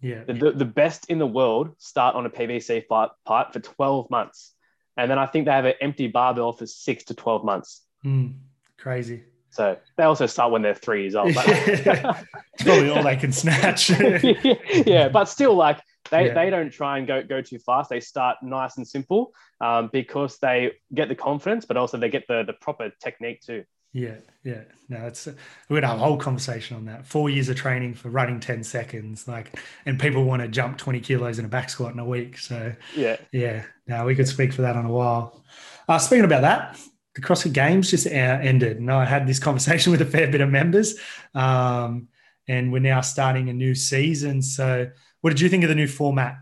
Yeah. 0.00 0.24
The, 0.24 0.34
the, 0.34 0.50
the 0.52 0.64
best 0.64 1.08
in 1.08 1.18
the 1.18 1.26
world 1.26 1.74
start 1.78 2.16
on 2.16 2.26
a 2.26 2.30
PVC 2.30 2.86
pipe, 2.86 3.10
pipe 3.24 3.52
for 3.52 3.60
12 3.60 4.10
months. 4.10 4.52
And 4.96 5.10
then 5.10 5.18
I 5.18 5.26
think 5.26 5.46
they 5.46 5.52
have 5.52 5.64
an 5.64 5.74
empty 5.80 6.08
barbell 6.08 6.52
for 6.52 6.66
six 6.66 7.04
to 7.04 7.14
12 7.14 7.44
months. 7.44 7.82
Mm, 8.04 8.34
crazy. 8.78 9.22
So 9.50 9.78
they 9.96 10.04
also 10.04 10.26
start 10.26 10.52
when 10.52 10.62
they're 10.62 10.74
three 10.74 11.02
years 11.02 11.14
old. 11.14 11.30
it's 11.34 12.62
probably 12.62 12.90
all 12.90 13.02
they 13.02 13.16
can 13.16 13.32
snatch. 13.32 13.90
yeah, 14.86 15.08
but 15.08 15.26
still, 15.26 15.54
like 15.54 15.80
they, 16.10 16.26
yeah. 16.26 16.34
they 16.34 16.50
don't 16.50 16.70
try 16.70 16.98
and 16.98 17.06
go 17.06 17.22
go 17.22 17.40
too 17.40 17.58
fast. 17.58 17.88
They 17.88 18.00
start 18.00 18.36
nice 18.42 18.76
and 18.76 18.86
simple 18.86 19.32
um, 19.62 19.88
because 19.90 20.38
they 20.38 20.72
get 20.92 21.08
the 21.08 21.14
confidence, 21.14 21.64
but 21.64 21.78
also 21.78 21.96
they 21.96 22.10
get 22.10 22.26
the 22.28 22.44
the 22.46 22.52
proper 22.52 22.92
technique 23.02 23.40
too. 23.40 23.64
Yeah, 23.96 24.16
yeah. 24.44 24.60
No, 24.90 25.06
it's 25.06 25.26
gonna 25.70 25.86
have 25.86 25.96
a 25.96 26.00
whole 26.00 26.18
conversation 26.18 26.76
on 26.76 26.84
that. 26.84 27.06
Four 27.06 27.30
years 27.30 27.48
of 27.48 27.56
training 27.56 27.94
for 27.94 28.10
running 28.10 28.40
10 28.40 28.62
seconds, 28.62 29.26
like 29.26 29.58
and 29.86 29.98
people 29.98 30.24
want 30.24 30.42
to 30.42 30.48
jump 30.48 30.76
20 30.76 31.00
kilos 31.00 31.38
in 31.38 31.46
a 31.46 31.48
back 31.48 31.70
squat 31.70 31.94
in 31.94 31.98
a 31.98 32.04
week. 32.04 32.36
So 32.36 32.74
yeah, 32.94 33.16
yeah. 33.32 33.64
Now 33.86 34.04
we 34.04 34.14
could 34.14 34.28
speak 34.28 34.52
for 34.52 34.60
that 34.62 34.76
on 34.76 34.84
a 34.84 34.92
while. 34.92 35.42
Uh, 35.88 35.98
speaking 35.98 36.26
about 36.26 36.42
that, 36.42 36.78
the 37.14 37.22
CrossFit 37.22 37.54
Games 37.54 37.90
just 37.90 38.06
uh, 38.06 38.10
ended, 38.10 38.76
and 38.76 38.92
I 38.92 39.06
had 39.06 39.26
this 39.26 39.38
conversation 39.48 39.92
with 39.92 40.02
a 40.02 40.06
fair 40.06 40.30
bit 40.30 40.42
of 40.42 40.50
members, 40.50 40.96
um, 41.34 42.08
and 42.46 42.70
we're 42.70 42.80
now 42.80 43.00
starting 43.00 43.48
a 43.48 43.54
new 43.54 43.74
season. 43.74 44.42
So, 44.42 44.90
what 45.22 45.30
did 45.30 45.40
you 45.40 45.48
think 45.48 45.62
of 45.64 45.70
the 45.70 45.74
new 45.74 45.88
format? 45.88 46.36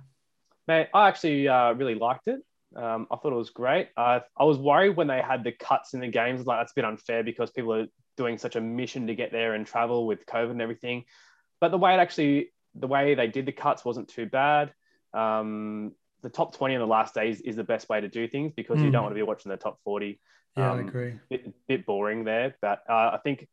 Mate, 0.66 0.88
I 0.92 1.06
actually 1.06 1.46
uh, 1.46 1.72
really 1.74 1.94
liked 1.94 2.26
it. 2.26 2.40
Um, 2.76 3.06
I 3.10 3.16
thought 3.16 3.32
it 3.32 3.36
was 3.36 3.50
great. 3.50 3.88
Uh, 3.96 4.20
I 4.36 4.44
was 4.44 4.58
worried 4.58 4.96
when 4.96 5.06
they 5.06 5.20
had 5.20 5.44
the 5.44 5.52
cuts 5.52 5.94
in 5.94 6.00
the 6.00 6.08
games. 6.08 6.46
Like 6.46 6.60
that's 6.60 6.72
a 6.72 6.74
bit 6.74 6.84
unfair 6.84 7.22
because 7.22 7.50
people 7.50 7.74
are 7.74 7.86
doing 8.16 8.38
such 8.38 8.56
a 8.56 8.60
mission 8.60 9.06
to 9.06 9.14
get 9.14 9.32
there 9.32 9.54
and 9.54 9.66
travel 9.66 10.06
with 10.06 10.26
COVID 10.26 10.50
and 10.50 10.62
everything. 10.62 11.04
But 11.60 11.70
the 11.70 11.78
way 11.78 11.94
it 11.94 11.98
actually, 11.98 12.52
the 12.74 12.86
way 12.86 13.14
they 13.14 13.28
did 13.28 13.46
the 13.46 13.52
cuts 13.52 13.84
wasn't 13.84 14.08
too 14.08 14.26
bad. 14.26 14.72
Um, 15.12 15.92
the 16.22 16.30
top 16.30 16.56
20 16.56 16.74
in 16.74 16.80
the 16.80 16.86
last 16.86 17.14
days 17.14 17.40
is 17.40 17.56
the 17.56 17.64
best 17.64 17.88
way 17.88 18.00
to 18.00 18.08
do 18.08 18.26
things 18.26 18.52
because 18.56 18.78
mm. 18.78 18.84
you 18.84 18.90
don't 18.90 19.00
hmm. 19.00 19.04
want 19.04 19.14
to 19.14 19.18
be 19.18 19.22
watching 19.22 19.50
the 19.50 19.56
top 19.56 19.78
40. 19.84 20.18
Yeah, 20.56 20.70
um, 20.70 20.78
I 20.78 20.80
agree. 20.80 21.14
Bit, 21.28 21.54
bit 21.68 21.86
boring 21.86 22.24
there, 22.24 22.56
but 22.62 22.80
uh, 22.88 23.10
I 23.12 23.18
think 23.22 23.46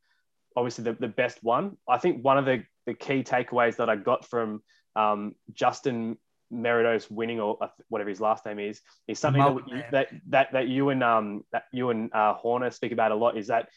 obviously 0.55 0.85
the, 0.85 0.93
the 0.93 1.07
best 1.07 1.39
one. 1.41 1.77
I 1.87 1.97
think 1.97 2.23
one 2.23 2.37
of 2.37 2.45
the, 2.45 2.63
the 2.85 2.93
key 2.93 3.23
takeaways 3.23 3.75
that 3.77 3.89
I 3.89 3.97
got 3.97 4.25
from 4.25 4.63
um, 4.95 5.35
Justin 5.53 6.17
Meridos 6.51 7.09
winning 7.09 7.39
or 7.39 7.57
uh, 7.61 7.67
whatever 7.89 8.09
his 8.09 8.19
last 8.19 8.45
name 8.45 8.59
is 8.59 8.81
is 9.07 9.19
something 9.19 9.41
that, 9.41 9.67
you, 9.67 9.83
that, 9.91 10.07
that 10.29 10.51
that 10.51 10.67
you 10.67 10.89
and 10.89 11.03
um 11.03 11.43
that 11.51 11.63
you 11.71 11.89
and 11.89 12.13
uh, 12.13 12.33
Horner 12.33 12.71
speak 12.71 12.91
about 12.91 13.11
a 13.11 13.15
lot. 13.15 13.37
Is 13.37 13.47
that 13.47 13.69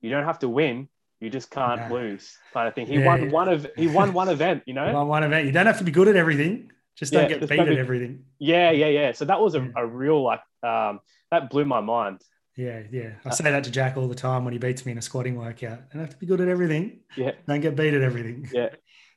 you 0.00 0.10
don't 0.10 0.24
have 0.24 0.38
to 0.40 0.48
win, 0.48 0.88
you 1.20 1.28
just 1.30 1.50
can't 1.50 1.90
lose, 1.92 2.36
kind 2.52 2.66
of 2.68 2.74
thing. 2.74 2.86
He 2.86 2.98
yeah, 2.98 3.06
won 3.06 3.24
yeah. 3.24 3.30
one 3.30 3.48
of 3.48 3.66
he 3.76 3.88
won 3.88 4.12
one 4.22 4.28
event, 4.28 4.62
you 4.66 4.74
know. 4.74 4.92
Won 4.92 5.08
one 5.08 5.24
event. 5.24 5.46
You 5.46 5.52
don't 5.52 5.66
have 5.66 5.78
to 5.78 5.84
be 5.84 5.90
good 5.90 6.08
at 6.08 6.16
everything. 6.16 6.72
Just 6.96 7.12
don't 7.12 7.30
yeah, 7.30 7.38
get 7.38 7.48
beat 7.48 7.60
at 7.60 7.68
everything. 7.68 8.24
Yeah, 8.38 8.70
yeah, 8.70 8.88
yeah. 8.88 9.12
So 9.12 9.24
that 9.24 9.40
was 9.40 9.54
a, 9.54 9.70
a 9.76 9.86
real 9.86 10.22
like 10.22 10.40
um 10.62 11.00
that 11.30 11.50
blew 11.50 11.64
my 11.64 11.80
mind. 11.80 12.22
Yeah, 12.56 12.82
yeah. 12.90 13.12
I 13.24 13.30
say 13.30 13.44
that 13.44 13.64
to 13.64 13.70
Jack 13.70 13.96
all 13.96 14.08
the 14.08 14.14
time 14.14 14.44
when 14.44 14.52
he 14.52 14.58
beats 14.58 14.84
me 14.84 14.92
in 14.92 14.98
a 14.98 15.02
squatting 15.02 15.36
workout. 15.36 15.78
I 15.78 15.94
don't 15.94 16.02
have 16.02 16.10
to 16.10 16.16
be 16.16 16.26
good 16.26 16.40
at 16.40 16.48
everything. 16.48 17.00
Yeah. 17.16 17.32
Don't 17.46 17.60
get 17.60 17.76
beat 17.76 17.94
at 17.94 18.02
everything. 18.02 18.48
Yeah. 18.52 18.70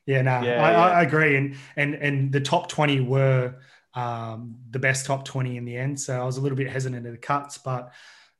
Yeah, 0.06 0.22
no, 0.22 0.42
yeah, 0.42 0.62
I, 0.62 0.70
yeah. 0.70 0.78
I, 0.98 1.02
agree, 1.02 1.36
and 1.36 1.56
and 1.76 1.94
and 1.94 2.32
the 2.32 2.40
top 2.40 2.68
twenty 2.68 3.00
were 3.00 3.54
um, 3.94 4.56
the 4.70 4.78
best 4.78 5.06
top 5.06 5.24
twenty 5.24 5.56
in 5.56 5.64
the 5.64 5.76
end. 5.76 5.98
So 5.98 6.20
I 6.20 6.24
was 6.24 6.36
a 6.36 6.40
little 6.40 6.56
bit 6.56 6.68
hesitant 6.68 7.06
at 7.06 7.12
the 7.12 7.18
cuts, 7.18 7.58
but 7.58 7.92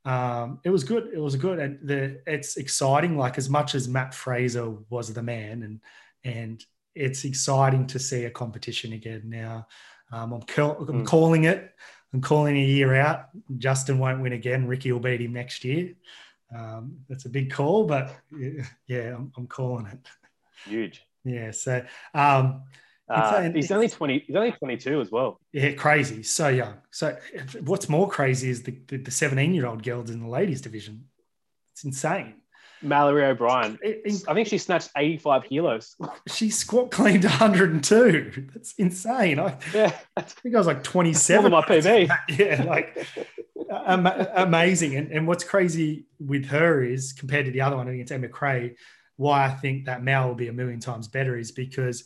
um, 0.05 0.59
it 0.63 0.69
was 0.69 0.83
good. 0.83 1.09
It 1.13 1.19
was 1.19 1.35
good, 1.35 1.59
and 1.59 1.79
the 1.81 2.21
it's 2.27 2.57
exciting. 2.57 3.17
Like 3.17 3.37
as 3.37 3.49
much 3.49 3.73
as 3.73 3.87
Mat 3.87 4.13
Fraser 4.13 4.75
was 4.89 5.11
the 5.11 5.23
man, 5.23 5.63
and 5.63 5.81
and 6.23 6.63
it's 6.93 7.25
exciting 7.25 7.87
to 7.87 7.99
see 7.99 8.25
a 8.25 8.29
competition 8.29 8.93
again. 8.93 9.23
Now, 9.25 9.67
um, 10.11 10.33
I'm, 10.33 10.41
call, 10.43 10.77
I'm 10.87 11.03
mm. 11.03 11.05
calling 11.05 11.43
it. 11.45 11.73
I'm 12.13 12.21
calling 12.21 12.55
a 12.55 12.63
year 12.63 12.95
out. 12.95 13.25
Justin 13.57 13.99
won't 13.99 14.21
win 14.21 14.33
again. 14.33 14.67
Ricky 14.67 14.91
will 14.91 15.01
beat 15.01 15.19
him 15.19 15.33
next 15.33 15.65
year. 15.65 15.93
Um, 16.55 16.99
that's 17.09 17.25
a 17.25 17.29
big 17.29 17.51
call, 17.51 17.85
but 17.85 18.15
yeah, 18.87 19.15
I'm, 19.15 19.31
I'm 19.35 19.47
calling 19.47 19.87
it. 19.87 19.99
Huge. 20.65 21.05
Yeah. 21.25 21.51
So 21.51 21.83
um, 22.13 22.63
uh, 23.09 23.49
he's 23.51 23.71
only 23.71 23.87
20 23.87 24.23
he's 24.25 24.35
only 24.35 24.51
22 24.51 24.99
as 24.99 25.11
well 25.11 25.39
yeah 25.53 25.71
crazy 25.73 26.23
so 26.23 26.47
young 26.47 26.73
so 26.89 27.15
what's 27.61 27.87
more 27.87 28.09
crazy 28.09 28.49
is 28.49 28.63
the, 28.63 28.75
the, 28.87 28.97
the 28.97 29.11
17 29.11 29.53
year 29.53 29.67
old 29.67 29.83
girls 29.83 30.09
in 30.09 30.21
the 30.21 30.27
ladies 30.27 30.59
division 30.61 31.05
it's 31.71 31.83
insane 31.83 32.33
Mallory 32.81 33.25
O'Brien. 33.25 33.79
I 33.83 34.33
think 34.33 34.47
she 34.47 34.57
snatched 34.57 34.91
85 34.95 35.43
kilos. 35.45 35.95
She 36.27 36.49
squat 36.49 36.91
cleaned 36.91 37.23
102. 37.23 38.49
That's 38.53 38.73
insane. 38.73 39.39
I, 39.39 39.57
yeah, 39.73 39.95
I 40.15 40.21
think 40.21 40.55
I 40.55 40.57
was 40.57 40.67
like 40.67 40.83
27. 40.83 41.51
my 41.51 41.61
PB. 41.65 42.09
Yeah, 42.37 42.63
like 42.63 43.07
am- 43.71 44.05
amazing. 44.07 44.95
And, 44.95 45.11
and 45.11 45.27
what's 45.27 45.43
crazy 45.43 46.05
with 46.19 46.45
her 46.47 46.83
is 46.83 47.13
compared 47.13 47.45
to 47.45 47.51
the 47.51 47.61
other 47.61 47.77
one 47.77 47.87
against 47.87 48.11
Emma 48.11 48.27
Cary, 48.27 48.75
why 49.17 49.45
I 49.45 49.51
think 49.51 49.85
that 49.85 50.03
Mal 50.03 50.27
will 50.27 50.35
be 50.35 50.47
a 50.47 50.53
million 50.53 50.79
times 50.79 51.07
better 51.07 51.37
is 51.37 51.51
because 51.51 52.03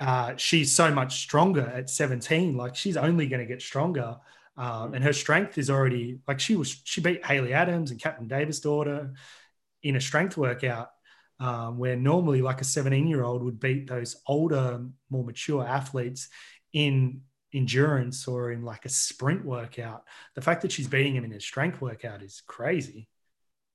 uh, 0.00 0.36
she's 0.36 0.74
so 0.74 0.92
much 0.92 1.20
stronger 1.20 1.66
at 1.66 1.90
17. 1.90 2.56
Like 2.56 2.76
she's 2.76 2.96
only 2.96 3.26
going 3.26 3.40
to 3.40 3.46
get 3.46 3.62
stronger. 3.62 4.16
Um, 4.56 4.94
and 4.94 5.04
her 5.04 5.12
strength 5.12 5.56
is 5.56 5.70
already 5.70 6.18
like 6.26 6.40
she 6.40 6.56
was, 6.56 6.80
she 6.84 7.00
beat 7.00 7.24
Haley 7.24 7.52
Adams 7.52 7.90
and 7.90 8.00
Katrin 8.00 8.28
Davidsdottir 8.28 9.14
in 9.82 9.96
a 9.96 10.00
strength 10.00 10.36
workout, 10.36 10.90
um, 11.38 11.78
where 11.78 11.96
normally 11.96 12.42
like 12.42 12.60
a 12.60 12.64
17 12.64 13.06
year 13.06 13.22
old 13.22 13.42
would 13.42 13.60
beat 13.60 13.88
those 13.88 14.16
older, 14.26 14.84
more 15.10 15.24
mature 15.24 15.64
athletes 15.64 16.28
in 16.72 17.22
endurance 17.54 18.26
or 18.28 18.52
in 18.52 18.62
like 18.62 18.84
a 18.84 18.88
sprint 18.88 19.44
workout. 19.44 20.04
The 20.34 20.42
fact 20.42 20.62
that 20.62 20.72
she's 20.72 20.88
beating 20.88 21.14
him 21.14 21.24
in 21.24 21.32
a 21.32 21.40
strength 21.40 21.80
workout 21.80 22.22
is 22.22 22.42
crazy. 22.46 23.08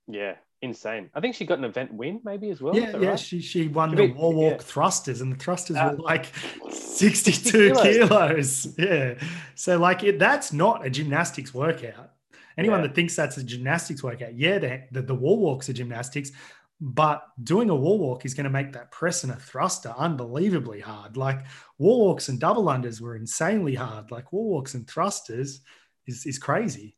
Yeah, 0.07 0.35
insane. 0.63 1.09
I 1.13 1.19
think 1.19 1.35
she 1.35 1.45
got 1.45 1.59
an 1.59 1.65
event 1.65 1.93
win 1.93 2.21
maybe 2.23 2.49
as 2.49 2.61
well. 2.61 2.75
Yeah, 2.75 2.97
yeah. 2.97 3.09
Right? 3.09 3.19
She 3.19 3.41
she 3.41 3.67
won 3.67 3.91
she 3.91 3.95
the 3.95 4.07
beat, 4.07 4.15
wall 4.15 4.33
walk 4.33 4.53
yeah. 4.53 4.63
thrusters, 4.63 5.21
and 5.21 5.31
the 5.31 5.37
thrusters 5.37 5.77
uh, 5.77 5.93
were 5.95 6.03
like 6.03 6.33
sixty-two 6.71 7.73
kilos. 7.73 7.93
kilos. 7.93 8.75
Yeah, 8.77 9.15
so 9.55 9.77
like 9.77 10.03
it, 10.03 10.17
that's 10.17 10.53
not 10.53 10.85
a 10.85 10.89
gymnastics 10.89 11.53
workout. 11.53 12.11
Anyone 12.57 12.79
yeah. 12.79 12.87
that 12.87 12.95
thinks 12.95 13.15
that's 13.15 13.37
a 13.37 13.43
gymnastics 13.43 14.03
workout, 14.03 14.35
yeah, 14.37 14.59
the, 14.59 14.83
the, 14.91 15.01
the 15.01 15.15
wall 15.15 15.39
walks 15.39 15.69
are 15.69 15.73
gymnastics, 15.73 16.31
but 16.79 17.23
doing 17.43 17.69
a 17.69 17.75
wall 17.75 17.97
walk 17.97 18.25
is 18.25 18.33
going 18.33 18.43
to 18.43 18.49
make 18.49 18.73
that 18.73 18.91
press 18.91 19.23
and 19.23 19.33
a 19.33 19.35
thruster 19.35 19.93
unbelievably 19.97 20.79
hard. 20.79 21.17
Like 21.17 21.45
wall 21.79 22.05
walks 22.07 22.29
and 22.29 22.39
double 22.39 22.65
unders 22.65 23.01
were 23.01 23.15
insanely 23.15 23.73
hard. 23.73 24.11
Like 24.11 24.31
wall 24.31 24.49
walks 24.49 24.75
and 24.75 24.87
thrusters 24.87 25.61
is 26.05 26.25
is 26.25 26.37
crazy. 26.37 26.95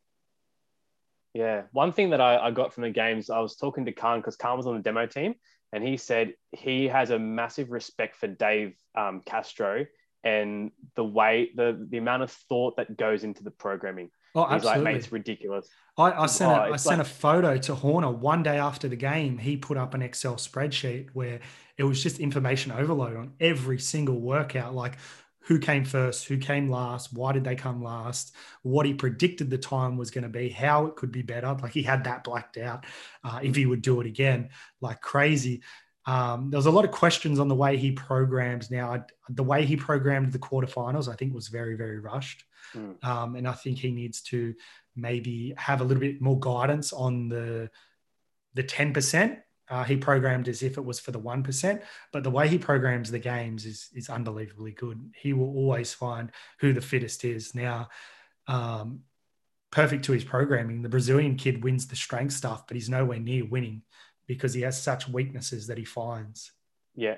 Yeah. 1.36 1.62
One 1.72 1.92
thing 1.92 2.10
that 2.10 2.20
I, 2.20 2.38
I 2.38 2.50
got 2.50 2.72
from 2.72 2.84
the 2.84 2.90
games, 2.90 3.28
I 3.28 3.40
was 3.40 3.56
talking 3.56 3.84
to 3.84 3.92
Khan 3.92 4.20
because 4.20 4.36
Khan 4.36 4.56
was 4.56 4.66
on 4.66 4.76
the 4.76 4.82
demo 4.82 5.06
team, 5.06 5.34
and 5.72 5.86
he 5.86 5.98
said 5.98 6.34
he 6.52 6.88
has 6.88 7.10
a 7.10 7.18
massive 7.18 7.70
respect 7.70 8.16
for 8.16 8.26
Dave 8.26 8.74
um, 8.94 9.22
Castro 9.26 9.86
and 10.24 10.70
the 10.94 11.04
way 11.04 11.50
the 11.54 11.86
the 11.90 11.98
amount 11.98 12.22
of 12.22 12.32
thought 12.32 12.78
that 12.78 12.96
goes 12.96 13.22
into 13.22 13.44
the 13.44 13.50
programming. 13.50 14.10
Oh, 14.34 14.44
He's 14.44 14.56
absolutely. 14.56 14.84
like, 14.84 14.96
it's 14.96 15.12
ridiculous. 15.12 15.68
I, 15.96 16.12
I 16.12 16.26
sent, 16.26 16.52
oh, 16.52 16.54
a, 16.54 16.72
I 16.72 16.76
sent 16.76 16.98
like... 16.98 17.06
a 17.06 17.10
photo 17.10 17.56
to 17.56 17.74
Horner 17.74 18.10
one 18.10 18.42
day 18.42 18.58
after 18.58 18.86
the 18.86 18.96
game. 18.96 19.38
He 19.38 19.56
put 19.56 19.78
up 19.78 19.94
an 19.94 20.02
Excel 20.02 20.34
spreadsheet 20.34 21.08
where 21.14 21.40
it 21.78 21.84
was 21.84 22.02
just 22.02 22.18
information 22.18 22.72
overload 22.72 23.16
on 23.16 23.32
every 23.40 23.78
single 23.78 24.20
workout. 24.20 24.74
Like 24.74 24.98
who 25.46 25.60
came 25.60 25.84
first, 25.84 26.26
who 26.26 26.38
came 26.38 26.68
last, 26.68 27.12
why 27.12 27.32
did 27.32 27.44
they 27.44 27.54
come 27.54 27.82
last, 27.82 28.34
what 28.62 28.84
he 28.84 28.92
predicted 28.92 29.48
the 29.48 29.58
time 29.58 29.96
was 29.96 30.10
going 30.10 30.24
to 30.24 30.28
be, 30.28 30.48
how 30.48 30.86
it 30.86 30.96
could 30.96 31.12
be 31.12 31.22
better. 31.22 31.56
Like 31.62 31.72
he 31.72 31.82
had 31.82 32.04
that 32.04 32.24
blacked 32.24 32.58
out 32.58 32.84
uh, 33.22 33.38
if 33.42 33.54
he 33.54 33.64
would 33.64 33.80
do 33.80 34.00
it 34.00 34.06
again, 34.06 34.48
like 34.80 35.00
crazy. 35.00 35.62
Um, 36.04 36.50
there 36.50 36.58
was 36.58 36.66
a 36.66 36.70
lot 36.70 36.84
of 36.84 36.90
questions 36.90 37.38
on 37.38 37.46
the 37.46 37.54
way 37.54 37.76
he 37.76 37.92
programs 37.92 38.70
now. 38.70 39.04
The 39.28 39.42
way 39.42 39.64
he 39.64 39.76
programmed 39.76 40.32
the 40.32 40.38
quarterfinals, 40.38 41.10
I 41.10 41.14
think, 41.14 41.32
was 41.32 41.48
very, 41.48 41.76
very 41.76 42.00
rushed. 42.00 42.44
Mm. 42.74 43.04
Um, 43.04 43.36
and 43.36 43.46
I 43.46 43.52
think 43.52 43.78
he 43.78 43.92
needs 43.92 44.22
to 44.22 44.54
maybe 44.96 45.54
have 45.56 45.80
a 45.80 45.84
little 45.84 46.00
bit 46.00 46.20
more 46.20 46.38
guidance 46.40 46.92
on 46.92 47.28
the 47.28 47.70
the 48.54 48.64
10% 48.64 49.36
uh, 49.68 49.84
he 49.84 49.96
programmed 49.96 50.48
as 50.48 50.62
if 50.62 50.78
it 50.78 50.84
was 50.84 51.00
for 51.00 51.10
the 51.10 51.20
1%, 51.20 51.82
but 52.12 52.22
the 52.22 52.30
way 52.30 52.48
he 52.48 52.58
programs 52.58 53.10
the 53.10 53.18
games 53.18 53.66
is, 53.66 53.88
is 53.94 54.08
unbelievably 54.08 54.72
good. 54.72 55.12
He 55.20 55.32
will 55.32 55.54
always 55.56 55.92
find 55.92 56.30
who 56.60 56.72
the 56.72 56.80
fittest 56.80 57.24
is. 57.24 57.54
Now, 57.54 57.88
um, 58.46 59.00
perfect 59.70 60.04
to 60.04 60.12
his 60.12 60.24
programming, 60.24 60.82
the 60.82 60.88
Brazilian 60.88 61.36
kid 61.36 61.64
wins 61.64 61.86
the 61.86 61.96
strength 61.96 62.32
stuff, 62.32 62.66
but 62.66 62.76
he's 62.76 62.88
nowhere 62.88 63.18
near 63.18 63.44
winning 63.44 63.82
because 64.26 64.54
he 64.54 64.62
has 64.62 64.80
such 64.80 65.08
weaknesses 65.08 65.66
that 65.66 65.78
he 65.78 65.84
finds. 65.84 66.52
Yeah, 66.94 67.16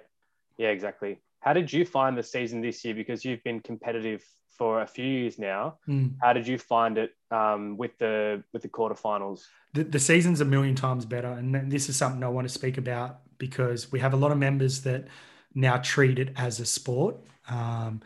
yeah, 0.56 0.68
exactly. 0.68 1.20
How 1.48 1.54
did 1.54 1.72
you 1.72 1.86
find 1.86 2.14
the 2.14 2.22
season 2.22 2.60
this 2.60 2.84
year? 2.84 2.94
Because 2.94 3.24
you've 3.24 3.42
been 3.42 3.60
competitive 3.60 4.22
for 4.58 4.82
a 4.82 4.86
few 4.86 5.06
years 5.06 5.38
now. 5.38 5.78
Mm. 5.88 6.16
How 6.20 6.34
did 6.34 6.46
you 6.46 6.58
find 6.58 6.98
it 6.98 7.12
um, 7.30 7.78
with 7.78 7.96
the 7.96 8.44
with 8.52 8.60
the 8.60 8.68
quarterfinals? 8.68 9.44
The, 9.72 9.84
the 9.84 9.98
season's 9.98 10.42
a 10.42 10.44
million 10.44 10.74
times 10.74 11.06
better, 11.06 11.28
and 11.28 11.72
this 11.72 11.88
is 11.88 11.96
something 11.96 12.22
I 12.22 12.28
want 12.28 12.46
to 12.46 12.52
speak 12.52 12.76
about 12.76 13.20
because 13.38 13.90
we 13.90 13.98
have 13.98 14.12
a 14.12 14.16
lot 14.18 14.30
of 14.30 14.36
members 14.36 14.82
that 14.82 15.08
now 15.54 15.78
treat 15.78 16.18
it 16.18 16.34
as 16.36 16.60
a 16.60 16.66
sport, 16.66 17.16
um, 17.48 18.02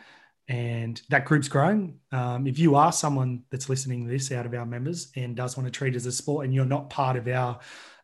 and 0.46 1.02
that 1.08 1.24
group's 1.24 1.48
growing. 1.48 1.98
Um, 2.12 2.46
if 2.46 2.60
you 2.60 2.76
are 2.76 2.92
someone 2.92 3.42
that's 3.50 3.68
listening 3.68 4.04
to 4.04 4.08
this 4.08 4.30
out 4.30 4.46
of 4.46 4.54
our 4.54 4.66
members 4.66 5.10
and 5.16 5.34
does 5.34 5.56
want 5.56 5.66
to 5.66 5.76
treat 5.76 5.94
it 5.94 5.96
as 5.96 6.06
a 6.06 6.12
sport, 6.12 6.44
and 6.44 6.54
you're 6.54 6.64
not 6.64 6.90
part 6.90 7.16
of 7.16 7.26
our 7.26 7.58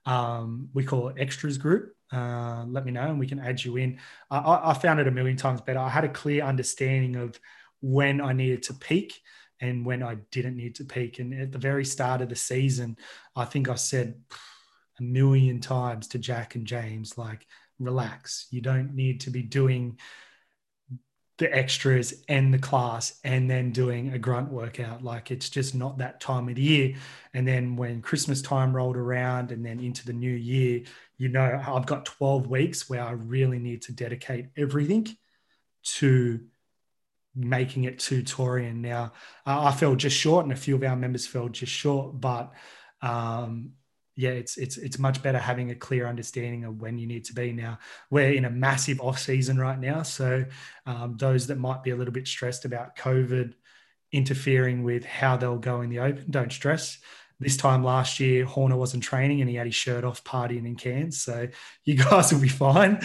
um, 0.05 0.71
we 0.75 0.85
call 0.85 1.09
it 1.09 1.17
extras 1.21 1.59
group. 1.59 1.95
Uh, 2.13 2.65
let 2.69 2.87
me 2.87 2.93
know 2.93 3.03
and 3.03 3.19
we 3.19 3.27
can 3.27 3.39
add 3.39 3.63
you 3.63 3.77
in. 3.77 3.99
I, 4.31 4.71
I 4.71 4.75
found 4.75 5.01
it 5.01 5.07
a 5.07 5.11
million 5.11 5.37
times 5.37 5.61
better. 5.61 5.79
I 5.79 5.89
had 5.89 6.05
a 6.05 6.09
clear 6.09 6.43
understanding 6.43 7.17
of 7.17 7.39
when 7.81 8.21
I 8.21 8.33
needed 8.33 8.63
to 8.65 8.75
peak 8.75 9.21
and 9.61 9.85
when 9.85 10.03
I 10.03 10.17
didn't 10.31 10.57
need 10.57 10.77
to 10.77 10.85
peak. 10.85 11.19
And 11.19 11.35
at 11.35 11.53
the 11.53 11.59
very 11.59 11.85
start 11.85 12.23
of 12.23 12.29
the 12.29 12.37
season, 12.37 12.97
I 13.37 13.45
think 13.45 13.69
I 13.69 13.75
said 13.75 14.21
a 14.99 15.03
million 15.03 15.61
times 15.61 16.09
to 16.09 16.19
Jack 16.19 16.55
and 16.55 16.67
James, 16.67 17.19
like, 17.19 17.47
relax. 17.79 18.47
You 18.51 18.61
don't 18.61 18.95
need 18.95 19.21
to 19.23 19.31
be 19.31 19.43
doing 19.43 19.99
the 21.39 21.55
extras 21.57 22.23
and 22.29 22.53
the 22.53 22.59
class 22.59 23.19
and 23.23 23.49
then 23.49 23.71
doing 23.71 24.13
a 24.13 24.19
grunt 24.19 24.51
workout. 24.51 25.03
Like 25.03 25.31
it's 25.31 25.49
just 25.49 25.75
not 25.75 25.99
that 25.99 26.21
time 26.21 26.49
of 26.49 26.57
the 26.57 26.63
year. 26.63 26.95
And 27.33 27.47
then 27.47 27.77
when 27.77 28.03
Christmas 28.03 28.43
time 28.43 28.75
rolled 28.75 28.97
around 28.97 29.53
and 29.53 29.65
then 29.65 29.79
into 29.79 30.05
the 30.05 30.13
new 30.13 30.33
year, 30.33 30.83
you 31.17 31.29
know, 31.29 31.63
I've 31.67 31.87
got 31.87 32.05
12 32.07 32.49
weeks 32.49 32.91
where 32.91 33.03
I 33.03 33.13
really 33.13 33.59
need 33.59 33.83
to 33.83 33.93
dedicate 33.93 34.49
everything 34.57 35.17
to 35.85 36.41
making 37.35 37.85
it 37.85 38.01
to. 38.01 38.25
Now, 38.75 39.13
I 39.47 39.73
fell 39.73 39.95
just 39.95 40.17
short, 40.17 40.45
and 40.45 40.53
a 40.53 40.57
few 40.57 40.75
of 40.75 40.83
our 40.83 40.97
members 40.97 41.27
fell 41.27 41.49
just 41.49 41.73
short, 41.73 42.21
but 42.21 42.53
um, 43.01 43.73
yeah, 44.19 44.31
it's 44.31 44.57
it's 44.57 44.77
it's 44.77 44.99
much 44.99 45.23
better 45.23 45.39
having 45.39 45.71
a 45.71 45.77
clear 45.77 46.09
understanding 46.09 46.65
of 46.65 46.81
when 46.81 46.99
you 46.99 47.07
need 47.07 47.25
to 47.27 47.33
be. 47.33 47.53
Now 47.53 47.79
we're 48.11 48.33
in 48.33 48.47
a 48.47 48.51
massive 48.51 49.01
off 49.01 49.21
season 49.21 49.61
right 49.61 49.79
now, 49.79 50.03
so 50.03 50.45
um, 50.87 51.17
those 51.17 51.47
that 51.47 51.59
might 51.59 51.85
be 51.85 51.91
a 51.91 51.97
little 51.97 52.13
bit 52.13 52.27
stressed 52.27 52.65
about 52.65 52.97
COVID 52.97 53.55
interfering 54.11 54.83
with 54.83 55.05
how 55.05 55.37
they'll 55.37 55.57
go 55.57 55.83
in 55.83 55.91
the 55.91 56.01
open, 56.01 56.25
don't 56.31 56.53
stress. 56.53 56.99
This 57.39 57.57
time 57.57 57.85
last 57.85 58.19
year, 58.19 58.45
Horner 58.45 58.77
wasn't 58.77 59.05
training 59.05 59.41
and 59.41 59.49
he 59.49 59.55
had 59.55 59.67
his 59.67 59.77
shirt 59.77 60.03
off 60.03 60.25
partying 60.25 60.67
in 60.67 60.75
Cairns. 60.75 61.21
So 61.21 61.47
you 61.85 61.95
guys 62.11 62.33
will 62.33 62.41
be 62.41 62.49
fine. 62.49 63.01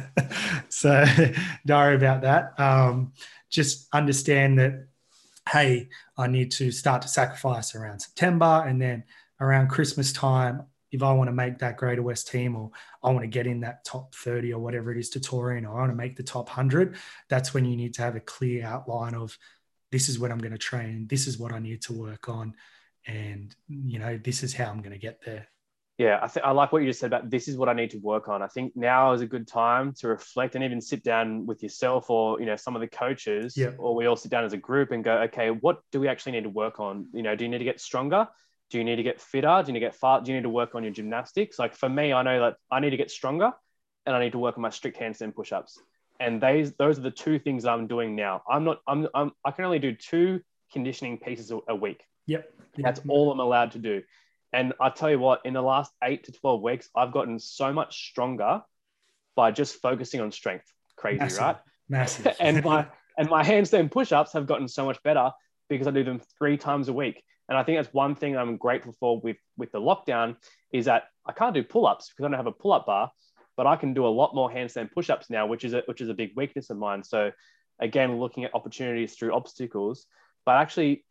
so 0.70 1.04
don't 1.66 1.78
worry 1.78 1.94
about 1.94 2.22
that. 2.22 2.58
Um, 2.58 3.12
just 3.50 3.86
understand 3.92 4.58
that, 4.60 4.86
hey, 5.50 5.90
I 6.16 6.26
need 6.26 6.52
to 6.52 6.70
start 6.70 7.02
to 7.02 7.08
sacrifice 7.08 7.74
around 7.74 8.00
September 8.00 8.64
and 8.66 8.80
then 8.80 9.04
around 9.40 9.68
Christmas 9.68 10.12
time. 10.12 10.62
If 10.90 11.02
I 11.02 11.12
want 11.12 11.28
to 11.28 11.32
make 11.32 11.58
that 11.58 11.76
Greater 11.76 12.02
West 12.02 12.28
team 12.28 12.56
or 12.56 12.70
I 13.02 13.10
want 13.10 13.20
to 13.20 13.26
get 13.26 13.46
in 13.46 13.60
that 13.60 13.84
top 13.84 14.14
30 14.14 14.54
or 14.54 14.58
whatever 14.58 14.90
it 14.90 14.98
is 14.98 15.10
to 15.10 15.20
Torian 15.20 15.64
or 15.68 15.76
I 15.76 15.80
want 15.80 15.92
to 15.92 15.96
make 15.96 16.16
the 16.16 16.22
top 16.22 16.48
100, 16.48 16.96
that's 17.28 17.52
when 17.52 17.66
you 17.66 17.76
need 17.76 17.92
to 17.94 18.02
have 18.02 18.16
a 18.16 18.20
clear 18.20 18.64
outline 18.64 19.14
of 19.14 19.36
this 19.90 20.08
is 20.08 20.18
what 20.18 20.30
I'm 20.30 20.38
going 20.38 20.52
to 20.52 20.58
train, 20.58 21.06
this 21.06 21.26
is 21.26 21.38
what 21.38 21.52
I 21.52 21.58
need 21.58 21.82
to 21.82 21.92
work 21.92 22.28
on, 22.28 22.54
and 23.06 23.54
you 23.68 23.98
know, 23.98 24.18
this 24.22 24.42
is 24.42 24.54
how 24.54 24.66
I'm 24.66 24.80
going 24.80 24.92
to 24.92 24.98
get 24.98 25.22
there. 25.24 25.48
Yeah, 25.96 26.20
I 26.22 26.28
think 26.28 26.46
I 26.46 26.52
like 26.52 26.70
what 26.70 26.82
you 26.82 26.88
just 26.88 27.00
said 27.00 27.08
about 27.08 27.28
this 27.28 27.48
is 27.48 27.56
what 27.56 27.68
I 27.68 27.72
need 27.72 27.90
to 27.90 27.98
work 27.98 28.28
on. 28.28 28.40
I 28.40 28.46
think 28.46 28.76
now 28.76 29.12
is 29.12 29.20
a 29.20 29.26
good 29.26 29.48
time 29.48 29.92
to 29.98 30.06
reflect 30.06 30.54
and 30.54 30.62
even 30.62 30.80
sit 30.80 31.02
down 31.02 31.44
with 31.44 31.60
yourself 31.60 32.08
or 32.08 32.38
you 32.38 32.46
know 32.46 32.54
some 32.54 32.76
of 32.76 32.80
the 32.80 32.86
coaches, 32.86 33.56
yeah. 33.56 33.70
or 33.78 33.96
we 33.96 34.06
all 34.06 34.14
sit 34.14 34.30
down 34.30 34.44
as 34.44 34.52
a 34.52 34.58
group 34.58 34.92
and 34.92 35.02
go, 35.02 35.22
okay, 35.22 35.50
what 35.50 35.82
do 35.90 35.98
we 35.98 36.06
actually 36.06 36.32
need 36.32 36.44
to 36.44 36.50
work 36.50 36.78
on? 36.78 37.08
You 37.12 37.22
know, 37.22 37.34
do 37.34 37.44
you 37.44 37.50
need 37.50 37.58
to 37.58 37.64
get 37.64 37.80
stronger? 37.80 38.28
Do 38.70 38.78
you 38.78 38.84
need 38.84 38.96
to 38.96 39.02
get 39.02 39.20
fitter? 39.20 39.62
Do 39.62 39.68
you 39.68 39.72
need 39.72 39.80
to 39.80 39.86
get 39.86 39.94
far? 39.94 40.20
Do 40.20 40.30
you 40.30 40.36
need 40.36 40.42
to 40.42 40.50
work 40.50 40.74
on 40.74 40.82
your 40.82 40.92
gymnastics? 40.92 41.58
Like 41.58 41.74
for 41.74 41.88
me, 41.88 42.12
I 42.12 42.22
know 42.22 42.40
that 42.40 42.56
I 42.70 42.80
need 42.80 42.90
to 42.90 42.96
get 42.96 43.10
stronger 43.10 43.52
and 44.06 44.14
I 44.14 44.20
need 44.20 44.32
to 44.32 44.38
work 44.38 44.56
on 44.56 44.62
my 44.62 44.70
strict 44.70 44.98
handstand 44.98 45.34
push-ups. 45.34 45.80
And 46.20 46.40
those 46.40 46.72
those 46.72 46.98
are 46.98 47.02
the 47.02 47.10
two 47.10 47.38
things 47.38 47.64
I'm 47.64 47.86
doing 47.86 48.16
now. 48.16 48.42
I'm 48.48 48.64
not 48.64 48.80
I'm, 48.86 49.08
I'm 49.14 49.32
I 49.44 49.52
can 49.52 49.64
only 49.64 49.78
do 49.78 49.94
two 49.94 50.40
conditioning 50.72 51.18
pieces 51.18 51.50
a, 51.50 51.60
a 51.68 51.74
week. 51.74 52.02
Yep. 52.26 52.52
That's 52.78 53.00
all 53.08 53.32
I'm 53.32 53.40
allowed 53.40 53.72
to 53.72 53.78
do. 53.78 54.02
And 54.52 54.72
I 54.80 54.90
tell 54.90 55.10
you 55.10 55.18
what, 55.18 55.42
in 55.44 55.54
the 55.54 55.62
last 55.62 55.92
eight 56.02 56.24
to 56.24 56.32
12 56.32 56.62
weeks, 56.62 56.88
I've 56.96 57.12
gotten 57.12 57.38
so 57.38 57.72
much 57.72 58.08
stronger 58.08 58.62
by 59.34 59.50
just 59.50 59.76
focusing 59.80 60.20
on 60.20 60.32
strength. 60.32 60.64
Crazy, 60.96 61.18
Massive. 61.18 61.40
right? 61.40 61.56
Massive. 61.88 62.36
and 62.40 62.64
my 62.64 62.86
and 63.18 63.28
my 63.28 63.42
handstand 63.44 63.90
push-ups 63.90 64.32
have 64.32 64.46
gotten 64.46 64.68
so 64.68 64.84
much 64.84 65.02
better 65.02 65.30
because 65.68 65.86
I 65.86 65.90
do 65.90 66.04
them 66.04 66.20
three 66.38 66.56
times 66.56 66.88
a 66.88 66.92
week. 66.92 67.22
And 67.48 67.56
I 67.56 67.62
think 67.62 67.78
that's 67.78 67.92
one 67.94 68.14
thing 68.14 68.36
I'm 68.36 68.56
grateful 68.56 68.94
for 69.00 69.20
with 69.20 69.38
with 69.56 69.72
the 69.72 69.80
lockdown 69.80 70.36
is 70.72 70.84
that 70.84 71.04
I 71.26 71.32
can't 71.32 71.54
do 71.54 71.62
pull-ups 71.62 72.08
because 72.08 72.24
I 72.24 72.28
don't 72.28 72.36
have 72.36 72.46
a 72.46 72.52
pull-up 72.52 72.86
bar, 72.86 73.10
but 73.56 73.66
I 73.66 73.76
can 73.76 73.94
do 73.94 74.06
a 74.06 74.08
lot 74.08 74.34
more 74.34 74.50
handstand 74.50 74.92
push-ups 74.92 75.30
now, 75.30 75.46
which 75.46 75.64
is 75.64 75.74
a, 75.74 75.82
which 75.86 76.00
is 76.00 76.08
a 76.08 76.14
big 76.14 76.32
weakness 76.36 76.70
of 76.70 76.76
mine. 76.76 77.02
So 77.02 77.32
again, 77.80 78.18
looking 78.18 78.44
at 78.44 78.54
opportunities 78.54 79.14
through 79.14 79.32
obstacles, 79.32 80.06
but 80.44 80.56
actually 80.56 81.04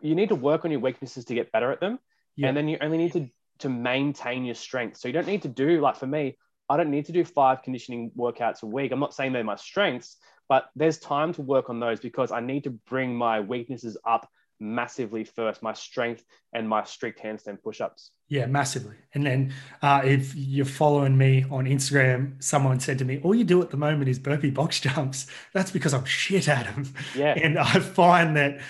you 0.00 0.14
need 0.14 0.30
to 0.30 0.34
work 0.34 0.64
on 0.64 0.70
your 0.70 0.80
weaknesses 0.80 1.26
to 1.26 1.34
get 1.34 1.52
better 1.52 1.70
at 1.70 1.80
them. 1.80 1.98
Yeah. 2.36 2.48
And 2.48 2.56
then 2.56 2.68
you 2.68 2.78
only 2.80 2.98
need 2.98 3.12
to 3.12 3.28
to 3.60 3.68
maintain 3.68 4.44
your 4.44 4.54
strength. 4.54 4.96
So 4.96 5.08
you 5.08 5.14
don't 5.14 5.26
need 5.26 5.42
to 5.42 5.48
do 5.48 5.80
like 5.80 5.96
for 5.96 6.06
me, 6.06 6.36
I 6.68 6.76
don't 6.76 6.90
need 6.90 7.06
to 7.06 7.12
do 7.12 7.24
five 7.24 7.62
conditioning 7.62 8.10
workouts 8.16 8.62
a 8.62 8.66
week. 8.66 8.90
I'm 8.90 9.00
not 9.00 9.14
saying 9.14 9.32
they're 9.32 9.44
my 9.44 9.56
strengths, 9.56 10.16
but 10.48 10.70
there's 10.74 10.98
time 10.98 11.32
to 11.34 11.42
work 11.42 11.70
on 11.70 11.78
those 11.78 12.00
because 12.00 12.32
I 12.32 12.40
need 12.40 12.64
to 12.64 12.70
bring 12.70 13.14
my 13.14 13.40
weaknesses 13.40 13.96
up 14.04 14.28
massively 14.60 15.24
first 15.24 15.62
my 15.62 15.72
strength 15.72 16.24
and 16.52 16.68
my 16.68 16.84
strict 16.84 17.22
handstand 17.22 17.62
push-ups 17.62 18.12
Yeah, 18.28 18.46
massively. 18.46 18.96
And 19.12 19.26
then 19.26 19.52
uh, 19.82 20.02
if 20.04 20.34
you're 20.34 20.64
following 20.64 21.16
me 21.16 21.44
on 21.50 21.64
Instagram, 21.66 22.42
someone 22.42 22.80
said 22.80 22.98
to 22.98 23.04
me, 23.04 23.20
"All 23.22 23.34
you 23.34 23.44
do 23.44 23.60
at 23.62 23.70
the 23.70 23.76
moment 23.76 24.08
is 24.08 24.18
burpee 24.18 24.50
box 24.50 24.80
jumps." 24.86 25.26
That's 25.52 25.70
because 25.70 25.92
I'm 25.92 26.04
shit 26.04 26.48
at 26.48 26.66
them. 26.66 26.92
yeah 27.14 27.34
And 27.36 27.58
I 27.58 27.80
find 27.80 28.36
that 28.36 28.60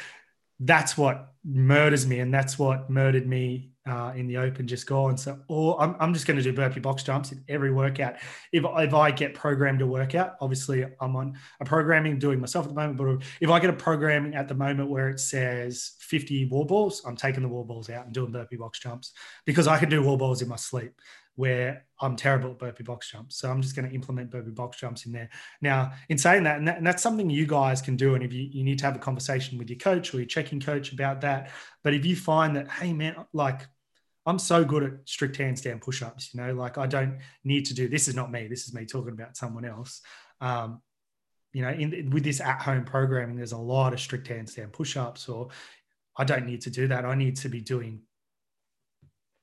that's 0.58 0.96
what 0.96 1.34
murders 1.44 2.06
me, 2.06 2.20
and 2.20 2.32
that's 2.32 2.58
what 2.58 2.90
murdered 2.90 3.26
me 3.26 3.73
uh, 3.86 4.12
in 4.16 4.26
the 4.26 4.36
open 4.38 4.66
just 4.66 4.86
gone. 4.86 5.16
So, 5.16 5.38
or 5.48 5.80
I'm, 5.80 5.94
I'm 6.00 6.14
just 6.14 6.26
going 6.26 6.38
to 6.38 6.42
do 6.42 6.52
burpee 6.52 6.80
box 6.80 7.02
jumps 7.02 7.32
in 7.32 7.44
every 7.48 7.70
workout. 7.70 8.14
If 8.52 8.64
if 8.64 8.94
I 8.94 9.10
get 9.10 9.34
programmed 9.34 9.80
to 9.80 9.86
workout, 9.86 10.36
obviously 10.40 10.86
I'm 11.00 11.16
on 11.16 11.34
a 11.60 11.64
programming 11.64 12.18
doing 12.18 12.40
myself 12.40 12.64
at 12.64 12.70
the 12.70 12.74
moment. 12.74 12.96
But 12.96 13.26
if 13.40 13.50
I 13.50 13.60
get 13.60 13.70
a 13.70 13.74
programming 13.74 14.34
at 14.34 14.48
the 14.48 14.54
moment 14.54 14.88
where 14.88 15.10
it 15.10 15.20
says 15.20 15.92
50 16.00 16.46
wall 16.46 16.64
balls, 16.64 17.02
I'm 17.06 17.16
taking 17.16 17.42
the 17.42 17.48
wall 17.48 17.64
balls 17.64 17.90
out 17.90 18.06
and 18.06 18.14
doing 18.14 18.32
burpee 18.32 18.56
box 18.56 18.78
jumps 18.78 19.12
because 19.44 19.66
I 19.66 19.78
can 19.78 19.90
do 19.90 20.02
wall 20.02 20.16
balls 20.16 20.40
in 20.40 20.48
my 20.48 20.56
sleep. 20.56 20.92
Where 21.36 21.84
I'm 22.00 22.14
terrible 22.14 22.52
at 22.52 22.60
burpee 22.60 22.84
box 22.84 23.10
jumps, 23.10 23.38
so 23.38 23.50
I'm 23.50 23.60
just 23.60 23.74
going 23.74 23.88
to 23.88 23.92
implement 23.92 24.30
burpee 24.30 24.52
box 24.52 24.78
jumps 24.78 25.04
in 25.04 25.10
there. 25.10 25.28
Now, 25.60 25.90
in 26.08 26.16
saying 26.16 26.44
that 26.44 26.58
and, 26.58 26.68
that, 26.68 26.76
and 26.76 26.86
that's 26.86 27.02
something 27.02 27.28
you 27.28 27.44
guys 27.44 27.82
can 27.82 27.96
do, 27.96 28.14
and 28.14 28.22
if 28.22 28.32
you, 28.32 28.48
you 28.52 28.62
need 28.62 28.78
to 28.78 28.84
have 28.84 28.94
a 28.94 29.00
conversation 29.00 29.58
with 29.58 29.68
your 29.68 29.80
coach 29.80 30.14
or 30.14 30.18
your 30.18 30.26
checking 30.26 30.60
coach 30.60 30.92
about 30.92 31.22
that. 31.22 31.50
But 31.82 31.92
if 31.92 32.06
you 32.06 32.14
find 32.14 32.54
that, 32.54 32.70
hey 32.70 32.92
man, 32.92 33.16
like 33.32 33.66
I'm 34.26 34.38
so 34.38 34.64
good 34.64 34.82
at 34.82 34.92
strict 35.04 35.38
handstand 35.38 35.82
push-ups, 35.82 36.32
you 36.32 36.40
know, 36.40 36.54
like 36.54 36.78
I 36.78 36.86
don't 36.86 37.18
need 37.44 37.66
to 37.66 37.74
do 37.74 37.88
this 37.88 38.08
is 38.08 38.14
not 38.14 38.32
me. 38.32 38.48
This 38.48 38.66
is 38.66 38.74
me 38.74 38.86
talking 38.86 39.12
about 39.12 39.36
someone 39.36 39.64
else. 39.64 40.00
Um, 40.40 40.80
you 41.52 41.62
know, 41.62 41.70
in 41.70 42.10
with 42.10 42.24
this 42.24 42.40
at-home 42.40 42.84
programming, 42.84 43.36
there's 43.36 43.52
a 43.52 43.58
lot 43.58 43.92
of 43.92 44.00
strict 44.00 44.28
handstand 44.28 44.72
push-ups, 44.72 45.28
or 45.28 45.48
I 46.16 46.24
don't 46.24 46.46
need 46.46 46.62
to 46.62 46.70
do 46.70 46.88
that. 46.88 47.04
I 47.04 47.14
need 47.14 47.36
to 47.36 47.48
be 47.48 47.60
doing 47.60 48.02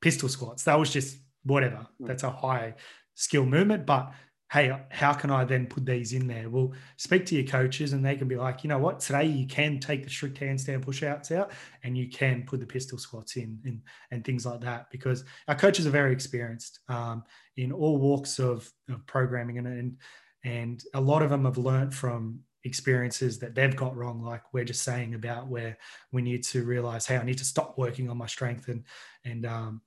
pistol 0.02 0.28
squats. 0.30 0.64
That 0.64 0.80
was 0.80 0.92
just 0.92 1.18
whatever. 1.44 1.88
Mm. 2.02 2.08
That's 2.08 2.24
a 2.24 2.32
high 2.32 2.76
skill 3.14 3.46
movement, 3.46 3.86
but 3.86 4.12
hey, 4.52 4.78
how 4.90 5.14
can 5.14 5.32
I 5.32 5.46
then 5.46 5.66
put 5.66 5.86
these 5.86 6.12
in 6.12 6.28
there? 6.28 6.50
Well, 6.50 6.74
speak 6.98 7.26
to 7.28 7.36
your 7.36 7.46
coaches 7.46 7.94
and 7.94 8.06
they 8.06 8.18
can 8.18 8.28
be 8.28 8.36
like, 8.36 8.64
you 8.64 8.68
know 8.68 8.80
what, 8.80 9.00
today 9.00 9.26
you 9.26 9.48
can 9.48 9.80
take 9.80 10.04
the 10.04 10.10
strict 10.10 10.40
handstand 10.42 10.82
push 10.82 11.04
outs 11.04 11.32
out 11.32 11.52
and 11.84 11.98
you 11.98 12.10
can 12.10 12.44
put 12.44 12.60
the 12.60 12.66
pistol 12.66 12.98
squats 12.98 13.38
in 13.38 13.60
and, 13.64 13.82
and 14.12 14.26
things 14.26 14.46
like 14.46 14.60
that 14.60 14.88
because 14.92 15.24
our 15.48 15.56
coaches 15.56 15.88
are 15.88 15.92
very 15.92 16.12
experienced 16.12 16.82
um, 16.90 17.24
in 17.56 17.72
all 17.72 17.98
walks 17.98 18.40
of, 18.40 18.70
of 18.90 19.06
programming 19.08 19.58
and, 19.58 19.68
and 19.68 19.98
and 20.44 20.84
a 20.96 21.02
lot 21.02 21.22
of 21.22 21.30
them 21.30 21.46
have 21.46 21.58
learned 21.58 21.94
from 21.94 22.40
experiences 22.64 23.40
that 23.40 23.56
they've 23.56 23.76
got 23.76 23.96
wrong 23.96 24.22
like 24.22 24.42
we're 24.54 24.64
just 24.64 24.84
saying 24.84 25.14
about 25.14 25.48
where 25.48 25.78
we 26.12 26.22
need 26.22 26.44
to 26.44 26.64
realize 26.64 27.06
hey 27.06 27.18
i 27.18 27.24
need 27.24 27.38
to 27.38 27.46
stop 27.46 27.78
working 27.78 28.10
on 28.10 28.18
my 28.18 28.28
strength 28.28 28.68
and 28.68 28.84
and 29.26 29.46
um 29.46 29.82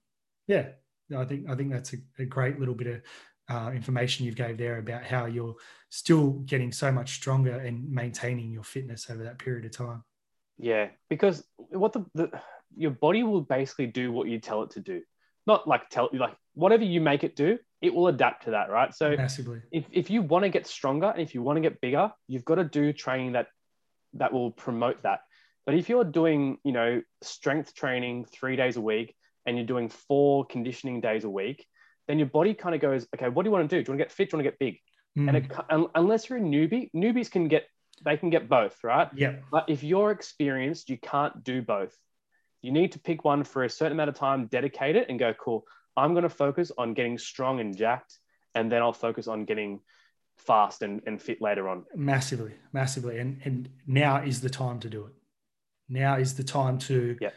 yeah 0.46 0.68
i 1.16 1.24
think 1.24 1.48
i 1.48 1.54
think 1.54 1.70
that's 1.70 1.92
a, 1.92 1.96
a 2.20 2.24
great 2.24 2.58
little 2.58 2.74
bit 2.74 2.86
of 2.86 3.02
uh, 3.49 3.70
information 3.74 4.24
you've 4.24 4.36
gave 4.36 4.57
there 4.57 4.78
about 4.78 5.05
how 5.05 5.26
you're 5.26 5.55
still 5.90 6.30
getting 6.47 6.72
so 6.72 6.90
much 6.90 7.14
stronger 7.14 7.59
and 7.59 7.90
maintaining 7.90 8.51
your 8.51 8.62
fitness 8.62 9.11
over 9.11 9.22
that 9.22 9.38
period 9.38 9.64
of 9.64 9.72
time. 9.72 10.03
Yeah, 10.59 10.88
because 11.11 11.45
what 11.70 11.92
the, 11.92 12.05
the 12.14 12.30
your 12.76 12.90
body 12.90 13.22
will 13.22 13.40
basically 13.40 13.86
do 13.86 14.12
what 14.12 14.28
you 14.28 14.38
tell 14.38 14.62
it 14.62 14.70
to 14.70 14.80
do. 14.80 15.03
Not 15.47 15.68
like 15.68 15.88
tell 15.90 16.09
you 16.12 16.18
like 16.18 16.34
whatever 16.55 16.84
you 16.84 17.01
make 17.01 17.24
it 17.24 17.36
do, 17.36 17.59
it 17.82 17.95
will 17.95 18.09
adapt 18.09 18.45
to 18.45 18.53
that, 18.53 18.70
right? 18.70 18.95
So 18.95 19.14
Massively. 19.16 19.61
if, 19.70 19.84
if 19.92 20.11
you 20.11 20.22
want 20.22 20.45
to 20.45 20.49
get 20.49 20.66
stronger 20.66 21.11
and 21.11 21.20
if 21.20 21.34
you 21.34 21.42
want 21.42 21.59
to 21.59 21.61
get 21.61 21.80
bigger, 21.80 22.11
you've 22.28 22.45
got 22.45 22.55
to 22.55 22.64
do 22.64 22.92
training 22.92 23.32
that 23.32 23.49
that 24.14 24.32
will 24.32 24.51
promote 24.51 25.03
that. 25.03 25.20
But 25.66 25.74
if 25.74 25.88
you're 25.88 26.05
doing, 26.05 26.59
you 26.64 26.72
know, 26.72 27.03
strength 27.22 27.74
training 27.74 28.26
three 28.26 28.57
days 28.57 28.76
a 28.76 28.80
week 28.80 29.14
and 29.45 29.57
you're 29.57 29.66
doing 29.66 29.88
four 29.88 30.47
conditioning 30.47 31.01
days 31.01 31.24
a 31.24 31.30
week, 31.30 31.66
then 32.09 32.18
your 32.18 32.28
body 32.28 32.55
kind 32.55 32.74
of 32.74 32.80
goes, 32.80 33.07
okay, 33.14 33.28
what 33.28 33.42
do 33.42 33.48
you 33.48 33.52
want 33.52 33.68
to 33.68 33.76
do? 33.76 33.82
Do 33.82 33.92
you 33.92 33.92
want 33.92 34.00
to 34.00 34.05
get 34.05 34.12
fit? 34.12 34.30
Do 34.30 34.36
you 34.36 34.38
want 34.38 34.46
to 34.46 34.50
get 34.50 34.59
big? 34.59 34.78
Mm. 35.18 35.28
And 35.28 35.36
it, 35.38 35.52
un- 35.70 35.88
unless 35.94 36.28
you're 36.28 36.38
a 36.38 36.42
newbie, 36.42 36.90
newbies 36.94 37.30
can 37.30 37.48
get 37.48 37.64
they 38.05 38.16
can 38.16 38.28
get 38.28 38.48
both, 38.48 38.82
right? 38.82 39.09
yeah, 39.14 39.36
But 39.52 39.66
if 39.68 39.84
you're 39.84 40.11
experienced, 40.11 40.90
you 40.90 40.98
can't 40.98 41.44
do 41.44 41.62
both. 41.62 41.96
You 42.61 42.72
need 42.72 42.92
to 42.92 42.98
pick 42.98 43.24
one 43.24 43.44
for 43.44 43.62
a 43.64 43.70
certain 43.70 43.92
amount 43.92 44.09
of 44.09 44.16
time, 44.16 44.46
dedicate 44.46 44.96
it, 44.96 45.07
and 45.09 45.18
go, 45.18 45.32
cool. 45.34 45.64
I'm 45.96 46.12
going 46.12 46.24
to 46.24 46.28
focus 46.28 46.72
on 46.76 46.92
getting 46.94 47.18
strong 47.18 47.61
and 47.61 47.76
jacked, 47.76 48.18
and 48.55 48.70
then 48.70 48.82
I'll 48.82 48.92
focus 48.92 49.28
on 49.28 49.44
getting 49.44 49.80
fast 50.38 50.82
and, 50.82 51.00
and 51.07 51.22
fit 51.22 51.40
later 51.40 51.68
on. 51.68 51.84
massively, 51.94 52.52
massively. 52.72 53.18
And 53.18 53.40
and 53.44 53.68
now 53.86 54.16
is 54.22 54.40
the 54.40 54.50
time 54.50 54.80
to 54.80 54.90
do 54.90 55.07
it. 55.07 55.12
Now 55.88 56.16
is 56.16 56.34
the 56.34 56.42
time 56.44 56.78
to 56.78 57.16
Yeah. 57.20 57.30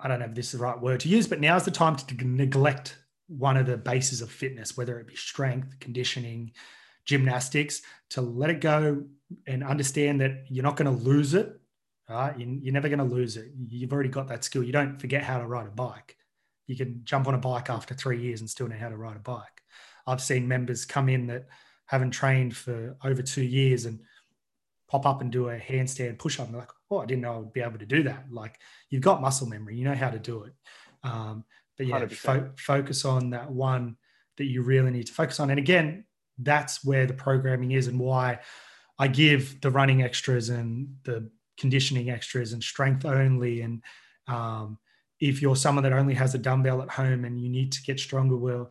I 0.00 0.08
don't 0.08 0.18
know 0.18 0.26
if 0.26 0.34
this 0.34 0.46
is 0.46 0.58
the 0.58 0.64
right 0.64 0.78
word 0.78 1.00
to 1.00 1.08
use, 1.08 1.28
but 1.28 1.40
now 1.40 1.54
is 1.56 1.64
the 1.64 1.70
time 1.70 1.94
to 1.96 2.14
neglect 2.26 2.98
one 3.28 3.56
of 3.56 3.66
the 3.66 3.76
bases 3.76 4.20
of 4.22 4.30
fitness, 4.30 4.76
whether 4.76 4.98
it 4.98 5.06
be 5.06 5.16
strength, 5.16 5.78
conditioning, 5.80 6.52
gymnastics, 7.04 7.82
to 8.10 8.20
let 8.20 8.50
it 8.50 8.60
go 8.60 9.04
and 9.46 9.64
understand 9.64 10.20
that 10.20 10.44
you're 10.48 10.62
not 10.62 10.76
going 10.76 10.96
to 10.96 11.04
lose 11.04 11.34
it. 11.34 11.60
Right? 12.08 12.38
You- 12.38 12.60
You're 12.62 12.72
never 12.74 12.88
going 12.88 13.00
to 13.00 13.04
lose 13.04 13.36
it. 13.36 13.50
You've 13.68 13.92
already 13.92 14.08
got 14.08 14.28
that 14.28 14.44
skill. 14.44 14.62
You 14.62 14.72
don't 14.72 15.00
forget 15.00 15.22
how 15.24 15.38
to 15.38 15.46
ride 15.46 15.66
a 15.66 15.70
bike. 15.70 16.16
You 16.66 16.76
can 16.76 17.00
jump 17.04 17.26
on 17.28 17.34
a 17.34 17.38
bike 17.38 17.70
after 17.70 17.94
three 17.94 18.20
years 18.20 18.40
and 18.40 18.50
still 18.50 18.68
know 18.68 18.76
how 18.76 18.88
to 18.88 18.96
ride 18.96 19.16
a 19.16 19.20
bike. 19.20 19.62
I've 20.06 20.20
seen 20.22 20.46
members 20.46 20.84
come 20.84 21.08
in 21.08 21.26
that 21.28 21.46
haven't 21.86 22.12
trained 22.12 22.56
for 22.56 22.96
over 23.04 23.22
two 23.22 23.42
years 23.42 23.86
and 23.86 24.00
pop 24.88 25.04
up 25.06 25.20
and 25.20 25.32
do 25.32 25.48
a 25.48 25.58
handstand 25.58 26.18
push 26.18 26.38
up. 26.38 26.50
They're 26.50 26.60
like, 26.60 26.70
oh, 26.90 26.98
I 26.98 27.06
didn't 27.06 27.22
know 27.22 27.34
I 27.34 27.38
would 27.38 27.52
be 27.52 27.60
able 27.60 27.78
to 27.78 27.86
do 27.86 28.04
that. 28.04 28.26
Like 28.30 28.58
you've 28.90 29.02
got 29.02 29.20
muscle 29.20 29.48
memory, 29.48 29.76
you 29.76 29.84
know 29.84 29.94
how 29.94 30.10
to 30.10 30.18
do 30.18 30.44
it. 30.44 30.52
Um, 31.02 31.44
but 31.76 31.86
yeah, 31.86 32.00
100%. 32.00 32.12
fo- 32.14 32.50
focus 32.56 33.04
on 33.04 33.30
that 33.30 33.50
one 33.50 33.96
that 34.36 34.44
you 34.44 34.62
really 34.62 34.90
need 34.90 35.06
to 35.06 35.12
focus 35.12 35.40
on. 35.40 35.50
And 35.50 35.58
again, 35.58 36.04
that's 36.38 36.84
where 36.84 37.06
the 37.06 37.14
programming 37.14 37.72
is 37.72 37.86
and 37.86 37.98
why 37.98 38.40
I 38.98 39.08
give 39.08 39.60
the 39.60 39.70
running 39.70 40.02
extras 40.02 40.48
and 40.48 40.96
the 41.04 41.30
conditioning 41.58 42.10
extras 42.10 42.52
and 42.52 42.62
strength 42.62 43.04
only. 43.04 43.62
And 43.62 43.82
um, 44.26 44.78
if 45.20 45.40
you're 45.40 45.56
someone 45.56 45.84
that 45.84 45.92
only 45.92 46.14
has 46.14 46.34
a 46.34 46.38
dumbbell 46.38 46.82
at 46.82 46.90
home 46.90 47.24
and 47.24 47.40
you 47.40 47.48
need 47.48 47.72
to 47.72 47.82
get 47.82 47.98
stronger, 47.98 48.36
well, 48.36 48.70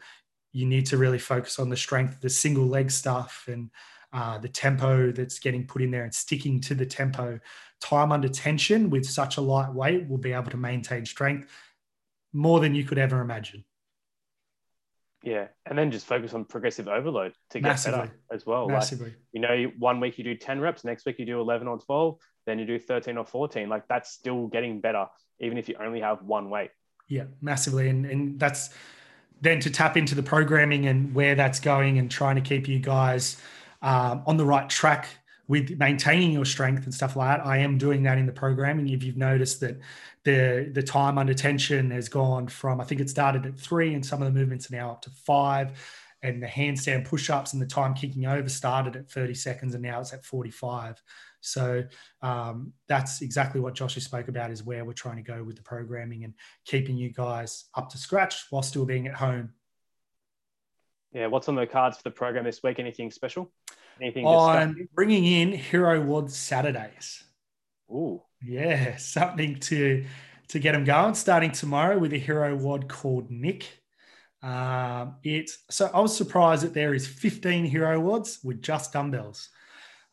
you 0.51 0.65
need 0.65 0.85
to 0.87 0.97
really 0.97 1.19
focus 1.19 1.59
on 1.59 1.69
the 1.69 1.77
strength, 1.77 2.21
the 2.21 2.29
single 2.29 2.65
leg 2.65 2.89
stuff, 2.89 3.45
and 3.47 3.69
uh, 4.13 4.37
the 4.37 4.47
tempo 4.47 5.11
that's 5.11 5.39
getting 5.39 5.67
put 5.67 5.81
in 5.81 5.91
there 5.91 6.03
and 6.03 6.13
sticking 6.13 6.61
to 6.61 6.73
the 6.73 6.85
tempo. 6.85 7.39
Time 7.81 8.11
under 8.11 8.29
tension 8.29 8.89
with 8.89 9.05
such 9.05 9.37
a 9.37 9.41
light 9.41 9.73
weight 9.73 10.07
will 10.07 10.17
be 10.17 10.31
able 10.31 10.49
to 10.51 10.57
maintain 10.57 11.05
strength 11.05 11.49
more 12.35 12.59
than 12.59 12.75
you 12.75 12.83
could 12.83 12.97
ever 12.97 13.21
imagine. 13.21 13.63
Yeah. 15.23 15.47
And 15.65 15.77
then 15.77 15.89
just 15.89 16.05
focus 16.05 16.33
on 16.33 16.45
progressive 16.45 16.87
overload 16.87 17.33
to 17.51 17.59
get 17.59 17.69
Massively. 17.69 17.99
better 18.01 18.19
as 18.31 18.45
well. 18.45 18.65
Like, 18.65 18.73
Massively. 18.73 19.15
you 19.31 19.41
know, 19.41 19.71
one 19.79 19.99
week 19.99 20.17
you 20.17 20.23
do 20.23 20.35
10 20.35 20.59
reps, 20.59 20.83
next 20.83 21.05
week 21.05 21.17
you 21.17 21.25
do 21.25 21.39
11 21.39 21.67
or 21.67 21.79
12, 21.79 22.19
then 22.45 22.59
you 22.59 22.65
do 22.65 22.77
13 22.77 23.17
or 23.17 23.25
14. 23.25 23.67
Like 23.67 23.87
that's 23.87 24.11
still 24.11 24.47
getting 24.47 24.81
better, 24.81 25.07
even 25.39 25.57
if 25.57 25.67
you 25.67 25.75
only 25.79 26.01
have 26.01 26.21
one 26.21 26.49
weight. 26.49 26.69
Yeah, 27.07 27.23
massively. 27.41 27.89
And, 27.89 28.05
and 28.05 28.39
that's 28.39 28.69
then 29.41 29.59
to 29.61 29.69
tap 29.69 29.97
into 29.97 30.13
the 30.13 30.23
programming 30.23 30.85
and 30.85 31.15
where 31.15 31.35
that's 31.35 31.59
going 31.59 31.97
and 31.97 32.11
trying 32.11 32.35
to 32.35 32.41
keep 32.41 32.67
you 32.67 32.79
guys 32.79 33.41
um, 33.81 34.23
on 34.27 34.37
the 34.37 34.45
right 34.45 34.69
track 34.69 35.07
with 35.47 35.77
maintaining 35.77 36.31
your 36.31 36.45
strength 36.45 36.85
and 36.85 36.93
stuff 36.93 37.15
like 37.15 37.37
that. 37.37 37.45
I 37.45 37.57
am 37.57 37.77
doing 37.77 38.03
that 38.03 38.17
in 38.17 38.25
the 38.25 38.31
programming. 38.31 38.89
If 38.89 39.03
you've 39.03 39.17
noticed 39.17 39.59
that 39.61 39.79
the 40.23 40.69
the 40.73 40.83
time 40.83 41.17
under 41.17 41.33
tension 41.33 41.91
has 41.91 42.09
gone 42.09 42.47
from 42.47 42.81
I 42.81 42.83
think 42.83 43.01
it 43.01 43.09
started 43.09 43.45
at 43.45 43.57
three, 43.57 43.93
and 43.93 44.05
some 44.05 44.21
of 44.21 44.31
the 44.31 44.37
movements 44.37 44.71
are 44.71 44.75
now 44.75 44.91
up 44.91 45.01
to 45.03 45.09
five. 45.09 45.71
And 46.23 46.41
the 46.41 46.47
handstand 46.47 47.05
push-ups 47.05 47.53
and 47.53 47.61
the 47.61 47.67
time 47.67 47.93
kicking 47.93 48.25
over 48.25 48.49
started 48.49 48.95
at 48.95 49.11
30 49.11 49.35
seconds, 49.35 49.75
and 49.75 49.83
now 49.83 49.99
it's 49.99 50.11
at 50.11 50.25
45. 50.25 50.99
So 51.41 51.83
um, 52.23 52.73
that's 52.87 53.21
exactly 53.21 53.61
what 53.61 53.75
Josh 53.75 53.93
spoke 53.95 54.27
about 54.27 54.49
is 54.49 54.63
where 54.63 54.83
we're 54.83 54.93
trying 54.93 55.17
to 55.17 55.21
go 55.21 55.43
with 55.43 55.55
the 55.55 55.61
programming 55.61 56.23
and 56.23 56.33
keeping 56.65 56.97
you 56.97 57.09
guys 57.09 57.65
up 57.75 57.89
to 57.89 57.99
scratch 57.99 58.47
while 58.49 58.63
still 58.63 58.85
being 58.85 59.05
at 59.05 59.13
home. 59.13 59.53
Yeah, 61.13 61.27
what's 61.27 61.47
on 61.47 61.55
the 61.55 61.67
cards 61.67 61.97
for 61.97 62.03
the 62.03 62.11
program 62.11 62.45
this 62.45 62.63
week? 62.63 62.79
Anything 62.79 63.11
special? 63.11 63.51
Anything? 64.01 64.27
I'm 64.27 64.89
bringing 64.93 65.25
in 65.25 65.51
Hero 65.53 66.01
WOD 66.01 66.31
Saturdays. 66.31 67.23
Ooh, 67.89 68.21
yeah, 68.43 68.97
something 68.97 69.55
to 69.61 70.05
to 70.49 70.59
get 70.59 70.73
them 70.73 70.83
going. 70.83 71.15
Starting 71.15 71.51
tomorrow 71.51 71.97
with 71.97 72.13
a 72.13 72.17
Hero 72.17 72.55
WOD 72.55 72.87
called 72.89 73.31
Nick. 73.31 73.65
Um, 74.41 75.15
it's 75.23 75.59
so 75.69 75.89
I 75.93 75.99
was 75.99 76.15
surprised 76.15 76.63
that 76.63 76.73
there 76.73 76.93
is 76.93 77.07
15 77.07 77.65
Hero 77.65 77.99
WODs 77.99 78.43
with 78.43 78.61
just 78.61 78.93
dumbbells. 78.93 79.49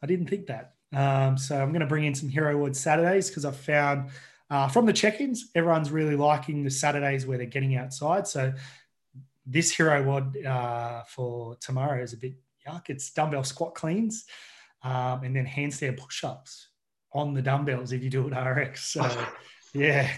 I 0.02 0.06
didn't 0.06 0.28
think 0.28 0.46
that. 0.46 0.74
Um, 0.94 1.38
so 1.38 1.60
I'm 1.60 1.70
going 1.70 1.80
to 1.80 1.86
bring 1.86 2.04
in 2.04 2.14
some 2.14 2.28
Hero 2.28 2.56
WOD 2.56 2.76
Saturdays 2.76 3.28
because 3.28 3.44
I've 3.44 3.56
found 3.56 4.10
uh, 4.50 4.68
from 4.68 4.84
the 4.84 4.92
check-ins, 4.92 5.50
everyone's 5.54 5.90
really 5.90 6.16
liking 6.16 6.62
the 6.62 6.70
Saturdays 6.70 7.26
where 7.26 7.38
they're 7.38 7.46
getting 7.46 7.76
outside. 7.76 8.26
So 8.26 8.52
this 9.46 9.74
Hero 9.74 10.02
WOD 10.02 10.44
uh, 10.44 11.02
for 11.04 11.56
tomorrow 11.56 12.02
is 12.02 12.12
a 12.12 12.18
bit 12.18 12.34
yuck. 12.66 12.88
It's 12.88 13.12
dumbbell 13.12 13.44
squat 13.44 13.74
cleans 13.74 14.24
um, 14.82 15.22
and 15.24 15.34
then 15.34 15.46
handstand 15.46 15.98
push-ups 15.98 16.68
on 17.12 17.34
the 17.34 17.42
dumbbells 17.42 17.92
if 17.92 18.02
you 18.02 18.10
do 18.10 18.28
it 18.28 18.36
RX. 18.36 18.92
So 18.92 19.08
yeah. 19.74 20.10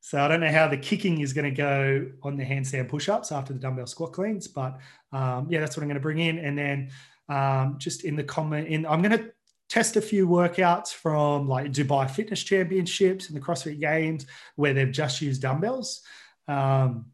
So 0.00 0.20
I 0.20 0.26
don't 0.26 0.40
know 0.40 0.50
how 0.50 0.66
the 0.66 0.76
kicking 0.76 1.20
is 1.20 1.32
going 1.32 1.44
to 1.44 1.56
go 1.56 2.06
on 2.22 2.36
the 2.36 2.44
handstand 2.44 2.88
push-ups 2.88 3.30
after 3.30 3.52
the 3.52 3.60
dumbbell 3.60 3.86
squat 3.86 4.12
cleans, 4.12 4.48
but 4.48 4.78
um, 5.12 5.46
yeah, 5.48 5.60
that's 5.60 5.76
what 5.76 5.82
I'm 5.82 5.88
going 5.88 5.94
to 5.94 6.00
bring 6.00 6.18
in. 6.18 6.38
And 6.38 6.58
then 6.58 6.90
um, 7.28 7.76
just 7.78 8.04
in 8.04 8.16
the 8.16 8.24
comment, 8.24 8.66
in 8.66 8.84
I'm 8.84 9.00
going 9.00 9.16
to 9.16 9.30
test 9.68 9.96
a 9.96 10.02
few 10.02 10.26
workouts 10.26 10.92
from 10.92 11.48
like 11.48 11.72
Dubai 11.72 12.10
Fitness 12.10 12.42
Championships 12.42 13.28
and 13.28 13.36
the 13.36 13.40
CrossFit 13.40 13.80
Games 13.80 14.26
where 14.56 14.74
they've 14.74 14.90
just 14.90 15.22
used 15.22 15.40
dumbbells. 15.40 16.02
Um, 16.48 17.06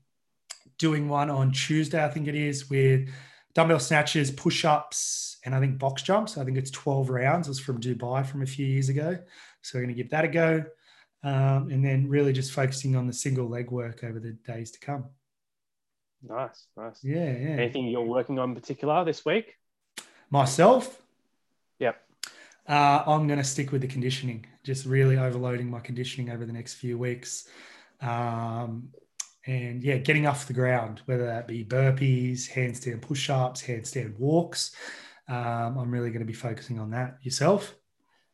doing 0.79 1.09
one 1.09 1.29
on 1.29 1.53
Tuesday, 1.53 2.03
I 2.03 2.09
think 2.09 2.27
it 2.27 2.35
is, 2.35 2.71
with 2.71 3.09
dumbbell 3.55 3.81
snatches, 3.81 4.31
push 4.31 4.65
ups, 4.65 5.39
and 5.45 5.55
I 5.55 5.61
think 5.61 5.79
box 5.79 6.03
jumps. 6.03 6.37
I 6.39 6.45
think 6.45 6.57
it's 6.57 6.71
12 6.71 7.11
rounds. 7.11 7.47
It 7.47 7.51
was 7.51 7.61
from 7.61 7.81
Dubai 7.81 8.27
from 8.27 8.43
a 8.43 8.47
few 8.47 8.67
years 8.67 8.89
ago. 8.89 9.19
So 9.63 9.79
we're 9.79 9.85
going 9.85 9.95
to 9.95 10.03
give 10.03 10.11
that 10.11 10.25
a 10.25 10.29
go. 10.29 10.65
Um, 11.25 11.69
and 11.71 11.85
then 11.85 12.09
really 12.09 12.33
just 12.33 12.53
focusing 12.53 12.95
on 12.95 13.07
the 13.07 13.13
single 13.13 13.49
leg 13.49 13.71
work 13.71 14.05
over 14.05 14.21
the 14.21 14.33
days 14.47 14.71
to 14.73 14.79
come. 14.79 15.07
Nice, 16.23 16.67
nice. 16.77 17.03
Yeah, 17.03 17.33
yeah. 17.33 17.57
Anything 17.57 17.89
you're 17.89 18.03
working 18.03 18.39
on 18.39 18.51
in 18.51 18.55
particular 18.55 19.05
this 19.05 19.25
week? 19.25 19.55
Myself? 20.31 21.01
Yep. 21.79 21.97
Uh, 22.69 23.03
I'm 23.07 23.27
going 23.27 23.39
to 23.39 23.45
stick 23.45 23.73
with 23.73 23.81
the 23.81 23.89
conditioning, 23.89 24.45
just 24.63 24.85
really 24.85 25.17
overloading 25.17 25.71
my 25.71 25.81
conditioning 25.81 26.31
over 26.31 26.45
the 26.45 26.53
next 26.53 26.75
few 26.75 26.99
weeks. 26.99 27.49
Um, 28.01 28.91
and 29.49 29.83
yeah, 29.83 29.97
getting 29.97 30.27
off 30.27 30.47
the 30.47 30.53
ground, 30.53 31.01
whether 31.07 31.25
that 31.25 31.49
be 31.49 31.65
burpees, 31.65 32.51
handstand 32.51 33.01
push 33.01 33.31
ups, 33.31 33.63
handstand 33.63 34.17
walks. 34.19 34.77
Um, 35.27 35.79
I'm 35.79 35.91
really 35.91 36.11
going 36.11 36.21
to 36.21 36.27
be 36.27 36.35
focusing 36.35 36.79
on 36.79 36.91
that. 36.91 37.17
Yourself? 37.23 37.75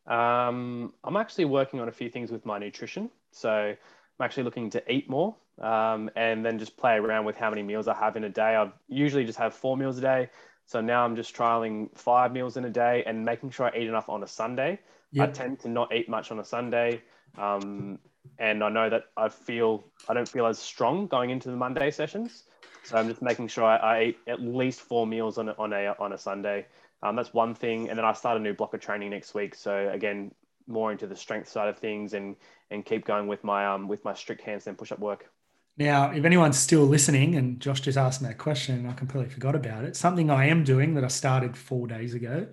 Um, 0.09 0.93
I'm 1.05 1.17
actually 1.17 1.45
working 1.45 1.79
on 1.79 1.89
a 1.89 1.93
few 1.93 2.11
things 2.11 2.33
with 2.33 2.45
my 2.45 2.59
nutrition. 2.59 3.11
So 3.31 3.51
I'm 3.51 4.25
actually 4.25 4.43
looking 4.43 4.71
to 4.71 4.93
eat 4.93 5.09
more 5.09 5.37
um, 5.63 6.11
and 6.17 6.45
then 6.45 6.59
just 6.59 6.77
play 6.77 6.97
around 6.97 7.25
with 7.27 7.37
how 7.37 7.49
many 7.49 7.63
meals 7.63 7.87
I 7.87 7.95
have 7.95 8.17
in 8.17 8.25
a 8.25 8.29
day. 8.29 8.57
I 8.57 8.73
usually 8.89 9.25
just 9.25 9.39
have 9.39 9.55
four 9.55 9.77
meals 9.77 9.99
a 9.99 10.01
day. 10.01 10.31
So 10.67 10.81
now 10.81 11.05
I'm 11.05 11.15
just 11.15 11.35
trialing 11.37 11.97
five 11.97 12.33
meals 12.33 12.57
in 12.57 12.65
a 12.65 12.71
day 12.71 13.05
and 13.07 13.25
making 13.25 13.51
sure 13.51 13.67
I 13.67 13.79
eat 13.79 13.87
enough 13.87 14.09
on 14.09 14.25
a 14.25 14.27
Sunday. 14.27 14.81
Yep. 15.13 15.29
I 15.29 15.31
tend 15.31 15.61
to 15.61 15.69
not 15.69 15.95
eat 15.95 16.09
much 16.09 16.33
on 16.33 16.41
a 16.41 16.45
Sunday. 16.45 17.03
Um, 17.39 18.01
and 18.39 18.63
I 18.63 18.69
know 18.69 18.91
that 18.91 19.05
I 19.17 19.29
feel 19.29 19.85
I 20.09 20.15
don't 20.15 20.29
feel 20.29 20.47
as 20.47 20.59
strong 20.59 21.07
going 21.07 21.31
into 21.31 21.51
the 21.51 21.57
Monday 21.57 21.91
sessions. 21.91 22.45
So 22.85 22.99
I'm 22.99 23.09
just 23.09 23.23
making 23.23 23.49
sure 23.49 23.65
I, 23.65 23.77
I 23.77 24.03
eat 24.03 24.19
at 24.27 24.41
least 24.41 24.81
four 24.81 25.07
meals 25.07 25.39
on 25.39 25.49
a, 25.49 25.53
on 25.59 25.73
a, 25.73 25.95
on 25.99 26.13
a 26.13 26.19
Sunday. 26.19 26.67
Um, 27.03 27.17
that's 27.17 27.33
one 27.33 27.55
thing. 27.55 27.89
And 27.89 27.99
then 27.99 28.05
I 28.05 28.13
start 28.13 28.37
a 28.37 28.41
new 28.41 28.53
block 28.53 28.75
of 28.75 28.81
training 28.81 29.11
next 29.11 29.35
week. 29.35 29.55
So 29.55 29.89
again, 29.89 30.33
more 30.67 30.93
into 30.93 31.07
the 31.07 31.17
strength 31.17 31.49
side 31.49 31.69
of 31.69 31.79
things 31.79 32.13
and, 32.13 32.37
and 32.71 32.85
keep 32.85 33.07
going 33.07 33.27
with 33.27 33.43
my, 33.43 33.67
um, 33.67 33.89
with 33.89 34.05
my 34.05 34.13
strict 34.13 34.45
handstand 34.45 34.77
push-up 34.77 34.99
work. 34.99 35.31
Now, 35.77 36.13
if 36.13 36.25
anyone's 36.25 36.59
still 36.59 36.85
listening, 36.85 37.35
and 37.35 37.59
Josh 37.59 37.81
just 37.81 37.99
asked 37.99 38.23
me 38.23 38.29
that 38.29 38.39
question, 38.39 38.87
I 38.87 38.93
completely 38.93 39.31
forgot 39.31 39.57
about 39.57 39.85
it. 39.85 39.97
Something 39.97 40.31
I 40.31 40.47
am 40.47 40.63
doing 40.63 40.95
that 40.95 41.05
I 41.05 41.09
started 41.09 41.57
four 41.57 41.89
days 41.89 42.15
ago 42.15 42.47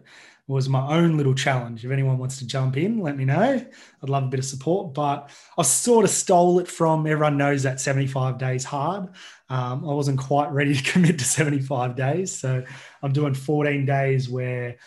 was 0.48 0.68
my 0.68 0.96
own 0.98 1.18
little 1.18 1.36
challenge. 1.36 1.86
If 1.86 1.92
anyone 1.92 2.18
wants 2.18 2.40
to 2.40 2.48
jump 2.48 2.78
in, 2.78 3.00
let 3.00 3.16
me 3.16 3.26
know. 3.26 3.64
I'd 4.04 4.10
love 4.10 4.24
a 4.24 4.28
bit 4.28 4.40
of 4.40 4.46
support. 4.46 4.96
But 4.96 5.30
I 5.56 5.62
sort 5.62 6.04
of 6.04 6.10
stole 6.10 6.60
it 6.60 6.68
from 6.68 7.06
everyone 7.06 7.38
knows 7.38 7.64
that 7.64 7.80
75 7.80 8.40
days 8.40 8.64
hard. 8.64 9.10
Um, 9.50 9.88
I 9.88 9.94
wasn't 9.94 10.20
quite 10.20 10.52
ready 10.52 10.76
to 10.76 10.84
commit 10.92 11.20
to 11.20 11.26
75 11.26 11.96
days. 11.96 12.38
So 12.38 12.64
I'm 13.04 13.14
doing 13.14 13.36
14 13.36 13.86
days 13.86 14.30
where 14.30 14.78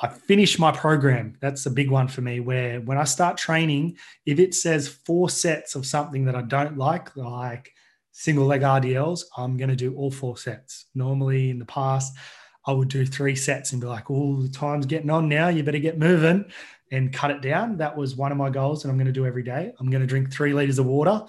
I 0.00 0.08
finish 0.08 0.58
my 0.58 0.72
program. 0.72 1.36
That's 1.40 1.66
a 1.66 1.70
big 1.70 1.90
one 1.90 2.08
for 2.08 2.22
me. 2.22 2.40
Where 2.40 2.80
when 2.80 2.98
I 2.98 3.04
start 3.04 3.36
training, 3.36 3.98
if 4.24 4.38
it 4.38 4.54
says 4.54 4.88
four 4.88 5.28
sets 5.28 5.74
of 5.74 5.86
something 5.86 6.24
that 6.24 6.34
I 6.34 6.42
don't 6.42 6.78
like, 6.78 7.14
like 7.14 7.73
single 8.16 8.46
leg 8.46 8.62
RDLs, 8.62 9.24
I'm 9.36 9.56
going 9.56 9.70
to 9.70 9.76
do 9.76 9.94
all 9.96 10.10
four 10.10 10.36
sets. 10.36 10.86
Normally 10.94 11.50
in 11.50 11.58
the 11.58 11.64
past, 11.64 12.16
I 12.64 12.72
would 12.72 12.88
do 12.88 13.04
three 13.04 13.34
sets 13.34 13.72
and 13.72 13.80
be 13.80 13.88
like, 13.88 14.08
oh, 14.08 14.40
the 14.40 14.48
time's 14.48 14.86
getting 14.86 15.10
on 15.10 15.28
now. 15.28 15.48
You 15.48 15.64
better 15.64 15.80
get 15.80 15.98
moving 15.98 16.44
and 16.92 17.12
cut 17.12 17.32
it 17.32 17.42
down. 17.42 17.76
That 17.78 17.96
was 17.96 18.14
one 18.14 18.30
of 18.30 18.38
my 18.38 18.50
goals, 18.50 18.84
and 18.84 18.90
I'm 18.90 18.96
going 18.96 19.06
to 19.06 19.12
do 19.12 19.26
every 19.26 19.42
day. 19.42 19.72
I'm 19.78 19.90
going 19.90 20.00
to 20.00 20.06
drink 20.06 20.32
three 20.32 20.54
liters 20.54 20.78
of 20.78 20.86
water. 20.86 21.24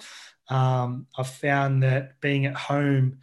Um, 0.48 1.08
I've 1.18 1.28
found 1.28 1.82
that 1.82 2.20
being 2.20 2.46
at 2.46 2.54
home 2.54 3.18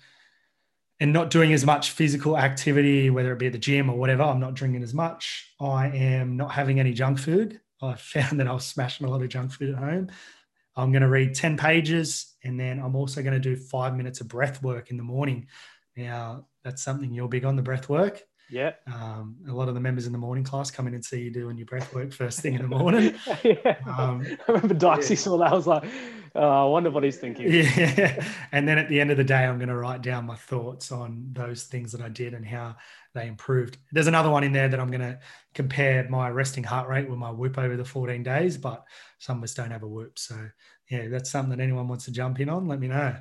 and 0.99 1.13
not 1.13 1.29
doing 1.29 1.53
as 1.53 1.65
much 1.65 1.91
physical 1.91 2.37
activity, 2.37 3.09
whether 3.09 3.31
it 3.31 3.39
be 3.39 3.47
at 3.47 3.53
the 3.53 3.57
gym 3.57 3.89
or 3.89 3.97
whatever, 3.97 4.23
I'm 4.23 4.41
not 4.41 4.55
drinking 4.55 4.83
as 4.83 4.93
much. 4.93 5.53
I 5.59 5.87
am 5.87 6.35
not 6.35 6.51
having 6.51 6.81
any 6.81 6.91
junk 6.91 7.17
food. 7.17 7.61
I 7.81 7.95
found 7.97 8.41
that 8.41 8.47
I 8.47 8.53
was 8.53 8.65
smashing 8.65 9.07
a 9.07 9.09
lot 9.09 9.21
of 9.21 9.29
junk 9.29 9.53
food 9.53 9.69
at 9.69 9.77
home. 9.77 10.09
I'm 10.75 10.91
going 10.91 11.01
to 11.01 11.09
read 11.09 11.35
10 11.35 11.57
pages 11.57 12.35
and 12.43 12.59
then 12.59 12.79
I'm 12.79 12.95
also 12.95 13.21
going 13.21 13.33
to 13.33 13.39
do 13.39 13.55
five 13.55 13.95
minutes 13.95 14.21
of 14.21 14.27
breath 14.27 14.61
work 14.63 14.89
in 14.89 14.97
the 14.97 15.03
morning. 15.03 15.47
Now, 15.95 16.47
that's 16.63 16.81
something 16.81 17.13
you're 17.13 17.27
big 17.27 17.45
on 17.45 17.55
the 17.55 17.61
breath 17.61 17.89
work. 17.89 18.23
Yeah. 18.53 18.73
Um, 18.85 19.37
a 19.49 19.51
lot 19.51 19.67
of 19.67 19.73
the 19.73 19.79
members 19.79 20.05
in 20.05 20.11
the 20.11 20.19
morning 20.19 20.43
class 20.43 20.69
come 20.69 20.85
in 20.85 20.93
and 20.93 21.03
see 21.03 21.21
you 21.21 21.31
doing 21.31 21.57
your 21.57 21.65
breath 21.65 21.91
work 21.91 22.13
first 22.13 22.39
thing 22.39 22.53
in 22.53 22.61
the 22.61 22.67
morning. 22.67 23.15
yeah. 23.43 23.77
Um, 23.87 24.23
I 24.47 24.51
remember 24.51 24.75
Dicey 24.75 25.15
yeah. 25.15 25.19
saw 25.19 25.37
that. 25.39 25.51
I 25.51 25.55
was 25.55 25.65
like, 25.65 25.83
oh, 26.35 26.67
I 26.67 26.69
wonder 26.69 26.91
what 26.91 27.03
he's 27.03 27.17
thinking. 27.17 27.51
Yeah. 27.51 28.23
And 28.51 28.67
then 28.67 28.77
at 28.77 28.87
the 28.89 29.01
end 29.01 29.09
of 29.09 29.17
the 29.17 29.23
day, 29.23 29.43
I'm 29.43 29.57
going 29.57 29.69
to 29.69 29.75
write 29.75 30.03
down 30.03 30.27
my 30.27 30.35
thoughts 30.35 30.91
on 30.91 31.29
those 31.33 31.63
things 31.63 31.91
that 31.93 32.01
I 32.01 32.09
did 32.09 32.35
and 32.35 32.45
how 32.45 32.75
they 33.15 33.25
improved. 33.25 33.79
There's 33.91 34.05
another 34.05 34.29
one 34.29 34.43
in 34.43 34.51
there 34.51 34.69
that 34.69 34.79
I'm 34.79 34.91
going 34.91 35.01
to 35.01 35.17
compare 35.55 36.07
my 36.07 36.29
resting 36.29 36.63
heart 36.63 36.87
rate 36.87 37.09
with 37.09 37.17
my 37.17 37.31
whoop 37.31 37.57
over 37.57 37.75
the 37.75 37.83
14 37.83 38.21
days, 38.21 38.55
but 38.55 38.85
some 39.17 39.39
of 39.39 39.43
us 39.43 39.55
don't 39.55 39.71
have 39.71 39.81
a 39.81 39.87
whoop. 39.87 40.19
So, 40.19 40.35
yeah, 40.91 41.07
that's 41.07 41.31
something 41.31 41.57
that 41.57 41.63
anyone 41.63 41.87
wants 41.87 42.05
to 42.05 42.11
jump 42.11 42.39
in 42.39 42.49
on. 42.49 42.67
Let 42.67 42.79
me 42.79 42.89
know. 42.89 43.15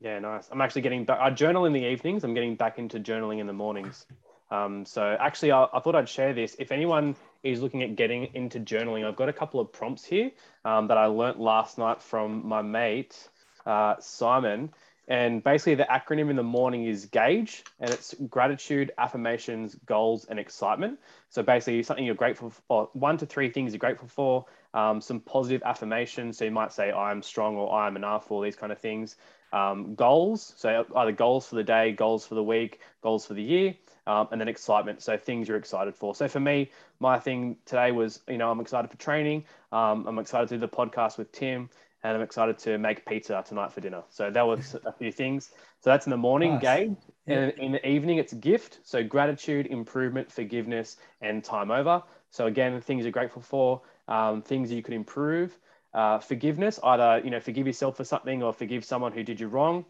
Yeah, 0.00 0.18
nice. 0.20 0.48
I'm 0.50 0.62
actually 0.62 0.80
getting 0.80 1.04
back. 1.04 1.18
I 1.20 1.28
journal 1.28 1.66
in 1.66 1.74
the 1.74 1.84
evenings. 1.84 2.24
I'm 2.24 2.32
getting 2.32 2.56
back 2.56 2.78
into 2.78 2.98
journaling 2.98 3.40
in 3.40 3.46
the 3.46 3.52
mornings. 3.52 4.06
Um, 4.50 4.84
so 4.84 5.16
actually, 5.18 5.52
I, 5.52 5.66
I, 5.72 5.80
thought 5.80 5.94
I'd 5.94 6.08
share 6.08 6.32
this. 6.32 6.56
If 6.58 6.72
anyone 6.72 7.14
is 7.42 7.62
looking 7.62 7.82
at 7.82 7.94
getting 7.96 8.34
into 8.34 8.58
journaling, 8.58 9.06
I've 9.06 9.16
got 9.16 9.28
a 9.28 9.32
couple 9.32 9.60
of 9.60 9.72
prompts 9.72 10.04
here 10.04 10.32
um, 10.64 10.88
that 10.88 10.98
I 10.98 11.06
learnt 11.06 11.38
last 11.38 11.78
night 11.78 12.02
from 12.02 12.46
my 12.46 12.62
mate 12.62 13.28
uh, 13.64 13.94
Simon. 14.00 14.70
And 15.08 15.42
basically, 15.42 15.74
the 15.74 15.88
acronym 15.90 16.30
in 16.30 16.36
the 16.36 16.44
morning 16.44 16.84
is 16.84 17.06
GAGE, 17.06 17.64
and 17.80 17.90
it's 17.90 18.14
gratitude, 18.28 18.92
affirmations, 18.96 19.74
goals, 19.84 20.24
and 20.26 20.38
excitement. 20.38 21.00
So 21.30 21.42
basically, 21.42 21.82
something 21.82 22.04
you're 22.04 22.14
grateful 22.14 22.50
for, 22.50 22.90
one 22.92 23.18
to 23.18 23.26
three 23.26 23.50
things 23.50 23.72
you're 23.72 23.80
grateful 23.80 24.06
for, 24.06 24.46
um, 24.72 25.00
some 25.00 25.18
positive 25.18 25.62
affirmations. 25.64 26.38
So 26.38 26.44
you 26.44 26.52
might 26.52 26.72
say, 26.72 26.92
I'm 26.92 27.22
strong 27.22 27.56
or 27.56 27.74
I'm 27.74 27.96
enough, 27.96 28.30
or 28.30 28.44
these 28.44 28.54
kind 28.54 28.70
of 28.70 28.78
things 28.78 29.16
um, 29.52 29.94
goals. 29.94 30.54
So 30.56 30.86
either 30.94 31.12
goals 31.12 31.48
for 31.48 31.56
the 31.56 31.64
day, 31.64 31.92
goals 31.92 32.26
for 32.26 32.34
the 32.34 32.42
week, 32.42 32.80
goals 33.02 33.26
for 33.26 33.34
the 33.34 33.42
year, 33.42 33.74
um, 34.10 34.28
and 34.32 34.40
then 34.40 34.48
excitement. 34.48 35.00
So 35.00 35.16
things 35.16 35.46
you're 35.46 35.56
excited 35.56 35.94
for. 35.94 36.14
So 36.16 36.26
for 36.26 36.40
me, 36.40 36.70
my 36.98 37.18
thing 37.20 37.56
today 37.64 37.92
was, 37.92 38.20
you 38.28 38.38
know, 38.38 38.50
I'm 38.50 38.60
excited 38.60 38.90
for 38.90 38.96
training. 38.96 39.44
Um, 39.70 40.04
I'm 40.08 40.18
excited 40.18 40.48
to 40.48 40.56
do 40.56 40.60
the 40.60 40.68
podcast 40.68 41.16
with 41.16 41.30
Tim, 41.30 41.70
and 42.02 42.16
I'm 42.16 42.22
excited 42.22 42.58
to 42.58 42.76
make 42.78 43.06
pizza 43.06 43.44
tonight 43.46 43.72
for 43.72 43.80
dinner. 43.80 44.02
So 44.10 44.28
that 44.30 44.46
was 44.46 44.74
a 44.84 44.92
few 44.92 45.12
things. 45.12 45.50
So 45.80 45.90
that's 45.90 46.06
in 46.06 46.10
the 46.10 46.16
morning, 46.16 46.54
nice. 46.54 46.62
Gabe. 46.62 46.96
And 47.28 47.52
in 47.58 47.70
the 47.70 47.86
evening, 47.86 48.18
it's 48.18 48.32
gift. 48.32 48.80
So 48.82 49.04
gratitude, 49.04 49.66
improvement, 49.66 50.32
forgiveness, 50.32 50.96
and 51.20 51.44
time 51.44 51.70
over. 51.70 52.02
So 52.30 52.46
again, 52.46 52.80
things 52.80 53.04
you're 53.04 53.12
grateful 53.12 53.42
for, 53.42 53.82
um, 54.08 54.42
things 54.42 54.72
you 54.72 54.82
could 54.82 54.94
improve. 54.94 55.56
Uh, 55.94 56.18
forgiveness, 56.18 56.80
either 56.82 57.20
you 57.24 57.30
know, 57.30 57.40
forgive 57.40 57.66
yourself 57.68 57.96
for 57.96 58.04
something 58.04 58.42
or 58.42 58.52
forgive 58.52 58.84
someone 58.84 59.12
who 59.12 59.22
did 59.22 59.38
you 59.38 59.46
wrong. 59.46 59.84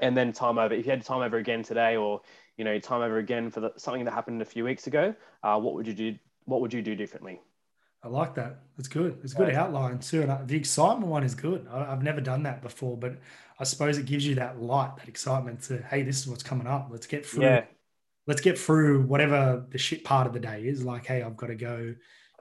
And 0.00 0.16
then 0.16 0.32
time 0.32 0.58
over. 0.58 0.74
If 0.74 0.84
you 0.84 0.90
had 0.90 1.04
time 1.04 1.22
over 1.22 1.38
again 1.38 1.62
today, 1.62 1.96
or 1.96 2.20
you 2.56 2.64
know, 2.64 2.78
time 2.78 3.02
over 3.02 3.18
again 3.18 3.50
for 3.50 3.60
the, 3.60 3.72
something 3.76 4.04
that 4.04 4.12
happened 4.12 4.42
a 4.42 4.44
few 4.44 4.64
weeks 4.64 4.86
ago, 4.86 5.14
uh, 5.42 5.58
what 5.58 5.74
would 5.74 5.86
you 5.86 5.94
do? 5.94 6.16
What 6.44 6.60
would 6.60 6.72
you 6.72 6.82
do 6.82 6.94
differently? 6.94 7.40
I 8.02 8.08
like 8.08 8.34
that. 8.36 8.60
It's 8.78 8.88
good. 8.88 9.18
It's 9.22 9.34
a 9.34 9.36
good 9.36 9.54
outline 9.54 9.98
too. 9.98 10.22
And 10.22 10.48
the 10.48 10.56
excitement 10.56 11.08
one 11.08 11.22
is 11.22 11.34
good. 11.34 11.66
I've 11.68 12.02
never 12.02 12.20
done 12.20 12.42
that 12.44 12.62
before, 12.62 12.96
but 12.96 13.16
I 13.58 13.64
suppose 13.64 13.98
it 13.98 14.06
gives 14.06 14.26
you 14.26 14.34
that 14.36 14.60
light, 14.60 14.96
that 14.96 15.08
excitement 15.08 15.62
to, 15.64 15.82
hey, 15.82 16.02
this 16.02 16.18
is 16.18 16.26
what's 16.26 16.42
coming 16.42 16.66
up. 16.66 16.88
Let's 16.90 17.06
get 17.06 17.26
through. 17.26 17.44
Yeah. 17.44 17.64
Let's 18.26 18.40
get 18.40 18.58
through 18.58 19.02
whatever 19.02 19.66
the 19.70 19.76
shit 19.76 20.02
part 20.04 20.26
of 20.26 20.32
the 20.32 20.40
day 20.40 20.62
is. 20.62 20.82
Like, 20.82 21.04
hey, 21.04 21.22
I've 21.22 21.36
got 21.36 21.48
to 21.48 21.54
go, 21.54 21.94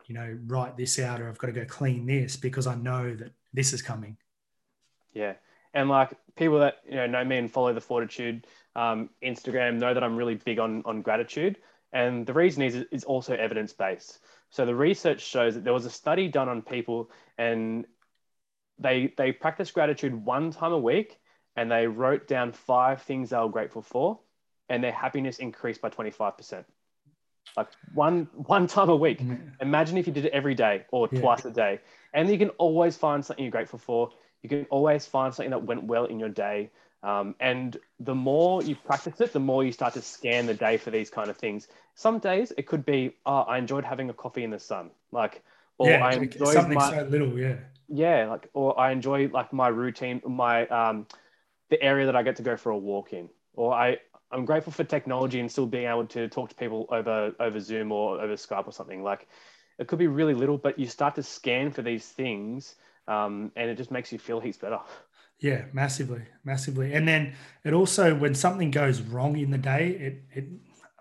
you 0.08 0.16
know, 0.16 0.38
write 0.48 0.78
this 0.78 0.98
out, 0.98 1.20
or 1.20 1.28
I've 1.28 1.38
got 1.38 1.48
to 1.48 1.54
go 1.54 1.66
clean 1.66 2.06
this 2.06 2.38
because 2.38 2.66
I 2.66 2.76
know 2.76 3.16
that 3.16 3.32
this 3.54 3.74
is 3.74 3.82
coming. 3.82 4.16
Yeah, 5.14 5.34
and 5.74 5.90
like 5.90 6.12
people 6.36 6.60
that 6.60 6.78
you 6.88 6.96
know 6.96 7.08
know 7.08 7.24
me 7.24 7.38
and 7.38 7.52
follow 7.52 7.74
the 7.74 7.82
Fortitude 7.82 8.48
um, 8.76 9.10
Instagram 9.24 9.78
know 9.78 9.94
that 9.94 10.04
I'm 10.04 10.16
really 10.16 10.36
big 10.36 10.60
on 10.60 10.84
on 10.86 11.02
gratitude, 11.02 11.58
and 11.92 12.26
the 12.26 12.34
reason 12.34 12.64
is 12.64 12.76
is 12.92 13.04
also 13.04 13.36
evidence 13.36 13.74
based. 13.74 14.20
So 14.50 14.66
the 14.66 14.76
research 14.76 15.22
shows 15.22 15.56
that 15.56 15.64
there 15.64 15.74
was 15.74 15.86
a 15.86 15.92
study 15.92 16.28
done 16.28 16.50
on 16.50 16.62
people 16.62 17.12
and 17.38 17.86
they 18.80 19.14
they 19.18 19.32
practiced 19.32 19.74
gratitude 19.74 20.14
one 20.14 20.52
time 20.52 20.72
a 20.72 20.78
week 20.78 21.20
and 21.56 21.70
they 21.70 21.88
wrote 21.88 22.28
down 22.28 22.52
five 22.52 23.02
things 23.02 23.30
they 23.30 23.38
were 23.38 23.50
grateful 23.50 23.82
for 23.82 24.20
and 24.70 24.84
their 24.84 24.92
happiness 24.92 25.40
increased 25.40 25.82
by 25.82 25.90
25%. 25.90 26.64
Like 27.58 27.68
one 27.94 28.28
one 28.34 28.68
time 28.68 28.90
a 28.90 28.96
week. 28.96 29.22
Imagine 29.60 29.98
if 29.98 30.06
you 30.06 30.14
did 30.14 30.26
it 30.26 30.34
every 30.34 30.54
day 30.54 30.86
or 30.92 31.10
yeah. 31.12 31.20
twice 31.20 31.46
a 31.46 31.52
day. 31.52 31.80
And 32.14 32.30
you 32.30 32.38
can 32.38 32.50
always 32.52 32.96
find 32.96 33.26
something 33.26 33.44
you're 33.44 33.52
grateful 33.52 33.80
for. 33.80 34.12
You 34.44 34.50
can 34.50 34.66
always 34.70 35.06
find 35.06 35.34
something 35.34 35.52
that 35.52 35.64
went 35.64 35.84
well 35.84 36.06
in 36.06 36.20
your 36.20 36.30
day. 36.30 36.70
Um, 37.02 37.36
and 37.40 37.78
the 38.00 38.16
more 38.16 38.62
you 38.62 38.76
practice 38.76 39.22
it, 39.22 39.32
the 39.32 39.40
more 39.40 39.64
you 39.64 39.72
start 39.72 39.94
to 39.94 40.02
scan 40.02 40.46
the 40.46 40.54
day 40.54 40.78
for 40.78 40.92
these 40.92 41.10
kind 41.10 41.30
of 41.30 41.38
things. 41.38 41.68
Some 41.96 42.20
days 42.20 42.52
it 42.58 42.68
could 42.68 42.86
be, 42.86 43.16
oh, 43.26 43.42
I 43.42 43.58
enjoyed 43.58 43.86
having 43.86 44.10
a 44.10 44.14
coffee 44.14 44.44
in 44.44 44.50
the 44.50 44.60
sun, 44.60 44.92
like, 45.12 45.44
or 45.78 45.92
yeah, 45.92 46.04
I 46.04 46.14
enjoyed 46.14 46.54
something 46.54 46.78
my, 46.78 46.90
so 46.90 47.02
little, 47.04 47.40
yeah, 47.40 47.56
yeah, 47.88 48.28
like, 48.28 48.50
or 48.54 48.78
I 48.80 48.92
enjoy 48.92 49.30
like 49.30 49.54
my 49.54 49.70
routine, 49.70 50.22
my 50.26 50.68
um, 50.68 51.08
the 51.70 51.82
area 51.82 52.06
that 52.06 52.16
I 52.16 52.24
get 52.24 52.36
to 52.38 52.44
go 52.44 52.58
for 52.58 52.72
a 52.72 52.78
walk 52.78 53.14
in, 53.14 53.30
or 53.54 53.74
I 53.74 53.98
I'm 54.32 54.46
grateful 54.46 54.74
for 54.74 54.84
technology 54.84 55.40
and 55.40 55.52
still 55.52 55.66
being 55.66 55.88
able 55.88 56.06
to 56.08 56.28
talk 56.28 56.50
to 56.50 56.56
people 56.56 56.86
over 56.90 57.34
over 57.40 57.60
Zoom 57.60 57.92
or 57.92 58.20
over 58.20 58.34
Skype 58.34 58.68
or 58.68 58.74
something. 58.74 59.04
Like, 59.04 59.28
it 59.78 59.88
could 59.88 60.00
be 60.00 60.08
really 60.08 60.34
little, 60.34 60.58
but 60.58 60.78
you 60.78 60.88
start 60.88 61.16
to 61.16 61.24
scan 61.24 61.72
for 61.72 61.82
these 61.82 62.08
things, 62.08 62.76
um, 63.10 63.52
and 63.56 63.70
it 63.70 63.76
just 63.76 63.92
makes 63.92 64.12
you 64.14 64.20
feel 64.20 64.40
heaps 64.40 64.58
better. 64.58 64.80
Yeah, 65.42 65.66
massively, 65.72 66.24
massively. 66.44 66.94
And 66.94 67.08
then 67.08 67.34
it 67.64 67.72
also, 67.74 68.14
when 68.14 68.36
something 68.36 68.72
goes 68.72 69.02
wrong 69.02 69.38
in 69.38 69.52
the 69.52 69.58
day, 69.58 69.92
it, 69.92 70.24
it, 70.32 70.50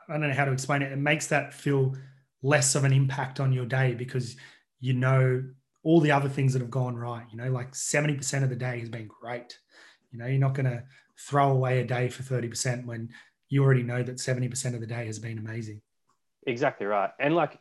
I 0.08 0.12
don't 0.12 0.28
know 0.28 0.32
how 0.32 0.44
to 0.44 0.52
explain 0.52 0.80
it. 0.82 0.92
It 0.92 0.98
makes 0.98 1.26
that 1.26 1.52
feel 1.52 1.96
less 2.40 2.76
of 2.76 2.84
an 2.84 2.92
impact 2.92 3.40
on 3.40 3.52
your 3.52 3.66
day 3.66 3.94
because 3.94 4.36
you 4.78 4.92
know 4.92 5.42
all 5.82 6.00
the 6.00 6.12
other 6.12 6.28
things 6.28 6.52
that 6.52 6.62
have 6.62 6.70
gone 6.70 6.96
right. 6.96 7.26
You 7.32 7.36
know, 7.36 7.50
like 7.50 7.72
70% 7.72 8.44
of 8.44 8.48
the 8.48 8.56
day 8.56 8.78
has 8.78 8.88
been 8.88 9.08
great. 9.08 9.58
You 10.12 10.20
know, 10.20 10.26
you're 10.26 10.38
not 10.38 10.54
going 10.54 10.66
to 10.66 10.84
throw 11.18 11.50
away 11.50 11.80
a 11.80 11.84
day 11.84 12.08
for 12.08 12.22
30% 12.22 12.86
when 12.86 13.10
you 13.48 13.64
already 13.64 13.82
know 13.82 14.04
that 14.04 14.16
70% 14.16 14.74
of 14.74 14.80
the 14.80 14.86
day 14.86 15.06
has 15.06 15.18
been 15.18 15.38
amazing. 15.38 15.82
Exactly 16.46 16.86
right. 16.86 17.10
And 17.18 17.34
like, 17.34 17.58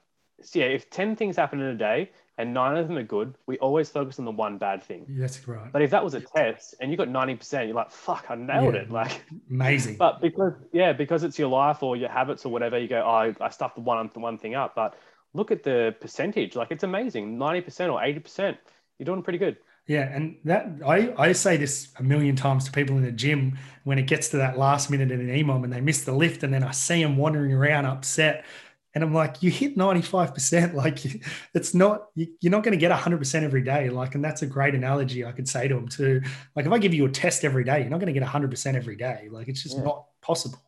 yeah, 0.54 0.66
if 0.66 0.92
10 0.92 1.16
things 1.16 1.38
happen 1.38 1.60
in 1.60 1.66
a 1.68 1.78
day 1.78 2.12
and 2.38 2.54
nine 2.54 2.78
of 2.78 2.88
them 2.88 2.98
are 2.98 3.04
good, 3.04 3.34
we 3.48 3.58
always 3.58 3.90
focus 3.90 4.20
on 4.20 4.26
the 4.26 4.32
one 4.32 4.58
bad 4.58 4.84
thing. 4.84 5.06
That's 5.10 5.48
right. 5.48 5.72
But 5.72 5.82
if 5.82 5.90
that 5.90 6.04
was 6.04 6.14
a 6.14 6.22
test 6.22 6.76
and 6.80 6.92
you 6.92 6.98
got 6.98 7.08
90%, 7.08 7.66
you're 7.66 7.76
like, 7.76 7.90
fuck, 7.90 8.26
I 8.30 8.36
nailed 8.36 8.76
yeah, 8.76 8.82
it. 8.82 8.92
Like 8.92 9.24
amazing. 9.50 9.98
But 9.98 10.22
because 10.22 10.54
yeah, 10.72 10.94
because 10.94 11.24
it's 11.24 11.40
your 11.40 11.50
life 11.50 11.82
or 11.82 11.96
your 11.96 12.10
habits 12.10 12.46
or 12.46 12.52
whatever, 12.52 12.78
you 12.78 12.88
go, 12.88 13.02
oh, 13.04 13.10
I, 13.10 13.36
I 13.42 13.50
stuffed 13.50 13.76
the 13.76 13.82
one 13.82 14.10
the 14.14 14.20
one 14.20 14.38
thing 14.38 14.54
up. 14.54 14.76
But 14.76 14.96
look 15.34 15.52
at 15.52 15.64
the 15.64 15.96
percentage. 16.00 16.56
Like 16.56 16.70
it's 16.72 16.84
amazing. 16.84 17.38
90% 17.38 17.92
or 17.92 18.00
80%. 18.00 18.58
You're 19.00 19.06
doing 19.06 19.24
pretty 19.24 19.40
good. 19.40 19.58
Yeah, 19.88 20.14
and 20.14 20.38
that 20.44 20.68
I, 20.86 21.14
I 21.18 21.32
say 21.32 21.56
this 21.56 21.94
a 21.98 22.04
million 22.04 22.36
times 22.36 22.66
to 22.66 22.72
people 22.72 22.98
in 22.98 23.04
the 23.04 23.12
gym 23.12 23.58
when 23.86 23.98
it 23.98 24.04
gets 24.04 24.28
to 24.30 24.38
that 24.38 24.58
last 24.58 24.92
minute 24.92 25.12
in 25.12 25.22
an 25.22 25.30
EMOM 25.30 25.64
and 25.64 25.72
they 25.72 25.80
miss 25.80 26.04
the 26.04 26.12
lift 26.12 26.44
and 26.44 26.54
then 26.54 26.62
I 26.62 26.72
see 26.72 27.02
them 27.02 27.16
wandering 27.16 27.54
around 27.54 27.86
upset 27.86 28.46
and 28.98 29.04
I'm 29.04 29.14
like, 29.14 29.44
you 29.44 29.52
hit 29.52 29.78
95%. 29.78 30.74
Like 30.78 31.00
it's 31.54 31.76
not, 31.76 32.08
you're 32.16 32.52
not 32.52 32.64
going 32.64 32.72
to 32.72 32.78
get 32.78 32.92
100% 32.92 33.44
every 33.44 33.62
day. 33.62 33.92
Like, 33.92 34.16
and 34.16 34.26
that's 34.26 34.42
a 34.42 34.48
great 34.48 34.74
analogy 34.74 35.24
I 35.24 35.32
could 35.32 35.48
say 35.48 35.68
to 35.68 35.76
them 35.76 35.88
too. 35.88 36.22
Like 36.56 36.66
if 36.66 36.72
I 36.72 36.80
give 36.80 36.96
you 36.96 37.06
a 37.06 37.10
test 37.10 37.46
every 37.46 37.64
day, 37.64 37.82
you're 37.82 37.90
not 37.90 38.00
going 38.00 38.12
to 38.12 38.20
get 38.20 38.28
100% 38.28 38.76
every 38.76 38.96
day. 38.96 39.28
Like 39.30 39.50
it's 39.50 39.62
just 39.62 39.78
yeah. 39.78 39.84
not 39.84 40.06
possible. 40.22 40.60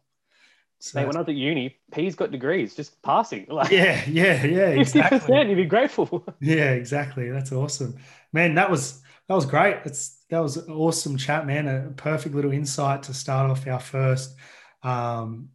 So, 0.78 1.00
Mate, 1.00 1.08
when 1.08 1.16
I 1.16 1.20
was 1.22 1.28
at 1.28 1.36
uni, 1.36 1.76
P's 1.92 2.14
got 2.14 2.32
degrees, 2.32 2.76
just 2.76 3.02
passing. 3.02 3.48
Like, 3.50 3.72
yeah, 3.72 4.04
yeah, 4.08 4.46
yeah. 4.46 4.76
50%, 4.76 5.50
you'd 5.50 5.56
be 5.56 5.66
grateful. 5.66 6.24
yeah, 6.40 6.72
exactly. 6.72 7.32
That's 7.32 7.52
awesome. 7.52 7.98
Man, 8.32 8.54
that 8.56 8.70
was 8.70 9.02
that 9.28 9.34
was 9.34 9.48
great. 9.48 9.78
It's 9.86 10.24
that 10.30 10.40
was 10.40 10.58
an 10.58 10.72
awesome 10.72 11.18
chat, 11.18 11.48
man. 11.48 11.68
A 11.68 11.90
perfect 11.98 12.36
little 12.36 12.52
insight 12.52 13.04
to 13.04 13.14
start 13.14 13.50
off 13.50 13.66
our 13.66 13.80
first 13.80 14.36
um, 14.84 15.50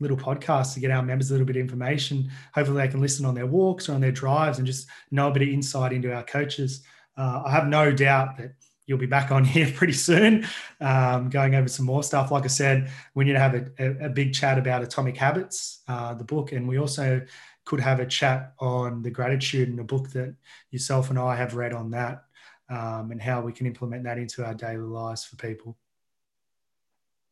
little 0.00 0.16
podcast 0.16 0.74
to 0.74 0.80
get 0.80 0.90
our 0.90 1.02
members 1.02 1.30
a 1.30 1.34
little 1.34 1.46
bit 1.46 1.56
of 1.56 1.60
information. 1.60 2.30
Hopefully, 2.54 2.82
they 2.82 2.88
can 2.88 3.00
listen 3.00 3.24
on 3.24 3.34
their 3.34 3.46
walks 3.46 3.88
or 3.88 3.94
on 3.94 4.00
their 4.00 4.12
drives 4.12 4.58
and 4.58 4.66
just 4.66 4.88
know 5.10 5.28
a 5.28 5.30
bit 5.30 5.42
of 5.42 5.48
insight 5.48 5.92
into 5.92 6.12
our 6.12 6.24
coaches. 6.24 6.82
Uh, 7.16 7.42
I 7.44 7.50
have 7.50 7.68
no 7.68 7.92
doubt 7.92 8.38
that 8.38 8.54
you'll 8.86 8.98
be 8.98 9.06
back 9.06 9.30
on 9.30 9.44
here 9.56 9.70
pretty 9.74 9.92
soon, 9.92 10.46
um, 10.80 11.30
going 11.30 11.54
over 11.54 11.68
some 11.68 11.86
more 11.86 12.02
stuff. 12.02 12.30
Like 12.30 12.44
I 12.44 12.48
said, 12.48 12.90
we 13.14 13.24
need 13.24 13.34
to 13.34 13.38
have 13.38 13.54
a, 13.54 13.66
a, 13.78 14.06
a 14.06 14.08
big 14.08 14.34
chat 14.34 14.58
about 14.58 14.82
Atomic 14.82 15.16
Habits, 15.16 15.82
uh, 15.86 16.14
the 16.14 16.24
book, 16.24 16.52
and 16.52 16.66
we 16.66 16.78
also 16.78 17.22
could 17.64 17.80
have 17.80 18.00
a 18.00 18.06
chat 18.06 18.54
on 18.58 19.02
the 19.02 19.10
gratitude 19.10 19.68
and 19.68 19.78
the 19.78 19.84
book 19.84 20.10
that 20.10 20.34
yourself 20.70 21.10
and 21.10 21.18
I 21.18 21.36
have 21.36 21.54
read 21.54 21.72
on 21.72 21.90
that, 21.90 22.24
um, 22.68 23.12
and 23.12 23.22
how 23.22 23.42
we 23.42 23.52
can 23.52 23.66
implement 23.66 24.04
that 24.04 24.18
into 24.18 24.44
our 24.44 24.54
daily 24.54 24.78
lives 24.78 25.24
for 25.24 25.36
people. 25.36 25.76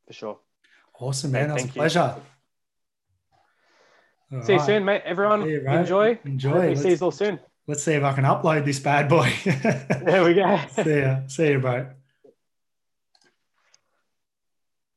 For 0.06 0.12
sure. 0.12 0.38
Awesome, 1.00 1.32
man. 1.32 1.48
That 1.48 1.54
was 1.54 1.64
a 1.64 1.68
pleasure. 1.68 2.14
You. 2.16 2.22
All 4.32 4.42
see 4.42 4.52
right. 4.52 4.60
you 4.60 4.66
soon, 4.66 4.84
mate. 4.84 5.02
Everyone, 5.04 5.48
you, 5.48 5.66
enjoy. 5.66 6.18
Enjoy. 6.24 6.74
See 6.74 6.90
you 6.90 6.98
all 7.00 7.10
soon. 7.10 7.38
Let's 7.66 7.82
see 7.82 7.92
if 7.92 8.02
I 8.02 8.12
can 8.14 8.24
upload 8.24 8.64
this 8.64 8.78
bad 8.78 9.08
boy. 9.08 9.32
there 9.44 10.24
we 10.24 10.34
go. 10.34 10.58
see 10.82 11.00
ya. 11.00 11.20
See 11.26 11.50
you, 11.50 11.58
bro. 11.58 11.90